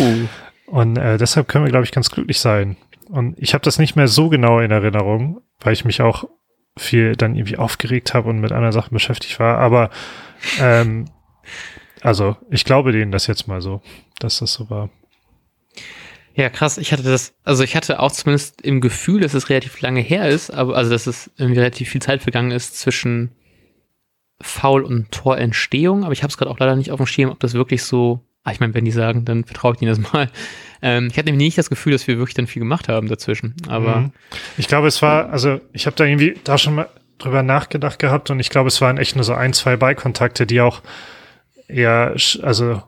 Und 0.68 0.98
äh, 0.98 1.18
deshalb 1.18 1.48
können 1.48 1.66
wir, 1.66 1.72
glaube 1.72 1.86
ich, 1.86 1.92
ganz 1.92 2.10
glücklich 2.10 2.40
sein. 2.40 2.78
Und 3.10 3.38
ich 3.40 3.54
habe 3.54 3.64
das 3.64 3.80
nicht 3.80 3.96
mehr 3.96 4.08
so 4.08 4.30
genau 4.30 4.60
in 4.60 4.72
Erinnerung, 4.72 5.42
weil 5.60 5.74
ich 5.74 5.86
mich 5.86 6.02
auch 6.02 6.26
viel 6.78 7.16
dann 7.16 7.36
irgendwie 7.36 7.58
aufgeregt 7.58 8.14
habe 8.14 8.30
und 8.30 8.40
mit 8.40 8.52
anderen 8.52 8.72
Sachen 8.72 8.94
beschäftigt 8.94 9.40
war. 9.40 9.58
Aber 9.58 9.90
ähm, 10.60 11.06
also 12.02 12.38
ich 12.50 12.64
glaube 12.64 12.92
denen 12.92 13.12
das 13.12 13.28
jetzt 13.28 13.48
mal 13.48 13.62
so, 13.62 13.82
dass 14.20 14.40
das 14.40 14.54
so 14.54 14.70
war. 14.70 14.90
Ja, 16.36 16.50
krass. 16.50 16.78
Ich 16.78 16.94
hatte 16.94 17.04
das, 17.04 17.34
also 17.44 17.64
ich 17.64 17.76
hatte 17.76 18.00
auch 18.00 18.12
zumindest 18.12 18.62
im 18.62 18.80
Gefühl, 18.80 19.22
dass 19.22 19.34
es 19.34 19.50
relativ 19.50 19.82
lange 19.82 20.00
her 20.00 20.30
ist, 20.30 20.52
aber 20.52 20.76
also 20.76 20.90
dass 20.90 21.06
es 21.06 21.30
irgendwie 21.38 21.60
relativ 21.60 21.90
viel 21.90 22.02
Zeit 22.02 22.22
vergangen 22.24 22.52
ist 22.52 22.80
zwischen 22.80 23.32
Foul 24.42 24.84
und 24.84 25.12
Torentstehung, 25.12 26.06
aber 26.06 26.14
ich 26.14 26.24
habe 26.24 26.32
es 26.32 26.38
gerade 26.38 26.50
auch 26.50 26.60
leider 26.60 26.78
nicht 26.78 26.92
auf 26.92 26.98
dem 26.98 27.08
Schirm, 27.08 27.30
ob 27.30 27.40
das 27.42 27.56
wirklich 27.56 27.84
so, 27.84 28.26
ah, 28.44 28.52
ich 28.52 28.60
meine, 28.60 28.74
wenn 28.74 28.86
die 28.86 28.92
sagen, 28.92 29.26
dann 29.26 29.44
vertraue 29.44 29.76
ich 29.76 29.82
ihnen 29.82 29.96
das 29.96 30.14
mal. 30.14 30.30
Ähm, 30.82 31.08
ich 31.12 31.18
hatte 31.18 31.26
nämlich 31.26 31.48
nicht 31.48 31.58
das 31.58 31.70
Gefühl, 31.70 31.92
dass 31.92 32.08
wir 32.08 32.18
wirklich 32.18 32.36
dann 32.36 32.48
viel 32.48 32.62
gemacht 32.62 32.88
haben 32.88 33.08
dazwischen, 33.08 33.56
aber. 33.68 33.98
Mhm. 33.98 34.12
Ich 34.58 34.68
glaube, 34.68 34.88
es 34.88 35.02
war, 35.02 35.30
also 35.30 35.60
ich 35.74 35.86
habe 35.86 35.96
da 35.96 36.06
irgendwie 36.06 36.36
da 36.44 36.58
schon 36.58 36.76
mal 36.76 36.90
drüber 37.18 37.44
nachgedacht 37.44 38.00
gehabt 38.00 38.30
und 38.30 38.40
ich 38.40 38.50
glaube, 38.50 38.70
es 38.70 38.80
waren 38.80 38.98
echt 38.98 39.16
nur 39.16 39.26
so 39.26 39.34
ein, 39.34 39.54
zwei 39.54 39.76
Beikontakte, 39.76 40.48
die 40.48 40.62
auch 40.62 40.82
eher, 41.68 42.16
also 42.42 42.82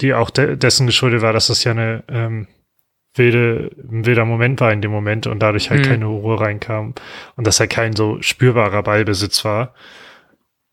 die 0.00 0.14
auch 0.14 0.30
de 0.30 0.56
dessen 0.56 0.86
geschuldet 0.86 1.22
war, 1.22 1.32
dass 1.32 1.48
das 1.48 1.64
ja 1.64 1.72
eine 1.72 2.02
ähm, 2.08 2.48
wilde, 3.14 3.70
ein 3.90 4.06
wilder 4.06 4.24
Moment 4.24 4.60
war 4.60 4.72
in 4.72 4.80
dem 4.80 4.90
Moment 4.90 5.26
und 5.26 5.40
dadurch 5.40 5.70
halt 5.70 5.80
mhm. 5.80 5.90
keine 5.90 6.06
Ruhe 6.06 6.40
reinkam 6.40 6.94
und 7.36 7.46
dass 7.46 7.56
er 7.56 7.64
halt 7.64 7.70
kein 7.70 7.92
so 7.94 8.20
spürbarer 8.22 8.82
Ballbesitz 8.82 9.44
war. 9.44 9.74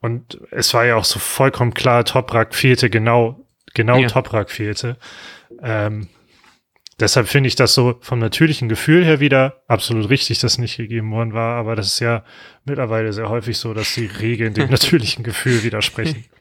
Und 0.01 0.39
es 0.51 0.73
war 0.73 0.85
ja 0.85 0.95
auch 0.95 1.03
so 1.03 1.19
vollkommen 1.19 1.73
klar, 1.73 2.05
Toprak 2.05 2.55
fehlte 2.55 2.89
genau, 2.89 3.38
genau 3.73 3.99
ja. 3.99 4.07
Toprak 4.07 4.51
fehlte. 4.51 4.97
Ähm, 5.61 6.07
deshalb 6.99 7.27
finde 7.27 7.47
ich 7.47 7.55
das 7.55 7.73
so 7.73 7.97
vom 8.01 8.19
natürlichen 8.19 8.69
Gefühl 8.69 9.03
her 9.03 9.19
wieder 9.19 9.61
absolut 9.67 10.09
richtig, 10.09 10.39
dass 10.39 10.57
nicht 10.57 10.77
gegeben 10.77 11.11
worden 11.11 11.33
war, 11.33 11.55
aber 11.55 11.75
das 11.75 11.87
ist 11.87 11.99
ja 11.99 12.23
mittlerweile 12.65 13.13
sehr 13.13 13.29
häufig 13.29 13.57
so, 13.57 13.73
dass 13.73 13.95
die 13.95 14.05
Regeln 14.05 14.53
dem 14.53 14.69
natürlichen 14.71 15.23
Gefühl 15.23 15.63
widersprechen. 15.63 16.25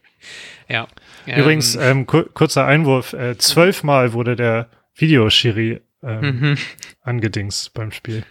Ja. 0.71 0.87
Übrigens, 1.25 1.77
ähm, 1.77 1.83
ähm 1.83 2.07
kur 2.07 2.29
kurzer 2.35 2.67
Einwurf, 2.67 3.15
äh, 3.15 3.39
zwölfmal 3.39 4.13
wurde 4.13 4.37
der 4.37 4.69
Videoschiri 4.95 5.81
ähm, 6.03 6.21
mhm. 6.21 6.59
angedingst 7.01 7.73
beim 7.73 7.91
Spiel. 7.91 8.25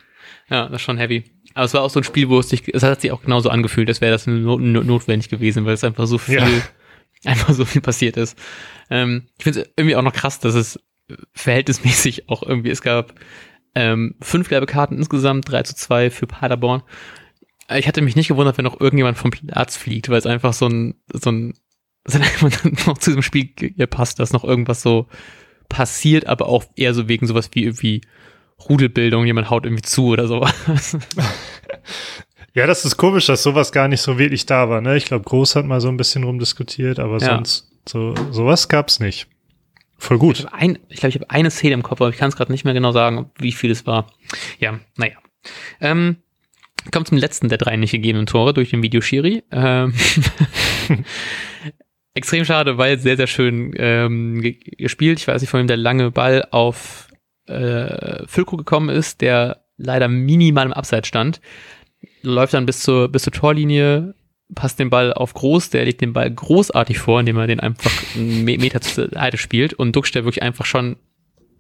Ja, 0.49 0.63
das 0.67 0.75
ist 0.75 0.81
schon 0.83 0.97
heavy. 0.97 1.23
Aber 1.53 1.65
es 1.65 1.73
war 1.73 1.81
auch 1.81 1.89
so 1.89 1.99
ein 1.99 2.03
Spiel, 2.03 2.29
wo 2.29 2.39
es 2.39 2.49
sich, 2.49 2.71
es 2.73 2.83
hat 2.83 3.01
sich 3.01 3.11
auch 3.11 3.23
genauso 3.23 3.49
angefühlt, 3.49 3.89
als 3.89 4.01
wäre 4.01 4.11
das 4.11 4.27
not 4.27 4.61
notwendig 4.61 5.29
gewesen, 5.29 5.65
weil 5.65 5.73
es 5.73 5.83
einfach 5.83 6.05
so 6.05 6.19
viel, 6.19 6.35
ja. 6.35 6.47
einfach 7.25 7.53
so 7.53 7.65
viel 7.65 7.81
passiert 7.81 8.17
ist. 8.17 8.37
Ähm, 8.89 9.27
ich 9.37 9.43
finde 9.43 9.61
es 9.61 9.69
irgendwie 9.75 9.95
auch 9.95 10.01
noch 10.01 10.13
krass, 10.13 10.39
dass 10.39 10.55
es 10.55 10.79
verhältnismäßig 11.33 12.29
auch 12.29 12.43
irgendwie, 12.43 12.69
es 12.69 12.81
gab 12.81 13.13
ähm, 13.75 14.15
fünf 14.21 14.49
gelbe 14.49 14.65
Karten 14.65 14.97
insgesamt, 14.97 15.49
drei 15.49 15.63
zu 15.63 15.75
zwei 15.75 16.09
für 16.09 16.27
Paderborn. 16.27 16.83
Ich 17.75 17.87
hatte 17.87 18.01
mich 18.01 18.15
nicht 18.15 18.29
gewundert, 18.29 18.57
wenn 18.57 18.65
noch 18.65 18.79
irgendjemand 18.79 19.17
vom 19.17 19.31
Platz 19.31 19.75
fliegt, 19.75 20.09
weil 20.09 20.17
es 20.17 20.25
einfach 20.25 20.53
so 20.53 20.67
ein, 20.67 20.95
so 21.13 21.31
ein, 21.31 21.53
so 22.05 22.17
ein 22.17 22.77
noch 22.85 22.97
zu 22.97 23.09
diesem 23.09 23.21
Spiel 23.21 23.47
passt, 23.87 24.19
dass 24.19 24.33
noch 24.33 24.45
irgendwas 24.45 24.81
so 24.81 25.07
passiert, 25.69 26.27
aber 26.27 26.47
auch 26.47 26.63
eher 26.75 26.93
so 26.93 27.09
wegen 27.09 27.27
sowas 27.27 27.49
wie 27.53 27.63
irgendwie 27.63 28.01
Rudelbildung, 28.69 29.25
jemand 29.25 29.49
haut 29.49 29.65
irgendwie 29.65 29.83
zu 29.83 30.07
oder 30.07 30.27
sowas. 30.27 30.97
Ja, 32.53 32.65
das 32.65 32.85
ist 32.85 32.97
komisch, 32.97 33.27
dass 33.27 33.43
sowas 33.43 33.71
gar 33.71 33.87
nicht 33.87 34.01
so 34.01 34.17
wirklich 34.17 34.45
da 34.45 34.69
war. 34.69 34.81
Ne? 34.81 34.97
Ich 34.97 35.05
glaube, 35.05 35.25
Groß 35.25 35.55
hat 35.55 35.65
mal 35.65 35.81
so 35.81 35.89
ein 35.89 35.97
bisschen 35.97 36.23
rumdiskutiert, 36.23 36.99
aber 36.99 37.19
ja. 37.19 37.35
sonst 37.35 37.69
so 37.87 38.15
sowas 38.31 38.67
gab's 38.67 38.99
nicht. 38.99 39.27
Voll 39.97 40.17
gut. 40.17 40.37
Ich 40.37 40.41
glaube, 40.43 40.55
ein, 40.55 40.79
ich, 40.89 40.99
glaub, 40.99 41.09
ich 41.09 41.15
habe 41.15 41.29
eine 41.29 41.51
Szene 41.51 41.73
im 41.73 41.83
Kopf, 41.83 42.01
aber 42.01 42.09
ich 42.09 42.17
kann 42.17 42.29
es 42.29 42.35
gerade 42.35 42.51
nicht 42.51 42.65
mehr 42.65 42.73
genau 42.73 42.91
sagen, 42.91 43.31
wie 43.39 43.51
viel 43.51 43.71
es 43.71 43.85
war. 43.85 44.07
Ja, 44.59 44.79
naja. 44.95 45.15
Ähm, 45.81 46.17
kommt 46.91 47.07
zum 47.07 47.17
letzten 47.17 47.49
der 47.49 47.57
drei 47.57 47.75
nicht 47.75 47.91
gegebenen 47.91 48.27
Tore 48.27 48.53
durch 48.53 48.69
den 48.69 48.83
Videoschiri. 48.83 49.43
Ähm, 49.51 49.93
extrem 52.13 52.45
schade, 52.45 52.77
weil 52.77 52.99
sehr, 52.99 53.17
sehr 53.17 53.27
schön 53.27 53.73
ähm, 53.77 54.41
gespielt. 54.77 55.19
Ich 55.19 55.27
weiß 55.27 55.41
nicht, 55.41 55.49
von 55.49 55.59
wem 55.59 55.67
der 55.67 55.77
lange 55.77 56.11
Ball 56.11 56.47
auf 56.51 57.07
äh, 57.47 58.25
Füllkrug 58.27 58.59
gekommen 58.59 58.89
ist, 58.89 59.21
der 59.21 59.63
leider 59.77 60.07
minimal 60.07 60.65
im 60.67 60.73
Abseits 60.73 61.07
stand. 61.07 61.41
Läuft 62.21 62.53
dann 62.53 62.65
bis 62.65 62.81
zur, 62.81 63.09
bis 63.09 63.23
zur 63.23 63.33
Torlinie, 63.33 64.15
passt 64.55 64.79
den 64.79 64.89
Ball 64.89 65.13
auf 65.13 65.33
Groß, 65.33 65.69
der 65.69 65.85
legt 65.85 66.01
den 66.01 66.13
Ball 66.13 66.29
großartig 66.29 66.99
vor, 66.99 67.19
indem 67.19 67.37
er 67.37 67.47
den 67.47 67.59
einfach 67.59 67.91
einen 68.15 68.43
Meter 68.43 68.81
zur 68.81 69.09
Seite 69.09 69.37
spielt 69.37 69.73
und 69.73 69.95
Duxch, 69.95 70.11
der 70.11 70.23
wirklich 70.23 70.43
einfach 70.43 70.65
schon 70.65 70.97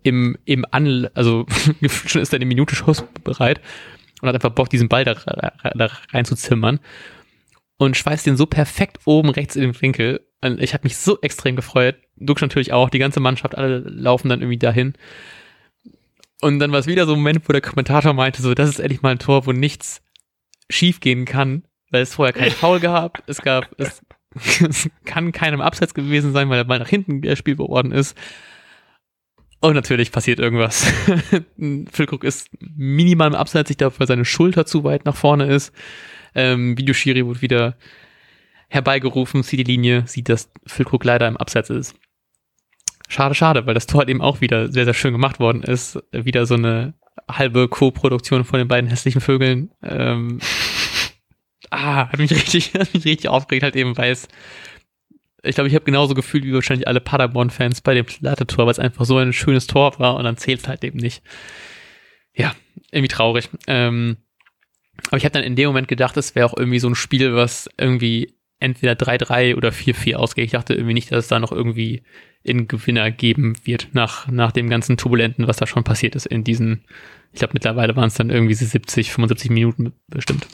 im, 0.03 0.37
im 0.45 0.65
An, 0.71 1.09
also 1.13 1.45
schon 2.05 2.21
ist 2.21 2.33
er 2.33 2.37
eine 2.37 2.45
Minute 2.45 2.75
Schuss 2.75 3.03
bereit 3.23 3.61
und 4.21 4.27
hat 4.29 4.35
einfach 4.35 4.51
Bock, 4.51 4.69
diesen 4.69 4.89
Ball 4.89 5.03
da, 5.03 5.13
da 5.13 5.89
rein 6.11 6.25
zu 6.25 6.35
zimmern 6.35 6.79
und 7.77 7.97
schweißt 7.97 8.25
den 8.25 8.37
so 8.37 8.45
perfekt 8.45 8.99
oben 9.05 9.29
rechts 9.29 9.55
in 9.55 9.61
den 9.61 9.81
Winkel. 9.81 10.21
Und 10.41 10.61
ich 10.61 10.73
habe 10.73 10.83
mich 10.83 10.97
so 10.97 11.19
extrem 11.21 11.55
gefreut. 11.55 11.95
Duxch 12.15 12.41
natürlich 12.41 12.73
auch, 12.73 12.89
die 12.89 12.99
ganze 12.99 13.19
Mannschaft, 13.19 13.57
alle 13.57 13.79
laufen 13.79 14.29
dann 14.29 14.41
irgendwie 14.41 14.57
dahin. 14.57 14.93
Und 16.41 16.59
dann 16.59 16.71
war 16.71 16.79
es 16.79 16.87
wieder 16.87 17.05
so 17.05 17.13
ein 17.13 17.19
Moment, 17.19 17.47
wo 17.47 17.53
der 17.53 17.61
Kommentator 17.61 18.13
meinte, 18.13 18.41
so, 18.41 18.53
das 18.53 18.69
ist 18.69 18.79
endlich 18.79 19.01
mal 19.01 19.11
ein 19.11 19.19
Tor, 19.19 19.45
wo 19.45 19.51
nichts 19.51 20.01
schiefgehen 20.69 21.25
kann, 21.25 21.63
weil 21.91 22.01
es 22.01 22.15
vorher 22.15 22.33
keinen 22.33 22.51
Foul 22.51 22.79
gab. 22.79 23.23
Es 23.27 23.41
gab, 23.41 23.69
es, 23.77 24.01
es 24.35 24.89
kann 25.05 25.31
keinem 25.31 25.61
Abseits 25.61 25.93
gewesen 25.93 26.33
sein, 26.33 26.49
weil 26.49 26.59
er 26.59 26.65
mal 26.65 26.79
nach 26.79 26.89
hinten 26.89 27.21
gespielt 27.21 27.59
worden 27.59 27.91
ist. 27.91 28.17
Und 29.59 29.73
natürlich 29.73 30.11
passiert 30.11 30.39
irgendwas. 30.39 30.85
Füllkrug 31.91 32.23
ist 32.23 32.49
minimal 32.59 33.29
im 33.29 33.35
Abseits, 33.35 33.71
ich 33.71 33.77
glaube, 33.77 33.99
weil 33.99 34.07
seine 34.07 34.25
Schulter 34.25 34.65
zu 34.65 34.83
weit 34.83 35.05
nach 35.05 35.15
vorne 35.15 35.47
ist. 35.47 35.73
Ähm, 36.35 36.77
Videoschiri 36.77 37.25
wird 37.25 37.41
wieder 37.41 37.75
herbeigerufen, 38.69 39.41
sieht 39.41 39.59
die 39.59 39.71
Linie, 39.71 40.03
sieht, 40.05 40.29
dass 40.29 40.51
Füllkrug 40.67 41.03
leider 41.03 41.27
im 41.27 41.37
Abseits 41.37 41.71
ist. 41.71 41.95
Schade, 43.07 43.33
schade, 43.33 43.65
weil 43.65 43.73
das 43.73 43.87
Tor 43.87 43.99
halt 43.99 44.09
eben 44.09 44.21
auch 44.21 44.41
wieder 44.41 44.71
sehr, 44.71 44.85
sehr 44.85 44.93
schön 44.93 45.13
gemacht 45.13 45.39
worden 45.39 45.63
ist. 45.63 45.97
Wieder 46.11 46.45
so 46.45 46.55
eine 46.55 46.93
halbe 47.29 47.67
Co-Produktion 47.67 48.45
von 48.45 48.59
den 48.59 48.67
beiden 48.67 48.89
hässlichen 48.89 49.21
Vögeln. 49.21 49.71
Ähm, 49.83 50.39
ah, 51.69 52.09
hat 52.09 52.19
mich 52.19 52.31
richtig, 52.31 52.73
hat 52.77 52.93
mich 52.93 53.05
richtig 53.05 53.29
aufgeregt, 53.29 53.63
halt 53.63 53.75
eben, 53.75 53.97
weil 53.97 54.11
es, 54.11 54.27
ich 55.43 55.55
glaube, 55.55 55.67
ich 55.67 55.75
habe 55.75 55.85
genauso 55.85 56.13
gefühlt 56.13 56.43
wie 56.43 56.53
wahrscheinlich 56.53 56.87
alle 56.87 57.01
Paderborn-Fans 57.01 57.81
bei 57.81 57.93
dem 57.93 58.05
Latte-Tor, 58.19 58.65
weil 58.65 58.71
es 58.71 58.79
einfach 58.79 59.05
so 59.05 59.17
ein 59.17 59.33
schönes 59.33 59.67
Tor 59.67 59.97
war 59.99 60.15
und 60.15 60.23
dann 60.23 60.37
zählt 60.37 60.61
es 60.61 60.67
halt 60.67 60.83
eben 60.83 60.99
nicht. 60.99 61.21
Ja, 62.33 62.55
irgendwie 62.91 63.07
traurig. 63.07 63.49
Ähm, 63.67 64.17
aber 65.07 65.17
ich 65.17 65.25
habe 65.25 65.33
dann 65.33 65.43
in 65.43 65.55
dem 65.55 65.67
Moment 65.67 65.87
gedacht, 65.87 66.17
es 66.17 66.35
wäre 66.35 66.47
auch 66.47 66.57
irgendwie 66.57 66.79
so 66.79 66.87
ein 66.87 66.95
Spiel, 66.95 67.35
was 67.35 67.69
irgendwie 67.77 68.36
entweder 68.59 68.93
3-3 68.93 69.55
oder 69.55 69.69
4-4 69.69 70.15
ausgeht. 70.15 70.45
Ich 70.45 70.51
dachte 70.51 70.73
irgendwie 70.73 70.93
nicht, 70.93 71.11
dass 71.11 71.25
es 71.25 71.27
da 71.27 71.39
noch 71.39 71.51
irgendwie 71.51 72.03
in 72.43 72.67
Gewinner 72.67 73.11
geben 73.11 73.55
wird 73.63 73.89
nach, 73.93 74.27
nach 74.27 74.51
dem 74.51 74.69
ganzen 74.69 74.97
Turbulenten, 74.97 75.47
was 75.47 75.57
da 75.57 75.67
schon 75.67 75.83
passiert 75.83 76.15
ist 76.15 76.25
in 76.25 76.43
diesen, 76.43 76.85
ich 77.33 77.39
glaube 77.39 77.53
mittlerweile 77.53 77.95
waren 77.95 78.07
es 78.07 78.15
dann 78.15 78.29
irgendwie 78.29 78.53
70, 78.53 79.11
75 79.11 79.51
Minuten 79.51 79.93
bestimmt. 80.07 80.47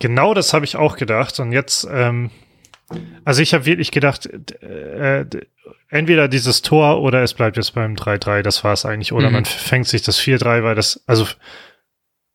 Genau 0.00 0.34
das 0.34 0.52
habe 0.52 0.64
ich 0.64 0.76
auch 0.76 0.96
gedacht 0.96 1.38
und 1.40 1.52
jetzt, 1.52 1.86
ähm, 1.90 2.30
also 3.24 3.42
ich 3.42 3.54
habe 3.54 3.66
wirklich 3.66 3.90
gedacht, 3.90 4.26
äh, 4.62 5.24
entweder 5.88 6.28
dieses 6.28 6.62
Tor 6.62 7.00
oder 7.00 7.22
es 7.22 7.34
bleibt 7.34 7.56
jetzt 7.56 7.74
beim 7.74 7.94
3-3, 7.94 8.42
das 8.42 8.64
war 8.64 8.72
es 8.72 8.84
eigentlich, 8.84 9.12
oder 9.12 9.28
mhm. 9.28 9.34
man 9.34 9.44
fängt 9.44 9.86
sich 9.86 10.02
das 10.02 10.20
4-3, 10.20 10.62
weil 10.62 10.74
das, 10.74 11.02
also 11.06 11.26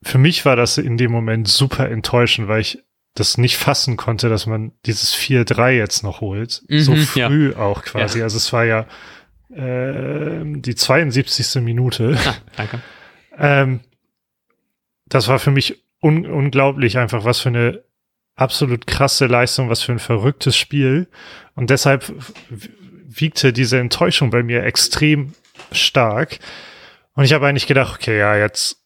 für 0.02 0.18
mich 0.18 0.46
war 0.46 0.56
das 0.56 0.78
in 0.78 0.98
dem 0.98 1.12
Moment 1.12 1.48
super 1.48 1.90
enttäuschend, 1.90 2.48
weil 2.48 2.62
ich 2.62 2.84
das 3.16 3.38
nicht 3.38 3.58
fassen 3.58 3.98
konnte, 3.98 4.30
dass 4.30 4.46
man 4.46 4.72
dieses 4.86 5.16
4-3 5.16 5.72
jetzt 5.72 6.04
noch 6.04 6.22
holt. 6.22 6.64
Mhm, 6.68 6.80
so 6.80 6.96
früh 6.96 7.52
ja. 7.52 7.58
auch 7.58 7.84
quasi. 7.84 8.20
Ja. 8.20 8.26
Also 8.26 8.38
es 8.38 8.52
war 8.52 8.66
ja 8.66 8.88
äh, 9.52 10.42
die 10.44 10.76
72. 10.76 11.62
Minute. 11.62 12.18
Ah, 12.26 12.36
danke. 12.58 12.82
ähm, 13.38 13.82
das 15.06 15.28
war 15.28 15.40
für 15.40 15.52
mich 15.52 15.84
un 16.02 16.26
unglaublich 16.26 16.98
einfach, 16.98 17.24
was 17.24 17.40
für 17.40 17.50
eine 17.50 17.84
absolut 18.36 18.88
krasse 18.88 19.28
Leistung, 19.28 19.70
was 19.70 19.84
für 19.84 19.92
ein 19.92 20.00
verrücktes 20.00 20.58
Spiel. 20.58 21.08
Und 21.56 21.70
deshalb 21.70 22.12
wiegte 22.50 23.54
diese 23.54 23.80
Enttäuschung 23.80 24.32
bei 24.32 24.42
mir 24.42 24.64
extrem 24.64 25.34
stark. 25.72 26.40
Und 27.14 27.26
ich 27.26 27.34
habe 27.34 27.48
eigentlich 27.48 27.68
gedacht, 27.68 28.00
okay, 28.00 28.18
ja, 28.18 28.36
jetzt 28.36 28.82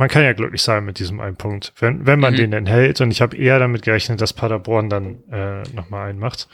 man 0.00 0.08
kann 0.08 0.24
ja 0.24 0.32
glücklich 0.32 0.62
sein 0.62 0.86
mit 0.86 0.98
diesem 0.98 1.20
einen 1.20 1.36
Punkt, 1.36 1.74
wenn, 1.78 2.06
wenn 2.06 2.18
man 2.18 2.32
mhm. 2.32 2.38
den 2.38 2.52
enthält. 2.54 3.02
Und 3.02 3.10
ich 3.10 3.20
habe 3.20 3.36
eher 3.36 3.58
damit 3.58 3.82
gerechnet, 3.82 4.22
dass 4.22 4.32
Paderborn 4.32 4.88
dann 4.88 5.22
äh, 5.30 5.62
nochmal 5.74 6.08
einen 6.08 6.18
macht. 6.18 6.48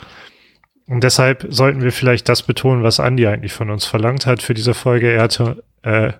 Und 0.88 1.04
deshalb 1.04 1.46
sollten 1.48 1.80
wir 1.80 1.92
vielleicht 1.92 2.28
das 2.28 2.42
betonen, 2.42 2.82
was 2.82 2.98
Andi 2.98 3.24
eigentlich 3.28 3.52
von 3.52 3.70
uns 3.70 3.84
verlangt 3.84 4.26
hat 4.26 4.42
für 4.42 4.52
diese 4.52 4.74
Folge. 4.74 5.12
Er 5.12 5.22
hatte 5.22 5.62
äh, 5.82 6.12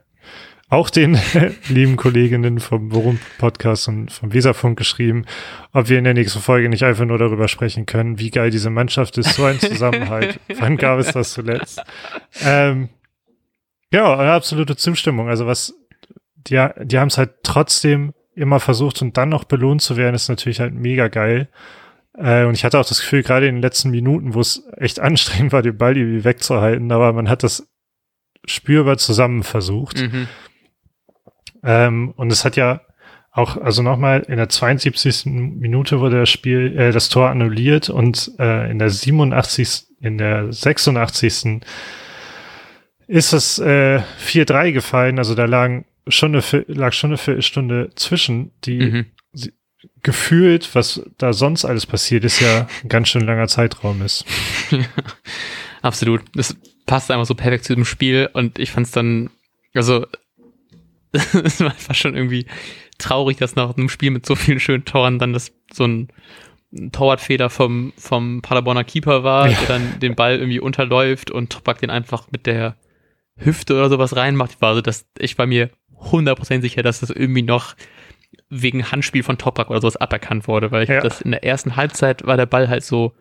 auch 0.69 0.89
den 0.89 1.19
lieben 1.69 1.97
Kolleginnen 1.97 2.61
vom 2.61 2.95
Worum 2.95 3.19
Podcast 3.39 3.89
und 3.89 4.13
vom 4.13 4.33
Weserfunk 4.33 4.79
geschrieben, 4.79 5.25
ob 5.73 5.89
wir 5.89 5.99
in 5.99 6.05
der 6.05 6.15
nächsten 6.15 6.39
Folge 6.39 6.69
nicht 6.69 6.85
einfach 6.85 7.07
nur 7.07 7.19
darüber 7.19 7.49
sprechen 7.49 7.87
können, 7.87 8.21
wie 8.21 8.31
geil 8.31 8.51
diese 8.53 8.71
Mannschaft 8.71 9.19
ist, 9.19 9.35
so 9.35 9.45
ein 9.47 9.59
Zusammenhalt. 9.59 10.39
Wann 10.61 10.77
gab 10.77 11.01
es 11.01 11.11
das 11.11 11.33
zuletzt? 11.33 11.83
Ähm, 12.45 12.89
ja, 13.93 14.17
eine 14.17 14.31
absolute 14.31 14.77
Zustimmung. 14.77 15.29
Also 15.29 15.49
was, 15.49 15.75
die, 16.49 16.67
die 16.85 16.99
haben 16.99 17.09
es 17.09 17.19
halt 17.19 17.43
trotzdem 17.43 18.15
immer 18.35 18.61
versucht 18.61 19.01
und 19.03 19.17
dann 19.17 19.31
noch 19.31 19.45
belohnt 19.45 19.83
zu 19.83 19.97
werden, 19.97 20.15
ist 20.15 20.29
natürlich 20.29 20.61
halt 20.61 20.75
mega 20.75 21.09
geil. 21.09 21.49
Äh, 22.17 22.45
und 22.45 22.55
ich 22.55 22.65
hatte 22.65 22.79
auch 22.79 22.87
das 22.87 23.01
Gefühl, 23.01 23.23
gerade 23.23 23.49
in 23.49 23.57
den 23.57 23.63
letzten 23.63 23.91
Minuten, 23.91 24.35
wo 24.35 24.41
es 24.41 24.63
echt 24.77 25.01
anstrengend 25.01 25.53
war, 25.53 25.63
den 25.63 25.79
Ball 25.79 25.97
irgendwie 25.97 26.25
wegzuhalten, 26.25 26.93
aber 26.93 27.13
man 27.13 27.29
hat 27.29 27.43
das 27.43 27.69
spürbar 28.45 28.99
zusammen 28.99 29.43
versucht. 29.43 30.01
Mhm. 30.01 30.29
Ähm, 31.65 32.13
und 32.17 32.31
es 32.31 32.45
hat 32.45 32.57
ja 32.57 32.83
auch, 33.33 33.57
also 33.57 33.83
nochmal, 33.83 34.21
in 34.29 34.37
der 34.37 34.49
72. 34.49 35.27
Minute 35.27 36.01
wurde 36.01 36.21
das 36.21 36.31
Spiel, 36.31 36.79
äh, 36.79 36.93
das 36.93 37.09
Tor 37.09 37.29
annulliert 37.29 37.91
und 37.91 38.33
äh, 38.39 38.71
in 38.71 38.79
der 38.79 38.91
87., 38.91 39.87
in 40.01 40.17
der 40.19 40.53
86. 40.53 41.61
ist 43.09 43.33
es 43.33 43.59
äh, 43.59 44.01
4-3 44.25 44.73
gefallen. 44.73 45.19
Also 45.19 45.35
da 45.35 45.45
lagen 45.45 45.85
schon 46.09 46.35
eine, 46.35 46.65
lag 46.69 46.93
schon 46.93 47.11
eine 47.11 47.19
Viertelstunde 47.19 47.91
zwischen, 47.95 48.53
die 48.65 48.79
mhm. 48.79 49.07
gefühlt, 50.03 50.75
was 50.75 51.03
da 51.19 51.33
sonst 51.33 51.65
alles 51.65 51.87
passiert 51.87 52.25
ist, 52.25 52.41
ja 52.41 52.69
ein 52.83 52.89
ganz 52.89 53.09
schön 53.09 53.27
langer 53.27 53.49
Zeitraum 53.49 54.03
ist. 54.03 54.25
Absolut. 55.83 56.23
Das 56.35 56.57
passt 56.87 57.11
einfach 57.11 57.27
so 57.27 57.35
perfekt 57.35 57.65
zu 57.65 57.75
dem 57.75 57.85
Spiel 57.85 58.29
und 58.33 58.59
ich 58.59 58.71
fand 58.71 58.87
es 58.87 58.93
dann, 58.93 59.31
also 59.75 60.07
es 61.13 61.61
war 61.61 61.71
einfach 61.71 61.95
schon 61.95 62.15
irgendwie 62.15 62.47
traurig, 62.99 63.37
dass 63.39 63.57
nach 63.57 63.77
einem 63.77 63.89
Spiel 63.89 64.11
mit 64.11 64.27
so 64.27 64.35
vielen 64.35 64.61
schönen 64.61 64.85
Toren 64.85 65.19
dann 65.19 65.33
das 65.33 65.53
so 65.73 65.85
ein 65.85 66.09
Torwartfeder 66.93 67.49
vom, 67.49 67.93
vom 67.97 68.43
Paderborner 68.43 68.85
Keeper 68.85 69.23
war, 69.23 69.49
ja. 69.49 69.57
der 69.59 69.69
dann 69.69 70.01
den 70.01 70.15
Ball 70.15 70.37
irgendwie 70.37 70.61
unterläuft 70.61 71.31
und 71.31 71.51
Topak 71.51 71.79
den 71.79 71.91
einfach 71.91 72.31
mit 72.31 72.47
der 72.47 72.77
Hüfte 73.37 73.75
oder 73.75 73.89
sowas 73.89 74.17
reinmacht. 74.17 74.53
Ich 74.53 74.61
war 74.61 74.71
also 74.71 74.81
das, 74.81 75.07
ich 75.19 75.39
war 75.39 75.47
mir 75.47 75.71
100% 76.05 76.61
sicher, 76.61 76.83
dass 76.83 77.01
das 77.01 77.11
irgendwie 77.11 77.43
noch 77.43 77.75
wegen 78.49 78.91
Handspiel 78.91 79.23
von 79.23 79.39
Topak 79.39 79.71
oder 79.71 79.81
sowas 79.81 79.97
aberkannt 79.97 80.47
wurde, 80.47 80.71
weil 80.71 80.85
ich 80.85 80.89
ja. 80.89 81.01
das 81.01 81.21
in 81.21 81.33
der 81.33 81.45
ersten 81.45 81.77
Halbzeit 81.77 82.27
war 82.27 82.37
der 82.37 82.47
Ball 82.47 82.69
halt 82.69 82.85
so 82.85 83.13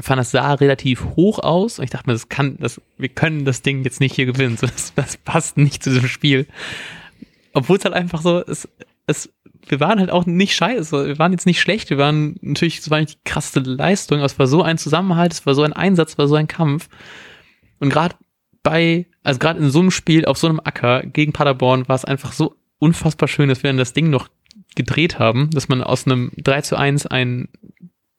fand, 0.00 0.20
das 0.20 0.30
sah 0.30 0.54
relativ 0.54 1.04
hoch 1.16 1.38
aus. 1.38 1.78
Und 1.78 1.84
ich 1.84 1.90
dachte 1.90 2.08
mir, 2.08 2.14
das 2.14 2.28
kann, 2.28 2.56
das, 2.58 2.80
wir 2.96 3.08
können 3.08 3.44
das 3.44 3.62
Ding 3.62 3.84
jetzt 3.84 4.00
nicht 4.00 4.14
hier 4.14 4.26
gewinnen. 4.26 4.56
So, 4.56 4.66
das, 4.66 4.94
das 4.94 5.16
passt 5.16 5.56
nicht 5.56 5.82
zu 5.82 5.90
diesem 5.90 6.08
Spiel. 6.08 6.46
Obwohl 7.52 7.78
es 7.78 7.84
halt 7.84 7.94
einfach 7.94 8.22
so, 8.22 8.44
es, 8.44 8.68
es, 9.06 9.32
wir 9.66 9.80
waren 9.80 9.98
halt 9.98 10.10
auch 10.10 10.26
nicht 10.26 10.54
scheiße. 10.54 11.06
Wir 11.06 11.18
waren 11.18 11.32
jetzt 11.32 11.46
nicht 11.46 11.60
schlecht. 11.60 11.90
Wir 11.90 11.98
waren 11.98 12.36
natürlich, 12.40 12.78
es 12.78 12.90
war 12.90 13.00
nicht 13.00 13.14
die 13.14 13.30
krasse 13.30 13.60
Leistung, 13.60 14.18
aber 14.18 14.26
es 14.26 14.38
war 14.38 14.46
so 14.46 14.62
ein 14.62 14.78
Zusammenhalt, 14.78 15.32
es 15.32 15.46
war 15.46 15.54
so 15.54 15.62
ein 15.62 15.72
Einsatz, 15.72 16.12
es 16.12 16.18
war 16.18 16.28
so 16.28 16.36
ein 16.36 16.48
Kampf. 16.48 16.88
Und 17.80 17.90
gerade 17.90 18.14
bei, 18.68 19.06
also 19.22 19.38
gerade 19.38 19.60
in 19.60 19.70
so 19.70 19.80
einem 19.80 19.90
Spiel 19.90 20.26
auf 20.26 20.36
so 20.36 20.46
einem 20.46 20.60
Acker 20.62 21.02
gegen 21.02 21.32
Paderborn 21.32 21.88
war 21.88 21.96
es 21.96 22.04
einfach 22.04 22.32
so 22.32 22.54
unfassbar 22.78 23.26
schön, 23.26 23.48
dass 23.48 23.62
wir 23.62 23.70
dann 23.70 23.78
das 23.78 23.94
Ding 23.94 24.10
noch 24.10 24.28
gedreht 24.76 25.18
haben, 25.18 25.48
dass 25.50 25.70
man 25.70 25.82
aus 25.82 26.04
einem 26.04 26.32
3 26.36 26.60
zu 26.60 26.76
1 26.76 27.06
ein 27.06 27.48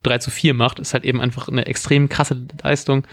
3 0.02 0.18
zu 0.18 0.32
4 0.32 0.56
macht, 0.56 0.80
ist 0.80 0.96
halt 0.96 1.06
eben 1.06 1.22
einfach 1.22 1.50
eine 1.50 1.68
extrem 1.68 2.10
krasse 2.10 2.48
Leistung. 2.64 3.06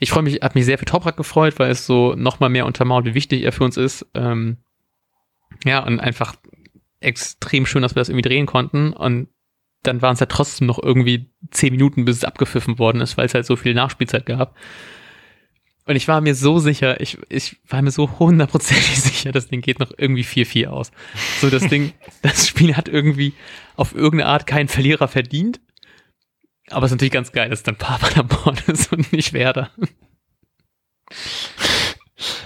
Ich 0.00 0.10
freue 0.10 0.22
mich, 0.22 0.36
habe 0.36 0.58
mich 0.58 0.64
sehr 0.64 0.78
für 0.78 0.86
Toprak 0.86 1.18
gefreut, 1.18 1.58
weil 1.58 1.70
es 1.70 1.84
so 1.84 2.14
nochmal 2.14 2.48
mehr 2.48 2.64
untermauert, 2.64 3.04
wie 3.04 3.14
wichtig 3.14 3.42
er 3.42 3.52
für 3.52 3.64
uns 3.64 3.76
ist. 3.76 4.06
Ähm, 4.14 4.56
ja, 5.66 5.84
und 5.84 6.00
einfach 6.00 6.34
extrem 7.00 7.66
schön, 7.66 7.82
dass 7.82 7.94
wir 7.94 8.00
das 8.00 8.08
irgendwie 8.08 8.26
drehen 8.26 8.46
konnten. 8.46 8.94
Und 8.94 9.28
dann 9.82 10.00
waren 10.00 10.14
es 10.14 10.20
ja 10.20 10.26
trotzdem 10.26 10.66
noch 10.66 10.82
irgendwie 10.82 11.30
10 11.50 11.72
Minuten, 11.72 12.06
bis 12.06 12.16
es 12.16 12.24
abgepfiffen 12.24 12.78
worden 12.78 13.02
ist, 13.02 13.18
weil 13.18 13.26
es 13.26 13.34
halt 13.34 13.44
so 13.44 13.56
viel 13.56 13.74
Nachspielzeit 13.74 14.24
gab. 14.24 14.56
Und 15.88 15.96
ich 15.96 16.06
war 16.06 16.20
mir 16.20 16.34
so 16.34 16.58
sicher, 16.58 17.00
ich, 17.00 17.16
ich 17.30 17.56
war 17.66 17.80
mir 17.80 17.90
so 17.90 18.18
hundertprozentig 18.18 19.00
sicher, 19.00 19.32
das 19.32 19.48
Ding 19.48 19.62
geht 19.62 19.78
noch 19.78 19.90
irgendwie 19.96 20.22
4-4 20.22 20.66
aus. 20.66 20.90
So, 21.40 21.48
das 21.48 21.66
Ding, 21.66 21.94
das 22.22 22.46
Spiel 22.46 22.76
hat 22.76 22.88
irgendwie 22.88 23.32
auf 23.74 23.94
irgendeine 23.94 24.30
Art 24.30 24.46
keinen 24.46 24.68
Verlierer 24.68 25.08
verdient. 25.08 25.60
Aber 26.68 26.84
es 26.84 26.92
ist 26.92 26.96
natürlich 26.96 27.14
ganz 27.14 27.32
geil, 27.32 27.48
dass 27.48 27.62
dann 27.62 27.76
Paderborn 27.76 28.58
ist 28.66 28.92
und 28.92 29.10
nicht 29.14 29.32
Werder. 29.32 29.70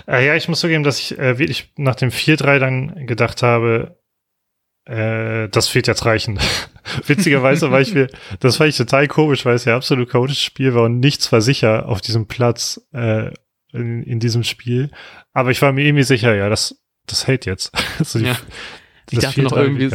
Äh, 0.07 0.25
ja, 0.25 0.37
ich 0.37 0.47
muss 0.47 0.61
zugeben, 0.61 0.85
dass 0.85 1.01
ich 1.01 1.19
äh, 1.19 1.41
wirklich 1.41 1.73
nach 1.77 1.97
dem 1.97 2.11
4-3 2.11 2.61
dann 2.61 3.09
gedacht 3.09 3.43
habe, 3.43 3.99
äh, 4.85 5.49
das 5.49 5.75
wird 5.75 5.87
jetzt 5.87 6.05
reichen. 6.05 6.39
Witzigerweise 7.07 7.71
war 7.71 7.81
ich 7.81 7.95
mir, 7.95 8.09
das 8.41 8.59
war 8.59 8.67
ich 8.67 8.77
total 8.77 9.07
komisch, 9.07 9.45
weil 9.45 9.55
es 9.55 9.65
ja 9.65 9.77
absolut 9.77 10.11
chaotisches 10.11 10.43
Spiel 10.43 10.75
war 10.75 10.85
und 10.85 10.99
nichts 10.99 11.31
war 11.31 11.41
sicher 11.41 11.89
auf 11.89 12.01
diesem 12.01 12.27
Platz 12.27 12.81
äh, 12.93 13.31
in, 13.73 14.03
in 14.03 14.19
diesem 14.19 14.43
Spiel. 14.43 14.91
Aber 15.33 15.51
ich 15.51 15.63
war 15.63 15.73
mir 15.73 15.85
irgendwie 15.85 16.03
sicher, 16.03 16.35
ja, 16.35 16.49
das, 16.49 16.83
das 17.07 17.27
hält 17.27 17.47
jetzt. 17.47 17.73
also 17.99 18.19
die, 18.19 18.27
ja. 18.27 18.37
Ich 19.11 19.19
dachte 19.19 19.43
noch 19.43 19.53
irgendwie, 19.53 19.91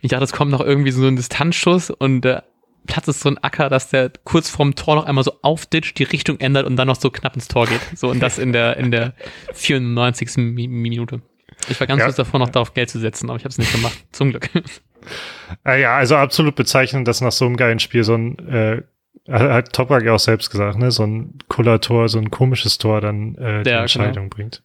ich 0.00 0.10
dachte, 0.10 0.24
es 0.24 0.32
kommt 0.32 0.52
noch 0.52 0.60
irgendwie 0.60 0.92
so 0.92 1.06
ein 1.06 1.16
Distanzschuss 1.16 1.90
und 1.90 2.22
der 2.22 2.44
Platz 2.86 3.08
ist 3.08 3.20
so 3.20 3.28
ein 3.28 3.38
Acker, 3.38 3.68
dass 3.68 3.90
der 3.90 4.10
kurz 4.24 4.48
vorm 4.48 4.74
Tor 4.74 4.94
noch 4.94 5.04
einmal 5.04 5.24
so 5.24 5.32
aufditscht, 5.42 5.98
die 5.98 6.04
Richtung 6.04 6.38
ändert 6.40 6.66
und 6.66 6.76
dann 6.76 6.86
noch 6.86 7.00
so 7.00 7.10
knapp 7.10 7.34
ins 7.34 7.48
Tor 7.48 7.66
geht. 7.66 7.80
So 7.94 8.08
und 8.08 8.20
das 8.20 8.38
in 8.38 8.52
der 8.52 8.76
in 8.78 8.90
der 8.90 9.14
94. 9.52 10.36
Minute. 10.36 11.20
Ich 11.68 11.80
war 11.80 11.86
ganz 11.86 12.00
ja. 12.00 12.06
kurz 12.06 12.16
davor, 12.16 12.40
noch 12.40 12.50
darauf 12.50 12.74
Geld 12.74 12.90
zu 12.90 12.98
setzen, 12.98 13.28
aber 13.28 13.38
ich 13.38 13.44
habe 13.44 13.50
es 13.50 13.58
nicht 13.58 13.72
gemacht. 13.72 13.96
Zum 14.12 14.30
Glück. 14.30 14.48
Äh, 15.66 15.80
ja, 15.80 15.96
also 15.96 16.16
absolut 16.16 16.54
bezeichnend, 16.54 17.08
dass 17.08 17.20
nach 17.20 17.32
so 17.32 17.46
einem 17.46 17.56
geilen 17.56 17.78
Spiel 17.78 18.04
so 18.04 18.14
ein 18.14 18.38
äh, 18.48 18.82
hat 19.30 19.72
Toprak 19.72 20.04
ja 20.04 20.14
auch 20.14 20.18
selbst 20.20 20.50
gesagt, 20.50 20.78
ne, 20.78 20.90
so 20.90 21.04
ein 21.04 21.34
cooler 21.48 21.80
Tor, 21.80 22.08
so 22.08 22.18
ein 22.18 22.30
komisches 22.30 22.78
Tor 22.78 23.00
dann 23.00 23.34
äh, 23.34 23.62
die 23.62 23.70
ja, 23.70 23.80
Entscheidung 23.80 24.14
genau. 24.14 24.28
bringt. 24.28 24.62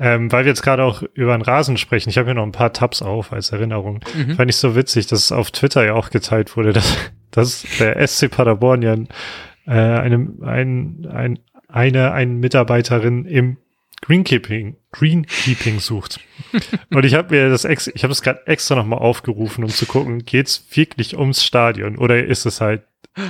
Ähm, 0.00 0.30
weil 0.30 0.44
wir 0.44 0.50
jetzt 0.50 0.62
gerade 0.62 0.84
auch 0.84 1.02
über 1.14 1.36
den 1.36 1.42
Rasen 1.42 1.76
sprechen, 1.76 2.08
ich 2.08 2.18
habe 2.18 2.26
hier 2.26 2.34
noch 2.34 2.44
ein 2.44 2.52
paar 2.52 2.72
Tabs 2.72 3.02
auf 3.02 3.32
als 3.32 3.50
Erinnerung. 3.50 4.00
Mhm. 4.14 4.36
Fand 4.36 4.48
ich 4.48 4.56
so 4.56 4.76
witzig, 4.76 5.08
dass 5.08 5.24
es 5.24 5.32
auf 5.32 5.50
Twitter 5.50 5.84
ja 5.84 5.94
auch 5.94 6.10
geteilt 6.10 6.56
wurde, 6.56 6.72
dass, 6.72 6.96
dass 7.30 7.66
der 7.78 8.06
SC 8.06 8.30
Paderborn 8.30 8.82
ja 8.82 8.94
äh, 8.94 9.70
eine, 9.70 10.28
ein, 10.42 11.06
ein, 11.10 11.38
eine, 11.68 12.12
eine 12.12 12.32
Mitarbeiterin 12.32 13.24
im 13.24 13.58
Greenkeeping, 14.02 14.76
Greenkeeping 14.92 15.80
sucht. 15.80 16.20
Und 16.90 17.04
ich 17.04 17.14
habe 17.14 17.34
mir 17.34 17.50
das 17.50 17.64
ex, 17.64 17.88
ich 17.88 18.04
habe 18.04 18.12
es 18.12 18.22
gerade 18.22 18.46
extra 18.46 18.76
nochmal 18.76 19.00
aufgerufen, 19.00 19.64
um 19.64 19.70
zu 19.70 19.86
gucken, 19.86 20.24
geht's 20.24 20.64
wirklich 20.72 21.18
ums 21.18 21.44
Stadion 21.44 21.98
oder 21.98 22.24
ist 22.24 22.46
es 22.46 22.60
halt 22.60 22.84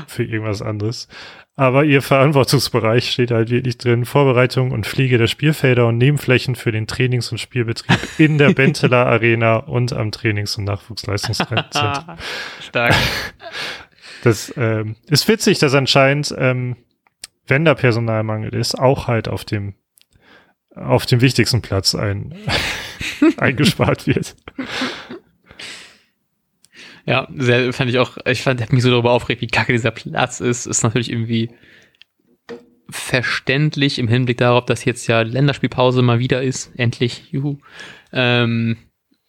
für 0.07 0.25
irgendwas 0.25 0.62
anderes? 0.62 1.09
Aber 1.57 1.85
ihr 1.85 2.03
Verantwortungsbereich 2.03 3.11
steht 3.11 3.33
halt 3.33 3.51
wirklich 3.51 3.79
drin, 3.79 4.05
Vorbereitung 4.05 4.71
und 4.71 4.87
Pflege 4.87 5.19
der 5.19 5.27
Spielfelder 5.27 5.89
und 5.89 5.99
Nebenflächen 5.99 6.55
für 6.55 6.71
den 6.71 6.87
Trainings- 6.87 7.33
und 7.33 7.39
Spielbetrieb 7.39 7.99
in 8.19 8.39
der 8.39 8.53
Benteler 8.53 9.07
Arena 9.07 9.57
und 9.57 9.93
am 9.93 10.12
Trainings- 10.12 10.57
und 10.57 10.64
Nachwuchsleistungszentrum. 10.64 11.66
Stark. 12.61 12.95
Das 14.23 14.55
ähm, 14.57 14.95
ist 15.09 15.27
witzig, 15.27 15.59
dass 15.59 15.75
anscheinend, 15.75 16.33
ähm, 16.39 16.77
wenn 17.49 17.64
da 17.64 17.75
Personalmangel 17.75 18.55
ist, 18.55 18.79
auch 18.79 19.09
halt 19.09 19.27
auf 19.27 19.45
dem 19.45 19.75
auf 20.75 21.07
dem 21.07 21.21
wichtigsten 21.21 21.62
Platz 21.62 21.95
ein, 21.95 22.35
eingespart 23.37 24.07
wird. 24.07 24.37
Ja, 27.07 27.27
sehr, 27.35 27.73
fand 27.73 27.91
ich 27.91 27.99
auch, 27.99 28.19
ich 28.27 28.43
fand, 28.43 28.61
hat 28.61 28.73
mich 28.73 28.83
so 28.83 28.91
darüber 28.91 29.12
aufgeregt, 29.12 29.41
wie 29.41 29.47
kacke 29.47 29.73
dieser 29.73 29.91
Platz 29.91 30.41
ist, 30.41 30.66
ist 30.66 30.83
natürlich 30.83 31.11
irgendwie 31.11 31.51
verständlich 32.91 33.99
im 33.99 34.09
Hinblick 34.09 34.39
darauf, 34.39 34.64
dass 34.66 34.85
jetzt 34.85 35.07
ja 35.07 35.23
Länderspielpause 35.23 36.03
mal 36.03 36.19
wieder 36.19 36.43
ist, 36.43 36.73
endlich, 36.77 37.31
juhu. 37.31 37.59
Ähm, 38.12 38.77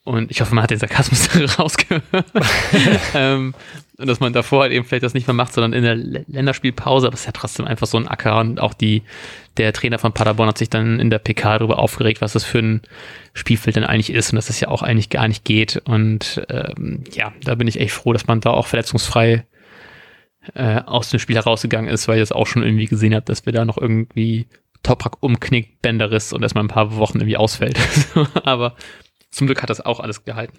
und 0.09 0.31
ich 0.31 0.41
hoffe, 0.41 0.55
man 0.55 0.63
hat 0.63 0.71
den 0.71 0.79
Sarkasmus 0.79 1.29
rausgehört. 1.59 2.03
ähm, 3.13 3.53
und 3.99 4.07
dass 4.07 4.19
man 4.19 4.33
davor 4.33 4.63
halt 4.63 4.71
eben 4.71 4.83
vielleicht 4.83 5.03
das 5.03 5.13
nicht 5.13 5.27
mehr 5.27 5.35
macht, 5.35 5.53
sondern 5.53 5.73
in 5.73 5.83
der 5.83 5.95
Länderspielpause, 6.27 7.05
aber 7.05 7.13
es 7.13 7.19
ist 7.19 7.25
ja 7.27 7.31
trotzdem 7.31 7.67
einfach 7.67 7.85
so 7.85 7.97
ein 7.99 8.07
Acker 8.07 8.39
und 8.39 8.59
auch 8.59 8.73
die, 8.73 9.03
der 9.57 9.71
Trainer 9.71 9.99
von 9.99 10.11
Paderborn 10.11 10.49
hat 10.49 10.57
sich 10.57 10.71
dann 10.71 10.99
in 10.99 11.11
der 11.11 11.19
PK 11.19 11.59
darüber 11.59 11.77
aufgeregt, 11.77 12.21
was 12.21 12.33
das 12.33 12.43
für 12.43 12.57
ein 12.57 12.81
Spielfeld 13.33 13.75
denn 13.75 13.83
eigentlich 13.83 14.11
ist 14.11 14.31
und 14.31 14.37
dass 14.37 14.47
das 14.47 14.59
ja 14.59 14.69
auch 14.69 14.81
eigentlich 14.81 15.11
gar 15.11 15.27
nicht 15.27 15.43
geht. 15.43 15.79
Und 15.85 16.41
ähm, 16.49 17.03
ja, 17.11 17.31
da 17.43 17.53
bin 17.53 17.67
ich 17.67 17.79
echt 17.79 17.93
froh, 17.93 18.11
dass 18.11 18.25
man 18.25 18.41
da 18.41 18.49
auch 18.49 18.65
verletzungsfrei 18.65 19.45
äh, 20.55 20.81
aus 20.87 21.11
dem 21.11 21.19
Spiel 21.19 21.35
herausgegangen 21.35 21.91
ist, 21.91 22.07
weil 22.07 22.17
ich 22.17 22.23
das 22.23 22.31
auch 22.31 22.47
schon 22.47 22.63
irgendwie 22.63 22.87
gesehen 22.87 23.13
habe, 23.13 23.25
dass 23.25 23.45
wir 23.45 23.53
da 23.53 23.63
noch 23.63 23.77
irgendwie 23.77 24.47
Toprak 24.81 25.21
umknickt, 25.21 25.83
Bänderriss 25.83 26.33
und 26.33 26.41
erstmal 26.41 26.63
ein 26.63 26.69
paar 26.69 26.95
Wochen 26.95 27.19
irgendwie 27.19 27.37
ausfällt. 27.37 27.77
aber 28.43 28.75
zum 29.31 29.47
Glück 29.47 29.61
hat 29.61 29.69
das 29.69 29.81
auch 29.81 29.99
alles 29.99 30.23
gehalten. 30.25 30.57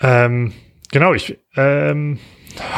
Ähm, 0.00 0.52
Genau, 0.92 1.14
ich, 1.14 1.38
ähm, 1.54 2.18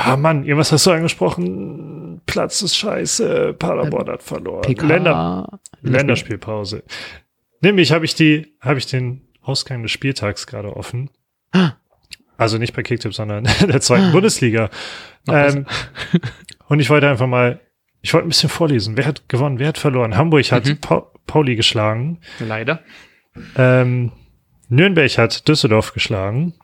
ah 0.05 0.19
Mann, 0.19 0.45
irgendwas 0.45 0.71
hast 0.71 0.85
du 0.85 0.91
angesprochen. 0.91 2.21
Platz 2.27 2.61
ist 2.61 2.77
scheiße, 2.77 3.55
Paderborn 3.55 4.07
hat 4.11 4.23
verloren. 4.23 4.61
PK, 4.61 4.87
Länder, 4.87 5.59
Länderspielpause. 5.81 6.83
Nämlich 7.63 7.91
habe 7.91 8.05
ich 8.05 8.15
die, 8.15 8.55
habe 8.61 8.77
ich 8.79 8.85
den 8.87 9.23
Ausgang 9.41 9.81
des 9.83 9.93
Spieltags 9.93 10.47
gerade 10.47 10.77
offen. 10.77 11.09
Ah. 11.53 11.73
Also 12.37 12.59
nicht 12.59 12.75
bei 12.75 12.83
Kicktip, 12.83 13.15
sondern 13.15 13.47
in 13.63 13.69
der 13.69 13.81
zweiten 13.81 14.09
Ah. 14.09 14.13
Bundesliga. 14.13 14.69
Ähm, 15.27 15.65
und 16.69 16.81
ich 16.81 16.91
wollte 16.91 17.09
einfach 17.09 17.27
mal, 17.27 17.61
ich 18.03 18.13
wollte 18.13 18.27
ein 18.27 18.29
bisschen 18.29 18.51
vorlesen. 18.51 18.99
Wer 18.99 19.07
hat 19.07 19.27
gewonnen, 19.31 19.59
wer 19.59 19.69
hat 19.69 19.79
verloren? 19.79 20.19
Hamburg 20.19 20.53
hat 20.53 20.67
Mhm. 20.67 20.81
Pa 20.83 21.07
Pauli 21.27 21.57
geschlagen. 21.57 22.21
Leider. 22.41 22.81
Ähm, 23.57 24.13
Nürnberg 24.69 25.17
hat 25.19 25.47
Düsseldorf 25.49 25.93
geschlagen. 25.93 26.55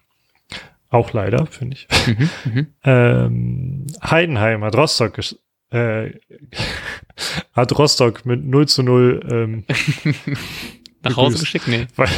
Auch 0.90 1.12
leider, 1.12 1.46
finde 1.46 1.76
ich. 1.76 1.86
Mhm, 2.06 2.30
mhm. 2.44 2.66
Ähm, 2.84 3.86
Heidenheim 4.02 4.64
hat 4.64 4.74
Rostock, 4.76 5.18
gesch- 5.18 5.36
äh, 5.70 6.12
hat 7.52 7.78
Rostock 7.78 8.24
mit 8.24 8.44
0 8.44 8.66
zu 8.68 8.82
0, 8.82 9.28
ähm, 9.30 9.64
Nach 11.02 11.16
Hause 11.16 11.38
geschickt? 11.38 11.68
Nee. 11.68 11.86
weil, 11.96 12.08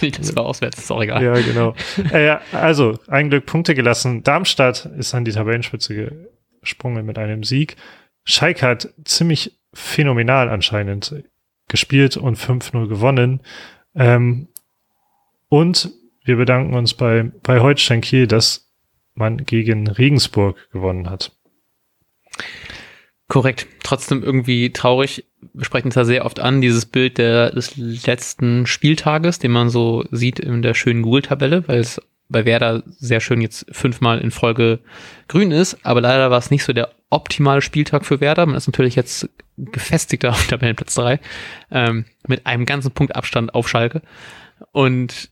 nee, 0.00 0.10
das 0.10 0.36
war 0.36 0.44
auswärts, 0.44 0.78
ist 0.78 0.90
auch 0.92 1.02
egal. 1.02 1.22
ja, 1.24 1.34
genau. 1.40 1.74
äh, 2.12 2.36
also, 2.52 2.98
ein 3.08 3.30
Glück 3.30 3.46
Punkte 3.46 3.74
gelassen. 3.74 4.22
Darmstadt 4.22 4.86
ist 4.96 5.14
an 5.14 5.24
die 5.24 5.32
Tabellenspitze 5.32 6.28
gesprungen 6.60 7.04
mit 7.04 7.18
einem 7.18 7.42
Sieg. 7.42 7.76
Schalke 8.24 8.66
hat 8.66 8.90
ziemlich 9.04 9.58
phänomenal 9.74 10.48
anscheinend 10.50 11.24
gespielt 11.68 12.16
und 12.16 12.38
5-0 12.38 12.86
gewonnen. 12.88 13.40
Ähm, 13.94 14.48
und 15.48 15.90
wir 16.24 16.36
bedanken 16.36 16.74
uns 16.74 16.94
bei, 16.94 17.30
bei 17.42 17.60
Holstein 17.60 18.00
Kiel, 18.00 18.26
dass 18.26 18.70
man 19.14 19.44
gegen 19.44 19.88
Regensburg 19.88 20.56
gewonnen 20.70 21.10
hat. 21.10 21.32
Korrekt. 23.28 23.66
Trotzdem 23.82 24.22
irgendwie 24.22 24.72
traurig. 24.72 25.24
Wir 25.52 25.64
sprechen 25.64 25.88
es 25.88 25.94
ja 25.94 26.04
sehr 26.04 26.24
oft 26.24 26.40
an, 26.40 26.60
dieses 26.60 26.86
Bild 26.86 27.18
der, 27.18 27.50
des 27.50 27.76
letzten 27.76 28.66
Spieltages, 28.66 29.38
den 29.38 29.50
man 29.50 29.70
so 29.70 30.04
sieht 30.10 30.38
in 30.38 30.62
der 30.62 30.74
schönen 30.74 31.02
Google-Tabelle, 31.02 31.66
weil 31.66 31.80
es 31.80 32.00
bei 32.28 32.44
Werder 32.44 32.82
sehr 32.86 33.20
schön 33.20 33.40
jetzt 33.40 33.66
fünfmal 33.70 34.20
in 34.20 34.30
Folge 34.30 34.80
grün 35.28 35.50
ist. 35.50 35.78
Aber 35.84 36.00
leider 36.00 36.30
war 36.30 36.38
es 36.38 36.50
nicht 36.50 36.64
so 36.64 36.72
der 36.72 36.90
optimale 37.12 37.62
Spieltag 37.62 38.04
für 38.04 38.20
Werder. 38.20 38.46
Man 38.46 38.56
ist 38.56 38.66
natürlich 38.66 38.96
jetzt 38.96 39.28
gefestigter 39.56 40.30
auf 40.30 40.46
Tabellenplatz 40.46 40.94
3 40.94 41.20
ähm, 41.70 42.04
mit 42.26 42.46
einem 42.46 42.66
ganzen 42.66 42.92
Punkt 42.92 43.14
Abstand 43.14 43.54
auf 43.54 43.68
Schalke. 43.68 44.02
Und 44.72 45.30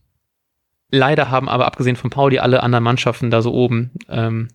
leider 0.90 1.30
haben 1.30 1.48
aber 1.48 1.66
abgesehen 1.66 1.96
von 1.96 2.10
Pauli 2.10 2.38
alle 2.38 2.62
anderen 2.62 2.84
Mannschaften 2.84 3.30
da 3.30 3.42
so 3.42 3.52
oben 3.52 3.92
ähm, 4.08 4.48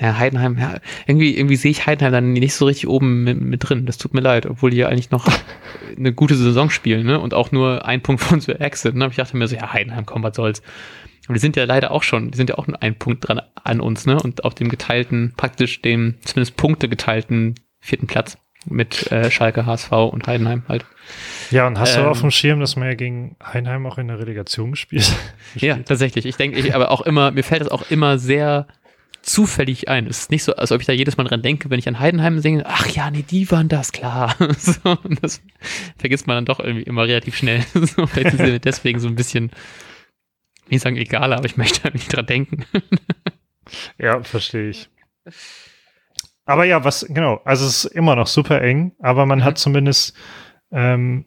ja, 0.00 0.16
Heidenheim, 0.18 0.58
ja, 0.58 0.76
irgendwie, 1.06 1.36
irgendwie 1.36 1.56
sehe 1.56 1.70
ich 1.70 1.86
Heidenheim 1.86 2.12
dann 2.12 2.32
nicht 2.32 2.54
so 2.54 2.64
richtig 2.64 2.88
oben 2.88 3.24
mit, 3.24 3.40
mit 3.40 3.68
drin. 3.68 3.84
Das 3.84 3.98
tut 3.98 4.14
mir 4.14 4.20
leid, 4.22 4.46
obwohl 4.46 4.70
die 4.70 4.78
ja 4.78 4.88
eigentlich 4.88 5.10
noch 5.10 5.28
eine 5.96 6.12
gute 6.12 6.34
Saison 6.34 6.70
spielen, 6.70 7.06
ne? 7.06 7.20
Und 7.20 7.34
auch 7.34 7.52
nur 7.52 7.84
ein 7.84 8.00
Punkt 8.00 8.22
von 8.22 8.40
zu 8.40 8.58
Exit, 8.58 8.94
ne? 8.94 9.04
Aber 9.04 9.12
ich 9.12 9.18
dachte 9.18 9.36
mir 9.36 9.46
so, 9.48 9.56
ja, 9.56 9.72
Heidenheim, 9.72 10.06
komm, 10.06 10.22
was 10.22 10.36
soll's. 10.36 10.62
Aber 11.26 11.34
die 11.34 11.40
sind 11.40 11.56
ja 11.56 11.64
leider 11.64 11.90
auch 11.90 12.02
schon, 12.02 12.30
die 12.30 12.36
sind 12.36 12.48
ja 12.48 12.56
auch 12.58 12.66
nur 12.66 12.82
ein 12.82 12.96
Punkt 12.96 13.28
dran 13.28 13.42
an 13.62 13.80
uns, 13.80 14.06
ne? 14.06 14.20
Und 14.20 14.44
auf 14.44 14.54
dem 14.54 14.68
geteilten, 14.68 15.34
praktisch 15.36 15.82
dem, 15.82 16.16
zumindest 16.24 16.56
Punkte 16.56 16.88
geteilten 16.88 17.54
vierten 17.80 18.06
Platz 18.06 18.38
mit 18.64 19.10
äh, 19.12 19.30
Schalke, 19.30 19.66
HSV 19.66 19.90
und 19.92 20.26
Heidenheim 20.26 20.62
halt. 20.68 20.84
Ja, 21.50 21.66
und 21.66 21.78
hast 21.78 21.96
Ähm, 21.96 22.04
du 22.04 22.10
auf 22.10 22.20
dem 22.20 22.30
Schirm, 22.30 22.60
dass 22.60 22.76
man 22.76 22.88
ja 22.88 22.94
gegen 22.94 23.36
Heinheim 23.44 23.86
auch 23.86 23.98
in 23.98 24.08
der 24.08 24.18
Relegation 24.18 24.70
gespielt? 24.70 25.12
Ja, 25.54 25.76
tatsächlich. 25.76 26.24
Ich 26.24 26.36
denke, 26.36 26.58
ich, 26.58 26.74
aber 26.74 26.90
auch 26.90 27.02
immer, 27.02 27.30
mir 27.30 27.42
fällt 27.42 27.60
das 27.60 27.68
auch 27.68 27.90
immer 27.90 28.18
sehr 28.18 28.66
zufällig 29.22 29.88
ein. 29.88 30.06
Es 30.06 30.20
ist 30.20 30.30
nicht 30.30 30.44
so, 30.44 30.54
als 30.54 30.72
ob 30.72 30.80
ich 30.80 30.86
da 30.86 30.92
jedes 30.92 31.16
Mal 31.16 31.24
dran 31.24 31.42
denke, 31.42 31.70
wenn 31.70 31.78
ich 31.78 31.88
an 31.88 31.98
Heidenheim 31.98 32.40
singe, 32.40 32.64
ach 32.66 32.86
ja, 32.88 33.10
nee, 33.10 33.22
die 33.22 33.50
waren 33.50 33.68
das, 33.68 33.92
klar. 33.92 34.34
so, 34.58 34.96
das 35.20 35.40
vergisst 35.96 36.26
man 36.26 36.36
dann 36.36 36.44
doch 36.44 36.60
irgendwie 36.60 36.82
immer 36.82 37.02
relativ 37.02 37.36
schnell. 37.36 37.62
so, 37.74 38.06
vielleicht 38.06 38.36
sind 38.36 38.46
sie 38.46 38.60
deswegen 38.60 38.98
so 39.00 39.08
ein 39.08 39.14
bisschen, 39.14 39.50
ich 40.68 40.80
sagen 40.80 40.96
egal, 40.96 41.32
aber 41.32 41.44
ich 41.44 41.56
möchte 41.56 41.84
halt 41.84 41.94
nicht 41.94 42.14
dran 42.14 42.26
denken. 42.26 42.64
Ja, 43.98 44.22
verstehe 44.22 44.70
ich. 44.70 44.88
Aber 46.44 46.64
ja, 46.64 46.84
was, 46.84 47.06
genau, 47.08 47.40
also 47.44 47.66
es 47.66 47.84
ist 47.84 47.92
immer 47.92 48.16
noch 48.16 48.26
super 48.26 48.60
eng, 48.60 48.92
aber 48.98 49.26
man 49.26 49.38
Mhm. 49.38 49.44
hat 49.44 49.58
zumindest 49.58 50.16
ähm, 50.72 51.26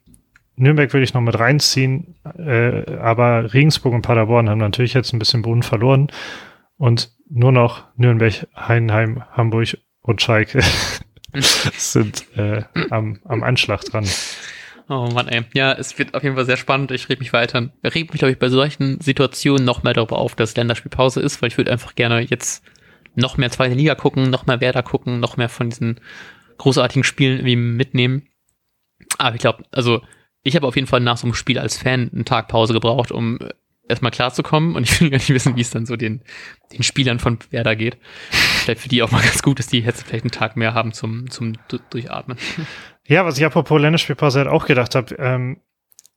Nürnberg 0.57 0.91
würde 0.93 1.03
ich 1.03 1.13
noch 1.13 1.21
mit 1.21 1.37
reinziehen, 1.37 2.15
äh, 2.37 2.97
aber 2.97 3.53
Regensburg 3.53 3.93
und 3.93 4.01
Paderborn 4.01 4.49
haben 4.49 4.57
natürlich 4.59 4.93
jetzt 4.93 5.13
ein 5.13 5.19
bisschen 5.19 5.41
Boden 5.41 5.63
verloren 5.63 6.09
und 6.77 7.11
nur 7.29 7.51
noch 7.51 7.85
Nürnberg, 7.95 8.47
Heidenheim, 8.55 9.23
Hamburg 9.31 9.77
und 10.01 10.21
Schalke 10.21 10.61
sind 11.77 12.25
äh, 12.37 12.63
am, 12.89 13.19
am 13.25 13.43
Anschlag 13.43 13.83
dran. 13.85 14.05
Oh 14.87 15.09
Mann, 15.11 15.27
ey. 15.27 15.43
Ja, 15.53 15.73
es 15.73 15.97
wird 15.97 16.13
auf 16.13 16.23
jeden 16.23 16.35
Fall 16.35 16.45
sehr 16.45 16.57
spannend. 16.57 16.91
Ich 16.91 17.09
rede 17.09 17.19
mich 17.19 17.33
weiter. 17.33 17.69
Ich 17.81 17.95
rede 17.95 18.11
mich, 18.11 18.19
glaube 18.19 18.31
ich, 18.31 18.39
bei 18.39 18.49
solchen 18.49 19.01
Situationen 19.01 19.65
noch 19.65 19.81
mehr 19.81 19.93
darüber 19.93 20.19
auf, 20.19 20.35
dass 20.35 20.55
Länderspielpause 20.55 21.21
ist, 21.21 21.41
weil 21.41 21.49
ich 21.49 21.57
würde 21.57 21.71
einfach 21.71 21.95
gerne 21.95 22.21
jetzt 22.21 22.63
noch 23.15 23.37
mehr 23.37 23.49
zweite 23.49 23.73
Liga 23.73 23.95
gucken, 23.95 24.29
noch 24.29 24.45
mehr 24.45 24.61
Werder 24.61 24.83
gucken, 24.83 25.19
noch 25.19 25.37
mehr 25.37 25.49
von 25.49 25.69
diesen 25.69 25.99
großartigen 26.57 27.03
Spielen 27.03 27.37
irgendwie 27.37 27.55
mitnehmen. 27.55 28.27
Aber 29.17 29.35
ich 29.35 29.41
glaube, 29.41 29.63
also 29.71 30.01
ich 30.43 30.55
habe 30.55 30.67
auf 30.67 30.75
jeden 30.75 30.87
Fall 30.87 30.99
nach 30.99 31.17
so 31.17 31.25
einem 31.25 31.33
Spiel 31.33 31.57
als 31.57 31.77
Fan 31.77 32.11
einen 32.13 32.25
Tag 32.25 32.47
Pause 32.47 32.73
gebraucht, 32.73 33.11
um 33.11 33.39
erstmal 33.87 34.11
klarzukommen. 34.11 34.75
Und 34.75 34.83
ich 34.83 34.99
will 35.01 35.09
gar 35.09 35.17
nicht 35.17 35.29
wissen, 35.29 35.55
wie 35.55 35.61
es 35.61 35.69
dann 35.69 35.85
so 35.85 35.95
den, 35.95 36.21
den 36.73 36.83
Spielern 36.83 37.19
von 37.19 37.39
Werder 37.51 37.75
geht. 37.75 37.97
Vielleicht 38.31 38.81
für 38.81 38.89
die 38.89 39.03
auch 39.03 39.11
mal 39.11 39.21
ganz 39.21 39.41
gut 39.43 39.59
ist, 39.59 39.71
die 39.71 39.79
jetzt 39.79 40.03
vielleicht 40.07 40.23
einen 40.23 40.31
Tag 40.31 40.55
mehr 40.57 40.73
haben 40.73 40.91
zum, 40.93 41.29
zum 41.29 41.53
Du- 41.67 41.79
Durchatmen. 41.89 42.37
Ja, 43.07 43.25
was 43.25 43.37
ich 43.37 43.45
apropos 43.45 43.79
Länderspielpause 43.79 44.39
halt 44.39 44.47
auch 44.49 44.65
gedacht 44.65 44.95
habe, 44.95 45.13
ähm, 45.19 45.57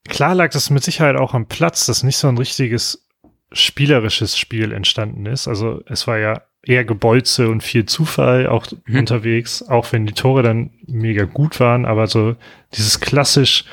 klar 0.08 0.34
lag 0.34 0.50
das 0.50 0.70
mit 0.70 0.82
Sicherheit 0.82 1.16
auch 1.16 1.34
am 1.34 1.46
Platz, 1.46 1.84
dass 1.86 2.02
nicht 2.02 2.16
so 2.16 2.28
ein 2.28 2.38
richtiges 2.38 3.06
spielerisches 3.52 4.38
Spiel 4.38 4.72
entstanden 4.72 5.26
ist. 5.26 5.48
Also 5.48 5.82
es 5.86 6.06
war 6.06 6.18
ja 6.18 6.42
eher 6.62 6.84
Gebolze 6.84 7.48
und 7.48 7.62
viel 7.62 7.86
Zufall 7.86 8.46
auch 8.46 8.66
Mhm. 8.86 8.98
unterwegs, 9.00 9.62
auch 9.62 9.92
wenn 9.92 10.06
die 10.06 10.12
Tore 10.12 10.42
dann 10.42 10.70
mega 10.86 11.24
gut 11.24 11.60
waren, 11.60 11.84
aber 11.86 12.06
so 12.08 12.36
dieses 12.74 13.00
klassisch 13.00 13.64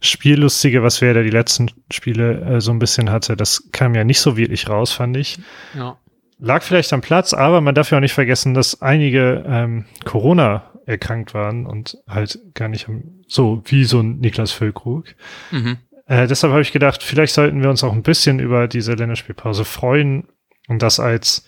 Spiellustige, 0.00 0.82
was 0.82 1.00
wir 1.00 1.12
da 1.12 1.22
die 1.22 1.30
letzten 1.30 1.70
Spiele 1.92 2.40
äh, 2.40 2.60
so 2.60 2.72
ein 2.72 2.78
bisschen 2.78 3.10
hatte, 3.10 3.36
das 3.36 3.68
kam 3.72 3.94
ja 3.94 4.04
nicht 4.04 4.20
so 4.20 4.36
wirklich 4.36 4.68
raus, 4.68 4.92
fand 4.92 5.16
ich. 5.16 5.38
Ja. 5.74 5.98
Lag 6.38 6.62
vielleicht 6.62 6.92
am 6.92 7.02
Platz, 7.02 7.34
aber 7.34 7.60
man 7.60 7.74
darf 7.74 7.90
ja 7.90 7.98
auch 7.98 8.02
nicht 8.02 8.14
vergessen, 8.14 8.54
dass 8.54 8.80
einige 8.80 9.44
ähm, 9.46 9.84
Corona 10.04 10.70
erkrankt 10.86 11.34
waren 11.34 11.66
und 11.66 11.98
halt 12.08 12.38
gar 12.54 12.68
nicht 12.68 12.88
so 13.28 13.62
wie 13.66 13.84
so 13.84 14.00
ein 14.00 14.18
Niklas 14.20 14.52
Füllkrug. 14.52 15.04
Mhm. 15.50 15.76
Äh, 16.06 16.26
deshalb 16.26 16.52
habe 16.52 16.62
ich 16.62 16.72
gedacht, 16.72 17.02
vielleicht 17.02 17.34
sollten 17.34 17.62
wir 17.62 17.70
uns 17.70 17.84
auch 17.84 17.92
ein 17.92 18.02
bisschen 18.02 18.40
über 18.40 18.68
diese 18.68 18.94
Länderspielpause 18.94 19.64
freuen 19.64 20.28
und 20.66 20.82
das 20.82 20.98
als 20.98 21.46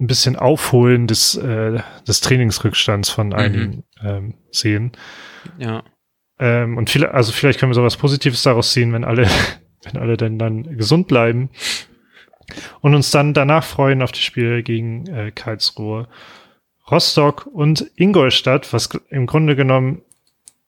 ein 0.00 0.06
bisschen 0.06 0.36
Aufholen 0.36 1.06
des, 1.06 1.36
äh, 1.36 1.80
des 2.06 2.20
Trainingsrückstands 2.20 3.10
von 3.10 3.34
einigen 3.34 3.84
ähm, 4.02 4.34
sehen. 4.50 4.92
Ja. 5.58 5.82
Ähm, 6.38 6.76
und 6.76 6.90
viele, 6.90 7.12
also 7.14 7.32
vielleicht 7.32 7.58
können 7.58 7.70
wir 7.70 7.74
sowas 7.74 7.96
Positives 7.96 8.42
daraus 8.42 8.72
ziehen, 8.72 8.92
wenn 8.92 9.04
alle, 9.04 9.28
wenn 9.82 10.00
alle 10.00 10.16
dann, 10.16 10.38
dann 10.38 10.76
gesund 10.76 11.08
bleiben. 11.08 11.50
Und 12.80 12.94
uns 12.94 13.10
dann 13.10 13.34
danach 13.34 13.64
freuen 13.64 14.02
auf 14.02 14.12
die 14.12 14.22
Spiele 14.22 14.62
gegen 14.62 15.06
äh, 15.06 15.30
Karlsruhe, 15.32 16.08
Rostock 16.90 17.46
und 17.46 17.90
Ingolstadt, 17.96 18.72
was 18.72 18.88
im 19.10 19.26
Grunde 19.26 19.54
genommen 19.56 20.02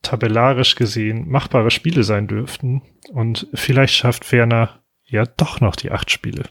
tabellarisch 0.02 0.74
gesehen 0.74 1.28
machbare 1.28 1.70
Spiele 1.70 2.04
sein 2.04 2.26
dürften. 2.26 2.82
Und 3.12 3.46
vielleicht 3.54 3.94
schafft 3.94 4.30
Werner 4.32 4.80
ja 5.04 5.24
doch 5.24 5.60
noch 5.60 5.76
die 5.76 5.90
acht 5.90 6.10
Spiele. 6.10 6.44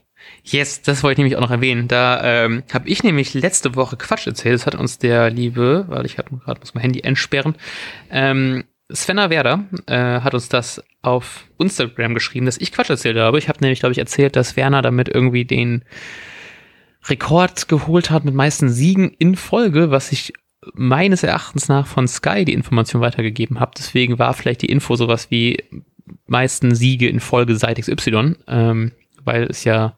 Yes, 0.43 0.81
das 0.81 1.03
wollte 1.03 1.13
ich 1.13 1.17
nämlich 1.19 1.37
auch 1.37 1.41
noch 1.41 1.51
erwähnen. 1.51 1.87
Da 1.87 2.45
ähm, 2.45 2.63
habe 2.73 2.89
ich 2.89 3.03
nämlich 3.03 3.33
letzte 3.33 3.75
Woche 3.75 3.97
Quatsch 3.97 4.27
erzählt. 4.27 4.55
Das 4.55 4.65
hat 4.65 4.75
uns 4.75 4.97
der 4.97 5.29
liebe, 5.29 5.85
weil 5.87 6.05
ich 6.05 6.17
hatte 6.17 6.35
gerade 6.35 6.59
muss 6.59 6.73
mein 6.73 6.81
Handy 6.81 7.01
entsperren, 7.01 7.55
ähm, 8.09 8.65
Svenna 8.93 9.29
Werder 9.29 9.65
äh, 9.85 10.21
hat 10.21 10.33
uns 10.33 10.49
das 10.49 10.83
auf 11.01 11.45
Instagram 11.59 12.13
geschrieben, 12.13 12.45
dass 12.45 12.57
ich 12.57 12.71
Quatsch 12.71 12.89
erzählt 12.89 13.17
habe. 13.17 13.37
Ich 13.37 13.47
habe 13.47 13.59
nämlich, 13.61 13.79
glaube 13.79 13.93
ich, 13.93 13.99
erzählt, 13.99 14.35
dass 14.35 14.55
Werner 14.55 14.81
damit 14.81 15.09
irgendwie 15.09 15.45
den 15.45 15.83
Rekord 17.07 17.67
geholt 17.67 18.09
hat 18.09 18.25
mit 18.25 18.33
meisten 18.33 18.69
Siegen 18.69 19.11
in 19.11 19.35
Folge, 19.35 19.91
was 19.91 20.11
ich 20.11 20.33
meines 20.73 21.23
Erachtens 21.23 21.69
nach 21.69 21.87
von 21.87 22.07
Sky 22.07 22.43
die 22.45 22.53
Information 22.53 23.01
weitergegeben 23.01 23.59
habe. 23.59 23.71
Deswegen 23.77 24.19
war 24.19 24.33
vielleicht 24.33 24.61
die 24.61 24.69
Info 24.69 24.95
sowas 24.95 25.31
wie 25.31 25.63
meisten 26.27 26.75
Siege 26.75 27.07
in 27.07 27.19
Folge 27.19 27.55
seit 27.55 27.79
XY, 27.79 28.35
ähm, 28.47 28.91
weil 29.23 29.43
es 29.43 29.63
ja 29.63 29.97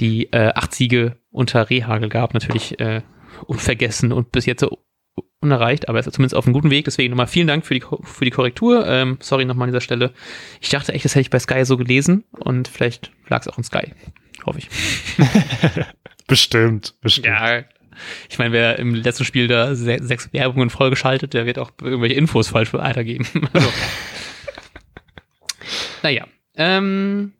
die 0.00 0.32
äh, 0.32 0.52
acht 0.54 0.74
Siege 0.74 1.16
unter 1.30 1.70
Rehagel 1.70 2.08
gab, 2.08 2.34
natürlich 2.34 2.78
äh, 2.80 3.02
unvergessen 3.46 4.12
und 4.12 4.32
bis 4.32 4.46
jetzt 4.46 4.60
so 4.60 4.78
unerreicht, 5.40 5.88
aber 5.88 5.98
er 5.98 6.06
ist 6.06 6.14
zumindest 6.14 6.34
auf 6.34 6.46
einem 6.46 6.54
guten 6.54 6.70
Weg. 6.70 6.84
Deswegen 6.84 7.10
nochmal 7.10 7.26
vielen 7.26 7.46
Dank 7.46 7.66
für 7.66 7.74
die, 7.74 7.84
für 8.02 8.24
die 8.24 8.30
Korrektur. 8.30 8.86
Ähm, 8.86 9.18
sorry 9.20 9.44
nochmal 9.44 9.68
an 9.68 9.72
dieser 9.72 9.80
Stelle. 9.80 10.12
Ich 10.60 10.68
dachte 10.68 10.92
echt, 10.92 11.04
das 11.04 11.14
hätte 11.14 11.22
ich 11.22 11.30
bei 11.30 11.38
Sky 11.38 11.64
so 11.64 11.76
gelesen 11.76 12.24
und 12.38 12.68
vielleicht 12.68 13.10
lag 13.28 13.40
es 13.40 13.48
auch 13.48 13.58
in 13.58 13.64
Sky. 13.64 13.92
Hoffe 14.44 14.58
ich. 14.58 14.68
Bestimmt, 16.26 16.94
bestimmt. 17.00 17.26
Ja, 17.26 17.64
ich 18.28 18.38
meine, 18.38 18.52
wer 18.52 18.78
im 18.78 18.94
letzten 18.94 19.24
Spiel 19.24 19.48
da 19.48 19.74
se 19.74 19.98
sechs 20.00 20.32
Werbungen 20.32 20.70
vollgeschaltet, 20.70 21.34
der 21.34 21.44
wird 21.44 21.58
auch 21.58 21.72
irgendwelche 21.82 22.14
Infos 22.14 22.48
falsch 22.48 22.72
weitergeben. 22.72 23.26
Also, 23.52 23.68
Naja, 26.02 26.26
ähm, 26.54 27.32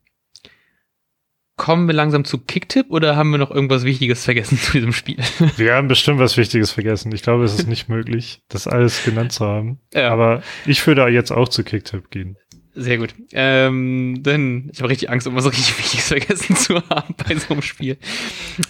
kommen 1.60 1.86
wir 1.88 1.94
langsam 1.94 2.24
zu 2.24 2.38
Kicktipp 2.38 2.86
oder 2.88 3.16
haben 3.16 3.30
wir 3.32 3.36
noch 3.36 3.50
irgendwas 3.50 3.84
Wichtiges 3.84 4.24
vergessen 4.24 4.56
zu 4.56 4.72
diesem 4.72 4.94
Spiel? 4.94 5.18
Wir 5.58 5.74
haben 5.74 5.88
bestimmt 5.88 6.18
was 6.18 6.38
Wichtiges 6.38 6.70
vergessen. 6.70 7.12
Ich 7.14 7.20
glaube, 7.22 7.44
es 7.44 7.52
ist 7.52 7.68
nicht 7.68 7.90
möglich, 7.90 8.40
das 8.48 8.66
alles 8.66 9.04
genannt 9.04 9.32
zu 9.32 9.44
haben. 9.44 9.78
Ja. 9.92 10.08
Aber 10.10 10.42
ich 10.64 10.86
würde 10.86 11.06
jetzt 11.08 11.30
auch 11.30 11.50
zu 11.50 11.62
Kicktipp 11.62 12.10
gehen. 12.10 12.38
Sehr 12.74 12.96
gut. 12.96 13.14
Ähm, 13.32 14.22
denn 14.22 14.70
ich 14.72 14.80
habe 14.80 14.88
richtig 14.88 15.10
Angst, 15.10 15.26
irgendwas 15.26 15.52
richtig 15.52 15.76
Wichtiges 15.78 16.08
vergessen 16.08 16.56
zu 16.56 16.76
haben 16.88 17.14
bei 17.28 17.34
so 17.36 17.52
einem 17.52 17.60
Spiel. 17.62 17.98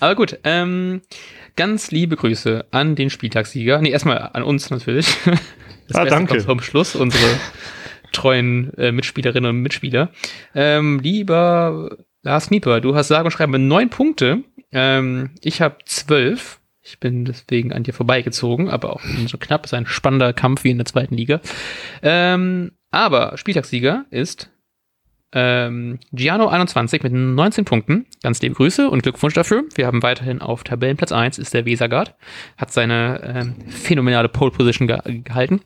Aber 0.00 0.16
gut, 0.16 0.40
ähm, 0.42 1.02
ganz 1.54 1.92
liebe 1.92 2.16
Grüße 2.16 2.66
an 2.72 2.96
den 2.96 3.08
Spieltagssieger. 3.08 3.80
Nee, 3.80 3.90
erstmal 3.90 4.18
an 4.32 4.42
uns 4.42 4.68
natürlich. 4.70 5.06
Das 5.86 5.96
Ah, 5.96 6.02
Beste 6.04 6.10
danke. 6.10 6.32
kommt 6.34 6.42
Zum 6.44 6.60
Schluss, 6.62 6.96
unsere 6.96 7.24
treuen 8.12 8.72
äh, 8.78 8.90
Mitspielerinnen 8.90 9.48
und 9.50 9.62
Mitspieler. 9.62 10.10
Ähm, 10.56 10.98
lieber 11.00 11.96
Lars 12.22 12.50
Nieper, 12.50 12.80
du 12.80 12.94
hast 12.94 13.08
sage 13.08 13.24
und 13.24 13.30
schreibe 13.30 13.58
neun 13.58 13.90
Punkte. 13.90 14.44
Ähm, 14.72 15.30
ich 15.42 15.60
habe 15.60 15.78
zwölf. 15.86 16.60
Ich 16.82 16.98
bin 16.98 17.24
deswegen 17.24 17.72
an 17.72 17.82
dir 17.82 17.92
vorbeigezogen, 17.92 18.68
aber 18.68 18.92
auch 18.94 19.02
so 19.26 19.38
knapp. 19.38 19.64
Ist 19.64 19.74
ein 19.74 19.86
spannender 19.86 20.32
Kampf 20.32 20.64
wie 20.64 20.70
in 20.70 20.78
der 20.78 20.86
zweiten 20.86 21.14
Liga. 21.14 21.40
Ähm, 22.02 22.72
aber 22.90 23.36
Spieltagssieger 23.36 24.06
ist 24.10 24.50
ähm, 25.32 25.98
Giano21 26.12 27.02
mit 27.02 27.12
19 27.12 27.64
Punkten. 27.64 28.06
Ganz 28.22 28.40
liebe 28.42 28.54
Grüße 28.54 28.90
und 28.90 29.02
Glückwunsch 29.02 29.34
dafür. 29.34 29.64
Wir 29.74 29.86
haben 29.86 30.02
weiterhin 30.02 30.40
auf 30.40 30.64
Tabellenplatz 30.64 31.12
1 31.12 31.38
ist 31.38 31.54
der 31.54 31.66
Wesergaard. 31.66 32.16
Hat 32.56 32.72
seine 32.72 33.20
ähm, 33.22 33.68
phänomenale 33.68 34.28
Pole 34.28 34.50
Position 34.50 34.88
ge 34.88 35.20
gehalten. 35.22 35.60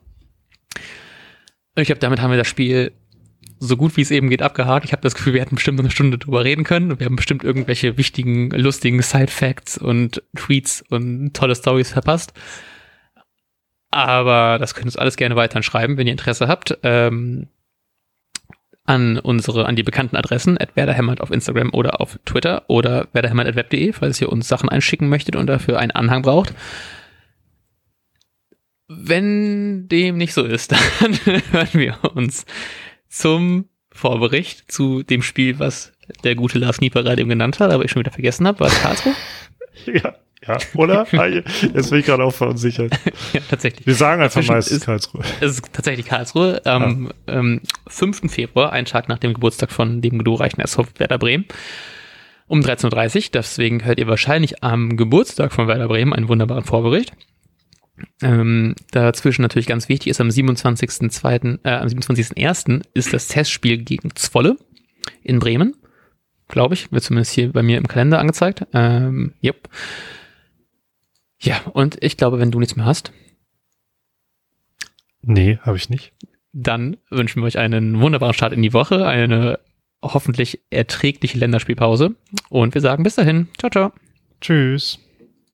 Ich 1.76 1.86
glaube, 1.86 2.00
damit 2.00 2.20
haben 2.20 2.30
wir 2.30 2.38
das 2.38 2.46
Spiel 2.46 2.92
so 3.58 3.76
gut 3.76 3.96
wie 3.96 4.02
es 4.02 4.10
eben 4.10 4.30
geht 4.30 4.42
abgehakt. 4.42 4.84
Ich 4.84 4.92
habe 4.92 5.02
das 5.02 5.14
Gefühl, 5.14 5.34
wir 5.34 5.40
hätten 5.40 5.54
bestimmt 5.54 5.80
eine 5.80 5.90
Stunde 5.90 6.18
drüber 6.18 6.44
reden 6.44 6.64
können. 6.64 6.98
Wir 6.98 7.06
haben 7.06 7.16
bestimmt 7.16 7.44
irgendwelche 7.44 7.96
wichtigen, 7.96 8.50
lustigen 8.50 9.00
Side-Facts 9.00 9.78
und 9.78 10.22
Tweets 10.36 10.84
und 10.88 11.34
tolle 11.34 11.54
Stories 11.54 11.92
verpasst. 11.92 12.32
Aber 13.90 14.58
das 14.58 14.74
könnt 14.74 14.86
ihr 14.86 14.88
uns 14.88 14.96
alles 14.96 15.16
gerne 15.16 15.36
weiterhin 15.36 15.62
schreiben, 15.62 15.96
wenn 15.96 16.06
ihr 16.06 16.12
Interesse 16.12 16.48
habt. 16.48 16.78
Ähm, 16.82 17.48
an 18.86 19.18
unsere, 19.18 19.66
an 19.66 19.76
die 19.76 19.82
bekannten 19.82 20.16
Adressen, 20.16 20.58
at 20.60 20.76
werderhämmert 20.76 21.20
auf 21.20 21.30
Instagram 21.30 21.70
oder 21.72 22.00
auf 22.00 22.18
Twitter 22.26 22.64
oder 22.68 23.08
werderhämmert.web.de, 23.12 23.92
falls 23.92 24.20
ihr 24.20 24.30
uns 24.30 24.46
Sachen 24.46 24.68
einschicken 24.68 25.08
möchtet 25.08 25.36
und 25.36 25.46
dafür 25.46 25.78
einen 25.78 25.92
Anhang 25.92 26.22
braucht. 26.22 26.54
Wenn 28.88 29.88
dem 29.88 30.18
nicht 30.18 30.34
so 30.34 30.44
ist, 30.44 30.72
dann 31.00 31.14
hören 31.24 31.68
wir 31.72 31.98
uns 32.14 32.44
zum 33.14 33.68
Vorbericht 33.92 34.70
zu 34.70 35.02
dem 35.02 35.22
Spiel, 35.22 35.58
was 35.58 35.92
der 36.24 36.34
gute 36.34 36.58
Lars 36.58 36.80
Nieper 36.80 37.02
gerade 37.02 37.20
eben 37.20 37.30
genannt 37.30 37.60
hat, 37.60 37.70
aber 37.72 37.84
ich 37.84 37.90
schon 37.92 38.00
wieder 38.00 38.10
vergessen 38.12 38.46
habe, 38.46 38.60
war 38.60 38.66
es 38.68 38.80
Karlsruhe? 38.80 39.14
Ja, 39.86 40.14
ja, 40.46 40.58
oder? 40.74 41.06
Ah, 41.12 41.26
Jetzt 41.26 41.90
bin 41.90 41.98
ich 42.00 42.06
gerade 42.06 42.22
auch 42.24 42.32
verunsichert. 42.34 42.92
ja, 43.32 43.40
tatsächlich. 43.48 43.86
Wir 43.86 43.94
sagen 43.94 44.22
einfach 44.22 44.40
Zwischen- 44.40 44.54
meistens 44.54 44.78
ist- 44.78 44.84
Karlsruhe. 44.84 45.22
Es 45.40 45.52
ist 45.52 45.72
tatsächlich 45.72 46.06
Karlsruhe 46.06 46.64
am 46.64 47.10
ähm, 47.26 47.60
5. 47.88 48.30
Februar, 48.32 48.72
einen 48.72 48.86
Tag 48.86 49.08
nach 49.08 49.18
dem 49.18 49.34
Geburtstag 49.34 49.72
von 49.72 50.00
dem 50.00 50.18
glorreichen 50.18 50.60
SV 50.60 50.86
Werder 50.98 51.18
Bremen. 51.18 51.44
Um 52.46 52.60
13.30 52.60 53.16
Uhr. 53.16 53.22
Deswegen 53.34 53.84
hört 53.84 53.98
ihr 53.98 54.06
wahrscheinlich 54.06 54.62
am 54.62 54.96
Geburtstag 54.96 55.52
von 55.52 55.66
Werder 55.66 55.88
Bremen 55.88 56.12
einen 56.12 56.28
wunderbaren 56.28 56.64
Vorbericht. 56.64 57.12
Ähm, 58.22 58.74
dazwischen 58.90 59.42
natürlich 59.42 59.66
ganz 59.66 59.88
wichtig 59.88 60.08
ist 60.08 60.20
am 60.20 60.28
27.2., 60.28 61.60
äh, 61.64 61.70
am 61.70 61.86
27.1. 61.88 62.82
ist 62.94 63.12
das 63.12 63.28
Testspiel 63.28 63.78
gegen 63.78 64.14
Zwolle 64.16 64.56
in 65.22 65.38
Bremen. 65.38 65.76
Glaube 66.48 66.74
ich, 66.74 66.90
wird 66.92 67.02
zumindest 67.04 67.32
hier 67.32 67.52
bei 67.52 67.62
mir 67.62 67.78
im 67.78 67.86
Kalender 67.88 68.18
angezeigt. 68.18 68.66
Ähm, 68.72 69.32
yep. 69.42 69.68
Ja, 71.40 71.60
und 71.72 72.02
ich 72.02 72.16
glaube, 72.16 72.38
wenn 72.38 72.50
du 72.50 72.58
nichts 72.58 72.76
mehr 72.76 72.86
hast, 72.86 73.12
Nee, 75.22 75.58
habe 75.62 75.76
ich 75.76 75.88
nicht. 75.88 76.12
dann 76.52 76.96
wünschen 77.10 77.40
wir 77.42 77.46
euch 77.46 77.58
einen 77.58 78.00
wunderbaren 78.00 78.34
Start 78.34 78.52
in 78.52 78.62
die 78.62 78.72
Woche, 78.74 79.06
eine 79.06 79.58
hoffentlich 80.02 80.60
erträgliche 80.70 81.38
Länderspielpause 81.38 82.14
und 82.50 82.74
wir 82.74 82.82
sagen 82.82 83.04
bis 83.04 83.14
dahin. 83.14 83.48
Ciao, 83.58 83.70
ciao. 83.70 83.92
Tschüss. 84.40 84.98